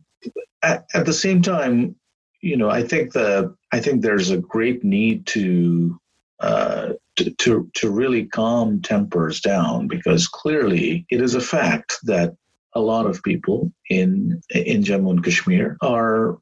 at, 0.61 0.85
at, 0.93 1.05
the 1.05 1.13
same 1.13 1.41
time, 1.41 1.95
you 2.41 2.57
know, 2.57 2.69
I 2.69 2.83
think 2.83 3.13
the 3.13 3.55
I 3.71 3.79
think 3.79 4.01
there's 4.01 4.29
a 4.29 4.37
great 4.37 4.83
need 4.83 5.25
to 5.27 5.99
uh, 6.39 6.93
to, 7.19 7.31
to, 7.31 7.69
to 7.75 7.91
really 7.91 8.25
calm 8.25 8.81
tempers 8.81 9.41
down 9.41 9.87
because 9.87 10.27
clearly 10.27 11.05
it 11.09 11.21
is 11.21 11.35
a 11.35 11.41
fact 11.41 11.97
that 12.03 12.35
a 12.73 12.79
lot 12.79 13.05
of 13.05 13.23
people 13.23 13.71
in 13.89 14.41
in 14.49 14.83
Jammu 14.83 15.09
and 15.09 15.23
Kashmir 15.23 15.77
are 15.81 16.37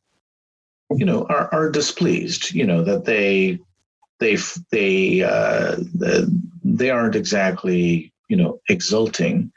you 0.91 1.05
know 1.05 1.25
are, 1.29 1.49
are 1.53 1.69
displeased 1.69 2.53
you 2.53 2.65
know 2.65 2.83
that 2.83 3.05
they 3.05 3.59
they 4.19 4.37
they 4.71 5.23
uh, 5.23 5.77
they 6.63 6.89
aren't 6.89 7.15
exactly 7.15 8.11
you 8.29 8.37
know 8.37 8.59
exulting 8.67 9.51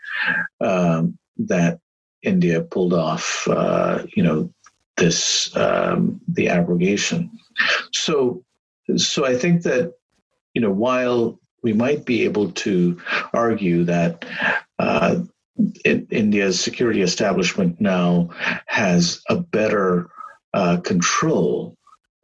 um, 0.60 1.18
that 1.38 1.80
India 2.22 2.60
pulled 2.60 2.92
off 2.92 3.46
uh, 3.48 4.04
you 4.14 4.22
know 4.22 4.52
this 4.96 5.54
um, 5.56 6.20
the 6.28 6.48
abrogation. 6.48 7.30
So 7.92 8.44
so 8.96 9.26
I 9.26 9.36
think 9.36 9.62
that 9.62 9.94
you 10.54 10.60
know 10.60 10.70
while 10.70 11.38
we 11.62 11.72
might 11.72 12.04
be 12.04 12.24
able 12.24 12.52
to 12.52 12.98
argue 13.34 13.84
that 13.84 14.24
uh, 14.78 15.16
India's 15.84 16.58
security 16.58 17.02
establishment 17.02 17.80
now 17.80 18.30
has 18.66 19.20
a 19.28 19.36
better 19.36 20.08
uh, 20.54 20.78
control 20.78 21.76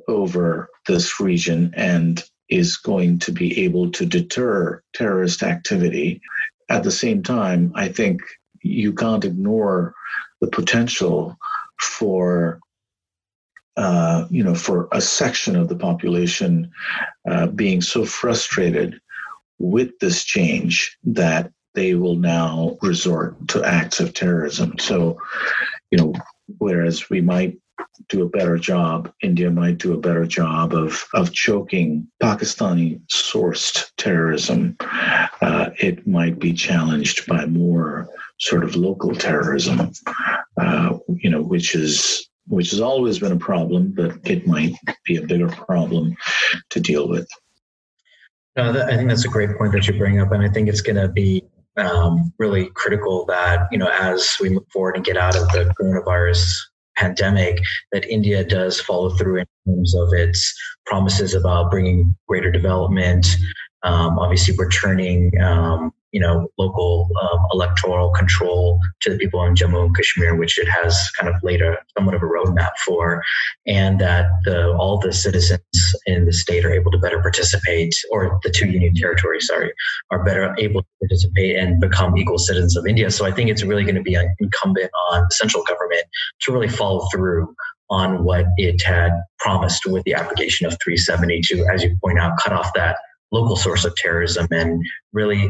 over 0.08 0.68
this 0.86 1.20
region 1.20 1.72
and 1.76 2.24
is 2.48 2.76
going 2.76 3.18
to 3.18 3.32
be 3.32 3.64
able 3.64 3.90
to 3.90 4.06
deter 4.06 4.80
terrorist 4.94 5.42
activity. 5.42 6.20
At 6.68 6.84
the 6.84 6.90
same 6.90 7.22
time, 7.22 7.72
I 7.74 7.88
think 7.88 8.22
you 8.62 8.92
can't 8.92 9.24
ignore 9.24 9.94
the 10.40 10.48
potential 10.48 11.36
for 11.80 12.60
uh, 13.76 14.26
you 14.30 14.42
know 14.42 14.54
for 14.54 14.88
a 14.92 15.00
section 15.00 15.56
of 15.56 15.68
the 15.68 15.76
population 15.76 16.70
uh, 17.30 17.46
being 17.48 17.80
so 17.80 18.04
frustrated 18.04 19.00
with 19.58 19.98
this 20.00 20.24
change 20.24 20.96
that 21.04 21.50
they 21.74 21.94
will 21.94 22.16
now 22.16 22.76
resort 22.82 23.36
to 23.48 23.62
acts 23.62 24.00
of 24.00 24.14
terrorism. 24.14 24.74
So, 24.78 25.18
you 25.90 25.98
know, 25.98 26.14
whereas 26.58 27.10
we 27.10 27.20
might 27.20 27.58
do 28.08 28.22
a 28.22 28.28
better 28.28 28.56
job, 28.56 29.12
India 29.22 29.50
might 29.50 29.78
do 29.78 29.92
a 29.92 30.00
better 30.00 30.24
job 30.24 30.74
of, 30.74 31.04
of 31.12 31.32
choking 31.32 32.08
Pakistani 32.22 33.00
sourced 33.08 33.90
terrorism, 33.98 34.76
uh, 34.80 35.70
it 35.78 36.06
might 36.06 36.38
be 36.38 36.52
challenged 36.52 37.26
by 37.26 37.44
more 37.44 38.08
sort 38.38 38.64
of 38.64 38.76
local 38.76 39.14
terrorism, 39.14 39.92
uh, 40.60 40.96
you 41.08 41.28
know, 41.28 41.42
which 41.42 41.74
is 41.74 42.28
which 42.48 42.70
has 42.70 42.80
always 42.80 43.18
been 43.18 43.32
a 43.32 43.38
problem, 43.38 43.92
but 43.96 44.16
it 44.24 44.46
might 44.46 44.74
be 45.04 45.16
a 45.16 45.22
bigger 45.22 45.48
problem 45.48 46.16
to 46.70 46.80
deal 46.80 47.08
with. 47.08 47.28
No, 48.56 48.72
that, 48.72 48.88
I 48.90 48.96
think 48.96 49.08
that's 49.08 49.24
a 49.24 49.28
great 49.28 49.56
point 49.58 49.72
that 49.72 49.86
you 49.86 49.98
bring 49.98 50.20
up, 50.20 50.32
and 50.32 50.42
I 50.42 50.48
think 50.48 50.68
it's 50.68 50.80
going 50.80 50.96
to 50.96 51.08
be 51.08 51.44
um, 51.76 52.32
really 52.38 52.70
critical 52.74 53.26
that 53.26 53.68
you 53.70 53.78
know 53.78 53.90
as 53.92 54.38
we 54.40 54.48
move 54.48 54.64
forward 54.72 54.96
and 54.96 55.04
get 55.04 55.16
out 55.16 55.36
of 55.36 55.46
the 55.48 55.74
coronavirus 55.78 56.58
pandemic 56.96 57.60
that 57.92 58.06
India 58.06 58.42
does 58.42 58.80
follow 58.80 59.10
through 59.10 59.40
in 59.40 59.46
terms 59.66 59.94
of 59.94 60.12
its 60.14 60.54
promises 60.86 61.34
about 61.34 61.70
bringing 61.70 62.16
greater 62.26 62.50
development, 62.50 63.36
um, 63.82 64.18
obviously 64.18 64.56
returning 64.56 65.30
um, 65.42 65.92
you 66.12 66.20
know, 66.20 66.48
local 66.58 67.08
um, 67.20 67.40
electoral 67.52 68.10
control 68.10 68.80
to 69.00 69.10
the 69.10 69.18
people 69.18 69.42
in 69.44 69.54
Jammu 69.54 69.86
and 69.86 69.96
Kashmir, 69.96 70.36
which 70.36 70.58
it 70.58 70.68
has 70.68 71.10
kind 71.18 71.32
of 71.32 71.40
laid 71.42 71.62
a 71.62 71.76
somewhat 71.96 72.14
of 72.14 72.22
a 72.22 72.26
roadmap 72.26 72.72
for, 72.84 73.22
and 73.66 74.00
that 74.00 74.26
the, 74.44 74.72
all 74.74 74.98
the 74.98 75.12
citizens 75.12 75.60
in 76.06 76.24
the 76.24 76.32
state 76.32 76.64
are 76.64 76.72
able 76.72 76.90
to 76.90 76.98
better 76.98 77.20
participate, 77.20 77.94
or 78.10 78.38
the 78.42 78.50
two 78.50 78.66
union 78.66 78.94
territories, 78.94 79.46
sorry, 79.46 79.72
are 80.10 80.24
better 80.24 80.54
able 80.58 80.82
to 80.82 80.88
participate 81.00 81.56
and 81.56 81.80
become 81.80 82.16
equal 82.16 82.38
citizens 82.38 82.76
of 82.76 82.86
India. 82.86 83.10
So 83.10 83.26
I 83.26 83.32
think 83.32 83.50
it's 83.50 83.62
really 83.62 83.84
going 83.84 83.96
to 83.96 84.02
be 84.02 84.16
incumbent 84.38 84.90
on 85.10 85.24
the 85.28 85.34
central 85.34 85.64
government 85.64 86.04
to 86.42 86.52
really 86.52 86.68
follow 86.68 87.06
through 87.12 87.54
on 87.90 88.24
what 88.24 88.46
it 88.56 88.82
had 88.82 89.12
promised 89.38 89.86
with 89.86 90.02
the 90.04 90.14
application 90.14 90.66
of 90.66 90.76
370 90.82 91.40
to, 91.42 91.66
as 91.72 91.82
you 91.82 91.96
point 92.02 92.18
out, 92.18 92.36
cut 92.38 92.52
off 92.52 92.72
that 92.74 92.96
local 93.32 93.56
source 93.56 93.84
of 93.84 93.94
terrorism 93.96 94.46
and 94.50 94.82
really 95.12 95.48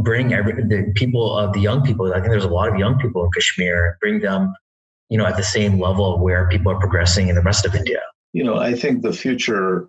bring 0.00 0.32
every 0.32 0.52
the 0.52 0.92
people 0.94 1.36
of 1.36 1.52
the 1.52 1.60
young 1.60 1.82
people. 1.82 2.12
I 2.12 2.16
think 2.20 2.28
there's 2.28 2.44
a 2.44 2.48
lot 2.48 2.68
of 2.68 2.78
young 2.78 2.98
people 2.98 3.24
in 3.24 3.30
Kashmir. 3.32 3.98
Bring 4.00 4.20
them, 4.20 4.54
you 5.08 5.18
know, 5.18 5.26
at 5.26 5.36
the 5.36 5.44
same 5.44 5.80
level 5.80 6.14
of 6.14 6.20
where 6.20 6.48
people 6.48 6.72
are 6.72 6.78
progressing 6.78 7.28
in 7.28 7.34
the 7.34 7.42
rest 7.42 7.64
of 7.64 7.74
India. 7.74 8.00
You 8.32 8.44
know, 8.44 8.56
I 8.56 8.74
think 8.74 9.02
the 9.02 9.12
future 9.12 9.88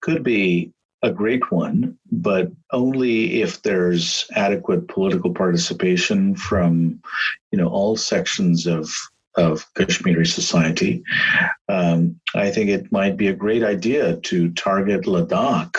could 0.00 0.22
be 0.22 0.72
a 1.02 1.10
great 1.10 1.52
one, 1.52 1.96
but 2.10 2.50
only 2.72 3.42
if 3.42 3.62
there's 3.62 4.26
adequate 4.34 4.88
political 4.88 5.32
participation 5.32 6.34
from, 6.34 7.00
you 7.52 7.58
know, 7.58 7.68
all 7.68 7.96
sections 7.96 8.66
of 8.66 8.90
of 9.36 9.66
Kashmiri 9.74 10.26
society. 10.26 11.02
Um, 11.68 12.20
I 12.34 12.50
think 12.50 12.70
it 12.70 12.90
might 12.90 13.16
be 13.16 13.28
a 13.28 13.34
great 13.34 13.62
idea 13.62 14.16
to 14.16 14.50
target 14.52 15.04
Ladakh 15.04 15.76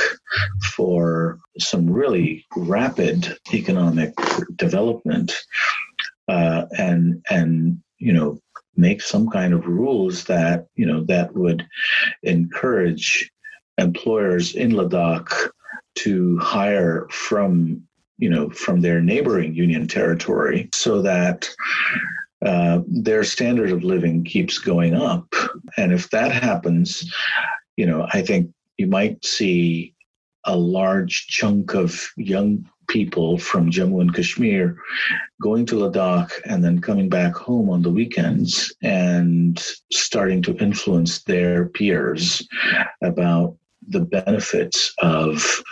for 0.75 1.39
some 1.57 1.89
really 1.89 2.45
rapid 2.55 3.37
economic 3.53 4.13
development 4.55 5.33
uh, 6.27 6.65
and 6.77 7.23
and 7.29 7.81
you 7.97 8.13
know 8.13 8.39
make 8.75 9.01
some 9.01 9.29
kind 9.29 9.53
of 9.53 9.65
rules 9.65 10.25
that 10.25 10.67
you 10.75 10.85
know 10.85 11.03
that 11.05 11.33
would 11.35 11.65
encourage 12.23 13.31
employers 13.77 14.55
in 14.55 14.71
Ladakh 14.71 15.33
to 15.95 16.37
hire 16.37 17.07
from 17.09 17.81
you 18.17 18.29
know 18.29 18.49
from 18.49 18.81
their 18.81 19.01
neighboring 19.01 19.53
union 19.55 19.87
territory 19.87 20.69
so 20.73 21.01
that 21.01 21.49
uh, 22.45 22.81
their 22.88 23.23
standard 23.23 23.71
of 23.71 23.83
living 23.83 24.23
keeps 24.23 24.57
going 24.57 24.93
up. 24.93 25.33
And 25.75 25.91
if 25.91 26.09
that 26.11 26.31
happens, 26.31 27.13
you 27.75 27.85
know, 27.85 28.07
I 28.13 28.21
think 28.21 28.51
you 28.77 28.88
might 28.88 29.25
see 29.25 29.95
a 30.45 30.55
large 30.55 31.27
chunk 31.27 31.73
of 31.73 32.07
young 32.15 32.67
people 32.88 33.38
from 33.38 33.69
Jammu 33.69 34.01
and 34.01 34.13
Kashmir 34.13 34.77
going 35.41 35.65
to 35.65 35.75
Ladakh 35.75 36.31
and 36.45 36.63
then 36.63 36.79
coming 36.79 37.09
back 37.09 37.35
home 37.35 37.69
on 37.69 37.81
the 37.81 37.89
weekends 37.89 38.73
and 38.81 39.61
starting 39.91 40.41
to 40.43 40.55
influence 40.57 41.23
their 41.23 41.65
peers 41.65 42.47
about 43.03 43.55
the 43.89 43.99
benefits 43.99 44.93
of 44.99 45.63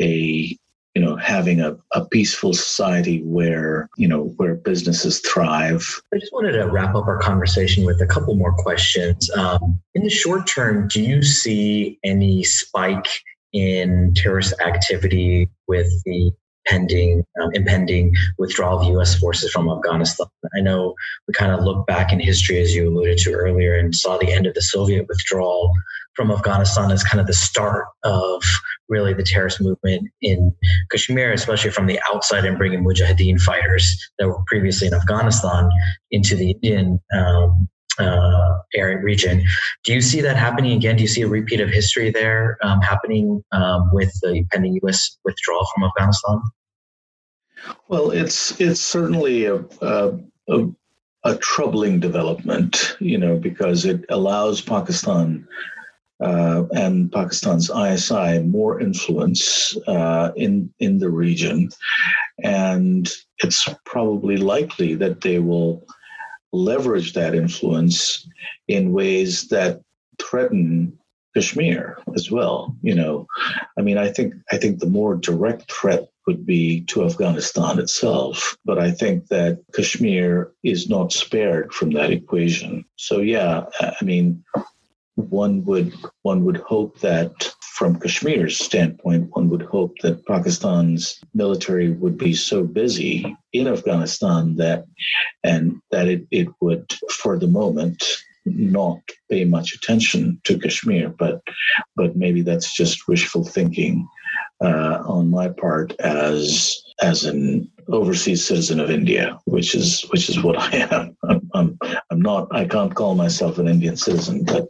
a 0.00 0.58
you 0.98 1.04
know 1.04 1.14
having 1.14 1.60
a, 1.60 1.76
a 1.92 2.04
peaceful 2.06 2.52
society 2.52 3.22
where 3.22 3.88
you 3.96 4.08
know 4.08 4.24
where 4.36 4.56
businesses 4.56 5.20
thrive 5.20 6.02
i 6.12 6.18
just 6.18 6.32
wanted 6.32 6.50
to 6.50 6.64
wrap 6.64 6.92
up 6.96 7.06
our 7.06 7.20
conversation 7.20 7.84
with 7.84 8.00
a 8.00 8.06
couple 8.06 8.34
more 8.34 8.52
questions 8.52 9.30
um, 9.36 9.80
in 9.94 10.02
the 10.02 10.10
short 10.10 10.44
term 10.48 10.88
do 10.88 11.00
you 11.00 11.22
see 11.22 12.00
any 12.02 12.42
spike 12.42 13.06
in 13.52 14.12
terrorist 14.14 14.52
activity 14.60 15.48
with 15.68 15.88
the 16.04 16.32
pending 16.66 17.24
um, 17.40 17.50
impending 17.54 18.12
withdrawal 18.36 18.80
of 18.80 18.88
U.S. 18.88 19.18
forces 19.18 19.50
from 19.50 19.70
Afghanistan. 19.70 20.26
I 20.54 20.60
know 20.60 20.94
we 21.26 21.32
kind 21.32 21.50
of 21.50 21.64
look 21.64 21.86
back 21.86 22.12
in 22.12 22.20
history, 22.20 22.60
as 22.60 22.74
you 22.74 22.88
alluded 22.88 23.16
to 23.18 23.32
earlier, 23.32 23.74
and 23.76 23.94
saw 23.94 24.18
the 24.18 24.30
end 24.30 24.46
of 24.46 24.52
the 24.52 24.60
Soviet 24.60 25.08
withdrawal 25.08 25.72
from 26.18 26.32
Afghanistan 26.32 26.90
as 26.90 27.04
kind 27.04 27.20
of 27.20 27.28
the 27.28 27.32
start 27.32 27.86
of 28.02 28.42
really 28.88 29.14
the 29.14 29.22
terrorist 29.22 29.60
movement 29.60 30.10
in 30.20 30.52
Kashmir, 30.90 31.32
especially 31.32 31.70
from 31.70 31.86
the 31.86 32.00
outside 32.12 32.44
and 32.44 32.58
bringing 32.58 32.82
Mujahideen 32.82 33.40
fighters 33.40 33.96
that 34.18 34.26
were 34.26 34.42
previously 34.48 34.88
in 34.88 34.94
Afghanistan 34.94 35.70
into 36.10 36.34
the 36.34 36.50
Indian 36.50 36.98
um, 37.16 37.68
uh, 38.00 38.58
area 38.74 38.98
region. 38.98 39.44
Do 39.84 39.94
you 39.94 40.00
see 40.00 40.20
that 40.22 40.36
happening 40.36 40.72
again? 40.72 40.96
Do 40.96 41.02
you 41.02 41.08
see 41.08 41.22
a 41.22 41.28
repeat 41.28 41.60
of 41.60 41.68
history 41.68 42.10
there 42.10 42.58
um, 42.62 42.80
happening 42.80 43.40
um, 43.52 43.88
with 43.92 44.12
the 44.20 44.44
pending 44.50 44.80
U.S. 44.82 45.18
withdrawal 45.24 45.68
from 45.72 45.84
Afghanistan? 45.84 46.40
Well, 47.86 48.10
it's 48.10 48.60
it's 48.60 48.80
certainly 48.80 49.44
a, 49.44 49.64
a, 49.82 50.18
a, 50.48 50.66
a 51.22 51.36
troubling 51.36 52.00
development, 52.00 52.96
you 52.98 53.18
know, 53.18 53.36
because 53.36 53.84
it 53.84 54.04
allows 54.08 54.60
Pakistan 54.60 55.46
uh, 56.20 56.64
and 56.72 57.12
Pakistan's 57.12 57.70
ISI 57.70 58.40
more 58.40 58.80
influence 58.80 59.76
uh, 59.86 60.32
in 60.36 60.72
in 60.80 60.98
the 60.98 61.10
region, 61.10 61.70
and 62.42 63.08
it's 63.38 63.68
probably 63.84 64.36
likely 64.36 64.94
that 64.94 65.20
they 65.20 65.38
will 65.38 65.86
leverage 66.52 67.12
that 67.12 67.34
influence 67.34 68.26
in 68.66 68.92
ways 68.92 69.48
that 69.48 69.80
threaten 70.20 70.98
Kashmir 71.34 71.98
as 72.16 72.30
well. 72.30 72.76
You 72.82 72.94
know, 72.94 73.26
I 73.78 73.82
mean, 73.82 73.98
I 73.98 74.10
think 74.10 74.34
I 74.50 74.56
think 74.56 74.78
the 74.78 74.86
more 74.86 75.14
direct 75.14 75.70
threat 75.70 76.08
would 76.26 76.44
be 76.44 76.82
to 76.82 77.04
Afghanistan 77.04 77.78
itself, 77.78 78.56
but 78.64 78.78
I 78.78 78.90
think 78.90 79.28
that 79.28 79.60
Kashmir 79.74 80.52
is 80.62 80.88
not 80.88 81.12
spared 81.12 81.72
from 81.72 81.90
that 81.92 82.10
equation. 82.10 82.84
So 82.96 83.20
yeah, 83.20 83.64
I 83.80 84.04
mean, 84.04 84.44
one 85.18 85.64
would 85.64 85.92
one 86.22 86.44
would 86.44 86.58
hope 86.58 87.00
that 87.00 87.52
from 87.60 87.98
Kashmir's 87.98 88.58
standpoint, 88.58 89.30
one 89.32 89.48
would 89.50 89.62
hope 89.62 89.96
that 90.02 90.24
Pakistan's 90.26 91.20
military 91.34 91.90
would 91.90 92.16
be 92.16 92.34
so 92.34 92.64
busy 92.64 93.36
in 93.52 93.66
Afghanistan 93.66 94.56
that 94.56 94.84
and 95.44 95.80
that 95.90 96.08
it, 96.08 96.26
it 96.30 96.48
would 96.60 96.92
for 97.10 97.38
the 97.38 97.48
moment 97.48 98.04
not 98.46 99.00
pay 99.30 99.44
much 99.44 99.74
attention 99.74 100.40
to 100.44 100.58
Kashmir, 100.58 101.08
but 101.10 101.42
but 101.96 102.16
maybe 102.16 102.42
that's 102.42 102.72
just 102.72 103.08
wishful 103.08 103.44
thinking 103.44 104.08
uh, 104.60 105.02
on 105.04 105.30
my 105.30 105.48
part 105.48 105.94
as 106.00 106.76
as 107.00 107.24
an 107.24 107.68
overseas 107.88 108.46
citizen 108.46 108.78
of 108.78 108.90
India, 108.90 109.38
which 109.46 109.74
is 109.74 110.02
which 110.10 110.28
is 110.28 110.42
what 110.42 110.56
I 110.58 110.76
am. 110.92 111.16
I'm, 111.54 111.78
I'm, 112.10 112.20
not. 112.20 112.48
I 112.50 112.64
can't 112.64 112.94
call 112.94 113.14
myself 113.14 113.58
an 113.58 113.68
Indian 113.68 113.96
citizen, 113.96 114.44
but 114.44 114.68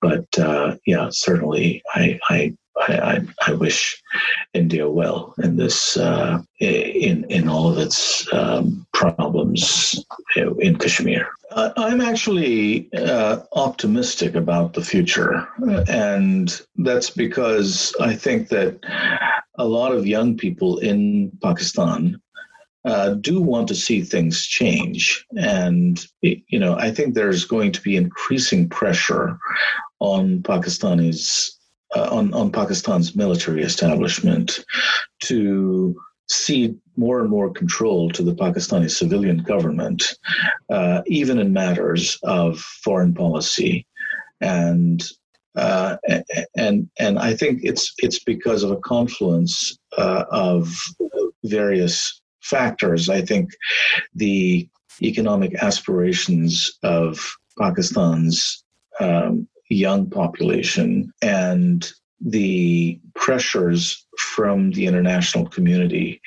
but 0.00 0.38
uh, 0.38 0.76
yeah, 0.86 1.08
certainly 1.10 1.82
I, 1.94 2.18
I 2.28 2.54
I, 2.78 3.20
I, 3.46 3.52
wish 3.52 4.02
India 4.54 4.88
well 4.88 5.34
in 5.42 5.56
this 5.56 5.96
uh, 5.96 6.40
in 6.58 7.24
in 7.28 7.48
all 7.48 7.70
of 7.70 7.78
its 7.78 8.26
um, 8.32 8.86
problems 8.94 10.02
in 10.34 10.76
Kashmir. 10.76 11.28
I'm 11.54 12.00
actually 12.00 12.90
uh, 12.94 13.40
optimistic 13.52 14.34
about 14.34 14.72
the 14.72 14.82
future, 14.82 15.46
and 15.88 16.60
that's 16.76 17.10
because 17.10 17.94
I 18.00 18.16
think 18.16 18.48
that 18.48 18.78
a 19.56 19.66
lot 19.66 19.92
of 19.92 20.06
young 20.06 20.36
people 20.36 20.78
in 20.78 21.30
Pakistan 21.42 22.20
uh, 22.84 23.14
do 23.14 23.40
want 23.40 23.68
to 23.68 23.74
see 23.74 24.02
things 24.02 24.46
change. 24.46 25.24
And, 25.36 26.04
you 26.20 26.58
know, 26.58 26.76
I 26.76 26.90
think 26.90 27.14
there's 27.14 27.44
going 27.44 27.72
to 27.72 27.82
be 27.82 27.96
increasing 27.96 28.68
pressure 28.68 29.38
on 30.00 30.42
Pakistanis, 30.42 31.50
uh, 31.94 32.08
on, 32.10 32.34
on 32.34 32.50
Pakistan's 32.50 33.14
military 33.14 33.62
establishment 33.62 34.64
to 35.24 35.94
cede 36.28 36.78
more 36.96 37.20
and 37.20 37.30
more 37.30 37.52
control 37.52 38.10
to 38.10 38.22
the 38.22 38.34
Pakistani 38.34 38.90
civilian 38.90 39.38
government, 39.38 40.18
uh, 40.70 41.02
even 41.06 41.38
in 41.38 41.52
matters 41.52 42.18
of 42.22 42.58
foreign 42.58 43.14
policy. 43.14 43.86
And 44.40 45.02
uh, 45.54 45.98
and 46.56 46.88
and 46.98 47.18
I 47.18 47.34
think 47.34 47.60
it's 47.62 47.92
it's 47.98 48.18
because 48.24 48.62
of 48.62 48.70
a 48.70 48.78
confluence 48.78 49.78
uh, 49.98 50.24
of 50.30 50.72
various 51.44 52.21
factors. 52.42 53.08
I 53.08 53.22
think 53.22 53.50
the 54.14 54.68
economic 55.00 55.54
aspirations 55.62 56.78
of 56.82 57.36
Pakistan's 57.58 58.64
um, 59.00 59.48
young 59.68 60.08
population 60.08 61.12
and 61.22 61.90
the 62.20 63.00
pressures 63.14 64.06
from 64.18 64.70
the 64.72 64.86
international 64.86 65.48
community 65.48 66.20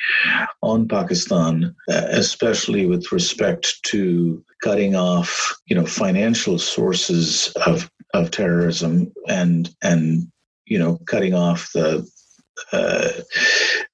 on 0.61 0.87
Pakistan, 0.87 1.73
uh, 1.89 2.07
especially 2.09 2.85
with 2.85 3.11
respect 3.11 3.81
to 3.83 4.43
cutting 4.61 4.95
off, 4.95 5.55
you 5.67 5.75
know, 5.75 5.85
financial 5.85 6.59
sources 6.59 7.53
of 7.65 7.89
of 8.13 8.31
terrorism 8.31 9.11
and 9.27 9.75
and 9.81 10.31
you 10.65 10.79
know 10.79 10.97
cutting 11.05 11.33
off 11.33 11.71
the 11.73 12.07
uh, 12.71 13.09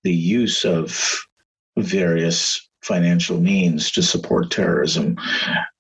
the 0.04 0.14
use 0.14 0.64
of 0.64 1.20
various 1.78 2.70
financial 2.82 3.40
means 3.40 3.92
to 3.92 4.02
support 4.02 4.52
terrorism. 4.52 5.18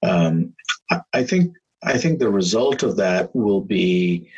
Um, 0.03 0.53
I 1.13 1.23
think 1.23 1.53
I 1.83 1.97
think 1.97 2.19
the 2.19 2.29
result 2.29 2.83
of 2.83 2.97
that 2.97 3.35
will 3.35 3.61
be 3.61 4.29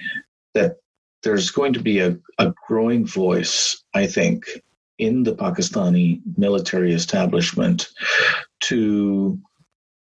that 0.53 0.77
there's 1.23 1.51
going 1.51 1.73
to 1.73 1.81
be 1.81 1.99
a, 1.99 2.17
a 2.37 2.53
growing 2.67 3.05
voice, 3.05 3.83
I 3.93 4.07
think, 4.07 4.45
in 4.97 5.23
the 5.23 5.35
Pakistani 5.35 6.21
military 6.37 6.93
establishment 6.93 7.89
to 8.61 9.39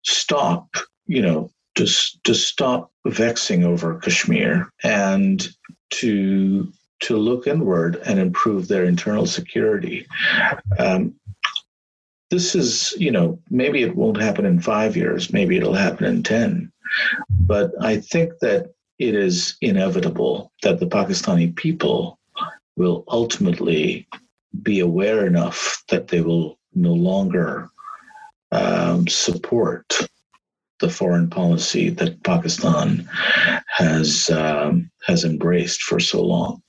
stop, 0.03 0.69
you 1.07 1.21
know, 1.21 1.49
to, 1.75 1.85
to 2.23 2.33
stop 2.33 2.91
vexing 3.05 3.65
over 3.65 3.99
Kashmir 3.99 4.69
and 4.83 5.47
to 5.91 6.71
to 7.01 7.17
look 7.17 7.45
inward 7.45 7.97
and 8.05 8.19
improve 8.19 8.67
their 8.67 8.85
internal 8.85 9.25
security. 9.25 10.07
Um, 10.79 11.13
this 12.35 12.53
is, 12.53 12.93
you 12.97 13.11
know, 13.11 13.39
maybe 13.49 13.81
it 13.81 13.95
won't 13.95 14.21
happen 14.21 14.45
in 14.45 14.59
five 14.59 14.97
years, 14.97 15.31
maybe 15.31 15.55
it'll 15.55 15.73
happen 15.73 16.05
in 16.05 16.21
10. 16.21 16.69
But 17.29 17.71
I 17.81 17.95
think 17.95 18.33
that 18.41 18.73
it 18.99 19.15
is 19.15 19.55
inevitable 19.61 20.51
that 20.61 20.81
the 20.81 20.85
Pakistani 20.85 21.55
people 21.55 22.19
will 22.75 23.05
ultimately 23.07 24.05
be 24.61 24.81
aware 24.81 25.25
enough 25.25 25.81
that 25.89 26.09
they 26.09 26.19
will 26.19 26.59
no 26.73 26.93
longer 26.93 27.69
um, 28.51 29.07
support 29.07 29.85
the 30.81 30.89
foreign 30.89 31.29
policy 31.29 31.89
that 31.89 32.21
Pakistan 32.23 33.07
has 33.67 34.29
um, 34.29 34.91
has 35.07 35.23
embraced 35.23 35.83
for 35.83 36.01
so 36.01 36.21
long. 36.21 36.61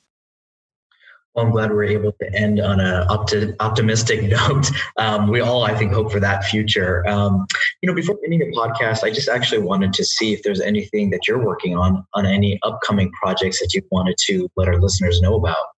Well, 1.36 1.44
I'm 1.44 1.52
glad 1.52 1.70
we're 1.70 1.84
able 1.84 2.12
to 2.12 2.34
end 2.34 2.60
on 2.60 2.80
an 2.80 3.06
opti- 3.08 3.54
optimistic 3.60 4.22
note. 4.30 4.70
Um, 4.96 5.28
we 5.28 5.40
all, 5.40 5.64
I 5.64 5.74
think, 5.74 5.92
hope 5.92 6.10
for 6.10 6.18
that 6.18 6.44
future. 6.44 7.06
Um, 7.06 7.46
you 7.82 7.86
know, 7.86 7.94
before 7.94 8.16
ending 8.24 8.38
the 8.38 8.56
podcast, 8.56 9.04
I 9.04 9.10
just 9.10 9.28
actually 9.28 9.60
wanted 9.60 9.92
to 9.92 10.04
see 10.04 10.32
if 10.32 10.42
there's 10.42 10.62
anything 10.62 11.10
that 11.10 11.28
you're 11.28 11.44
working 11.44 11.76
on, 11.76 12.06
on 12.14 12.24
any 12.24 12.58
upcoming 12.62 13.12
projects 13.12 13.60
that 13.60 13.74
you 13.74 13.82
wanted 13.90 14.16
to 14.28 14.48
let 14.56 14.66
our 14.66 14.80
listeners 14.80 15.20
know 15.20 15.34
about. 15.34 15.75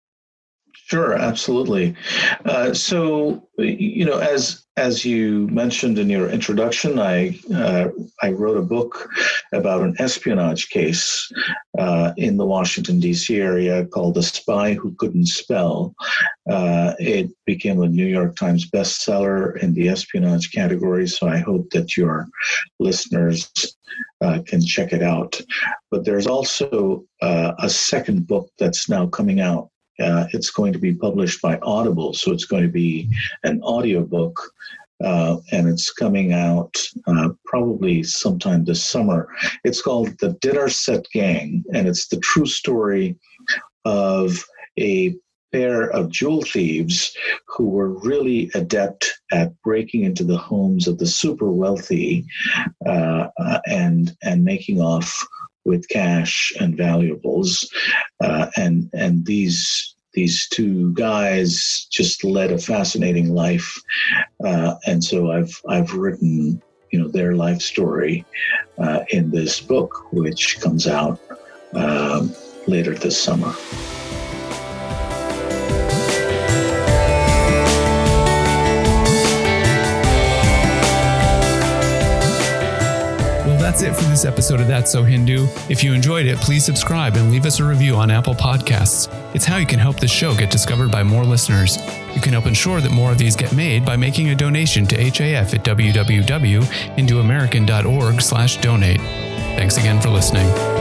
Sure, 0.89 1.13
absolutely. 1.13 1.95
Uh, 2.47 2.73
so, 2.73 3.47
you 3.59 4.07
know, 4.07 4.19
as 4.21 4.65
as 4.79 5.05
you 5.05 5.47
mentioned 5.49 5.99
in 5.99 6.09
your 6.09 6.31
introduction, 6.31 6.99
I 6.99 7.39
uh, 7.55 7.89
I 8.23 8.31
wrote 8.31 8.57
a 8.57 8.63
book 8.63 9.07
about 9.53 9.83
an 9.83 9.97
espionage 9.99 10.71
case 10.71 11.31
uh, 11.79 12.13
in 12.17 12.39
the 12.39 12.47
Washington 12.47 13.01
D.C. 13.01 13.37
area 13.37 13.85
called 13.85 14.15
"The 14.15 14.23
Spy 14.23 14.73
Who 14.73 14.95
Couldn't 14.95 15.27
Spell." 15.27 15.95
Uh, 16.51 16.95
it 16.99 17.29
became 17.45 17.83
a 17.83 17.89
New 17.89 18.07
York 18.07 18.35
Times 18.37 18.71
bestseller 18.71 19.63
in 19.63 19.75
the 19.75 19.91
espionage 19.91 20.53
category. 20.53 21.07
So 21.07 21.29
I 21.29 21.37
hope 21.37 21.69
that 21.73 21.99
your 21.99 22.29
listeners 22.81 23.53
uh, 24.23 24.39
can 24.47 24.63
check 24.63 24.95
it 24.95 25.03
out. 25.03 25.39
But 25.91 26.07
there's 26.07 26.27
also 26.27 27.05
uh, 27.21 27.53
a 27.59 27.69
second 27.69 28.27
book 28.27 28.49
that's 28.59 28.89
now 28.89 29.07
coming 29.07 29.41
out 29.41 29.69
uh, 30.01 30.27
it's 30.33 30.51
going 30.51 30.73
to 30.73 30.79
be 30.79 30.95
published 30.95 31.43
by 31.43 31.59
Audible, 31.63 32.15
so 32.15 32.33
it's 32.33 32.45
going 32.45 32.63
to 32.63 32.69
be 32.69 33.09
an 33.45 33.63
audiobook. 33.63 34.41
Uh, 35.05 35.37
and 35.53 35.69
it's 35.69 35.93
coming 35.93 36.33
out 36.33 36.77
uh, 37.07 37.29
probably 37.45 38.03
sometime 38.03 38.65
this 38.65 38.85
summer. 38.85 39.29
It's 39.63 39.81
called 39.81 40.19
The 40.19 40.31
Dinner 40.41 40.69
Set 40.69 41.07
Gang, 41.13 41.65
and 41.73 41.87
it's 41.87 42.09
the 42.09 42.19
true 42.19 42.47
story 42.47 43.17
of 43.85 44.45
a 44.77 45.15
pair 45.53 45.91
of 45.91 46.11
jewel 46.11 46.43
thieves 46.43 47.17
who 47.47 47.69
were 47.69 47.99
really 48.01 48.51
adept 48.55 49.21
at 49.33 49.53
breaking 49.63 50.03
into 50.03 50.25
the 50.25 50.37
homes 50.37 50.87
of 50.87 50.99
the 50.99 51.07
super 51.07 51.51
wealthy 51.51 52.25
uh, 52.87 53.29
uh, 53.39 53.61
and 53.67 54.17
and 54.23 54.45
making 54.45 54.81
off 54.81 55.27
with 55.69 55.89
cash 55.89 56.53
and 56.59 56.77
valuables, 56.77 57.71
uh, 58.21 58.47
and 58.57 58.91
and 58.95 59.25
these 59.27 59.95
these 60.15 60.49
two 60.49 60.93
guys 60.95 61.87
just 61.91 62.25
led 62.25 62.51
a 62.51 62.59
fascinating 62.59 63.33
life, 63.35 63.81
uh, 64.45 64.75
and 64.87 65.05
so 65.05 65.31
I've 65.31 65.55
I've 65.69 65.93
written 65.93 66.61
you 66.91 66.99
know 66.99 67.09
their 67.09 67.35
life 67.35 67.61
story 67.61 68.25
uh, 68.79 69.05
in 69.11 69.31
this 69.31 69.61
book, 69.61 70.13
which 70.13 70.61
comes 70.61 70.87
out 70.89 71.21
um, 71.75 72.35
later 72.67 72.95
this 72.95 73.21
summer. 73.21 73.55
That's 83.79 84.01
it 84.01 84.03
for 84.03 84.09
this 84.11 84.25
episode 84.25 84.61
of 84.61 84.67
That's 84.67 84.91
So 84.91 85.05
Hindu. 85.05 85.47
If 85.69 85.85
you 85.85 85.93
enjoyed 85.93 86.27
it, 86.27 86.37
please 86.39 86.65
subscribe 86.65 87.15
and 87.17 87.31
leave 87.31 87.47
us 87.47 87.61
a 87.61 87.65
review 87.65 87.95
on 87.95 88.11
Apple 88.11 88.35
Podcasts. 88.35 89.07
It's 89.35 89.45
how 89.45 89.59
you 89.59 89.67
can 89.67 89.79
help 89.79 90.01
this 90.01 90.11
show 90.11 90.35
get 90.35 90.51
discovered 90.51 90.91
by 90.91 91.05
more 91.05 91.25
listeners. 91.25 91.79
You 92.15 92.21
can 92.21 92.33
help 92.33 92.47
ensure 92.47 92.81
that 92.81 92.91
more 92.91 93.13
of 93.13 93.19
these 93.19 93.37
get 93.37 93.55
made 93.55 93.85
by 93.85 93.97
making 93.97 94.31
a 94.31 94.35
donation 94.35 94.85
to 94.87 94.97
HAF 94.97 95.55
at 95.55 95.65
www.hinduamerican.org 95.65 98.21
slash 98.21 98.57
donate. 98.57 99.01
Thanks 99.01 99.77
again 99.77 100.01
for 100.01 100.09
listening. 100.09 100.78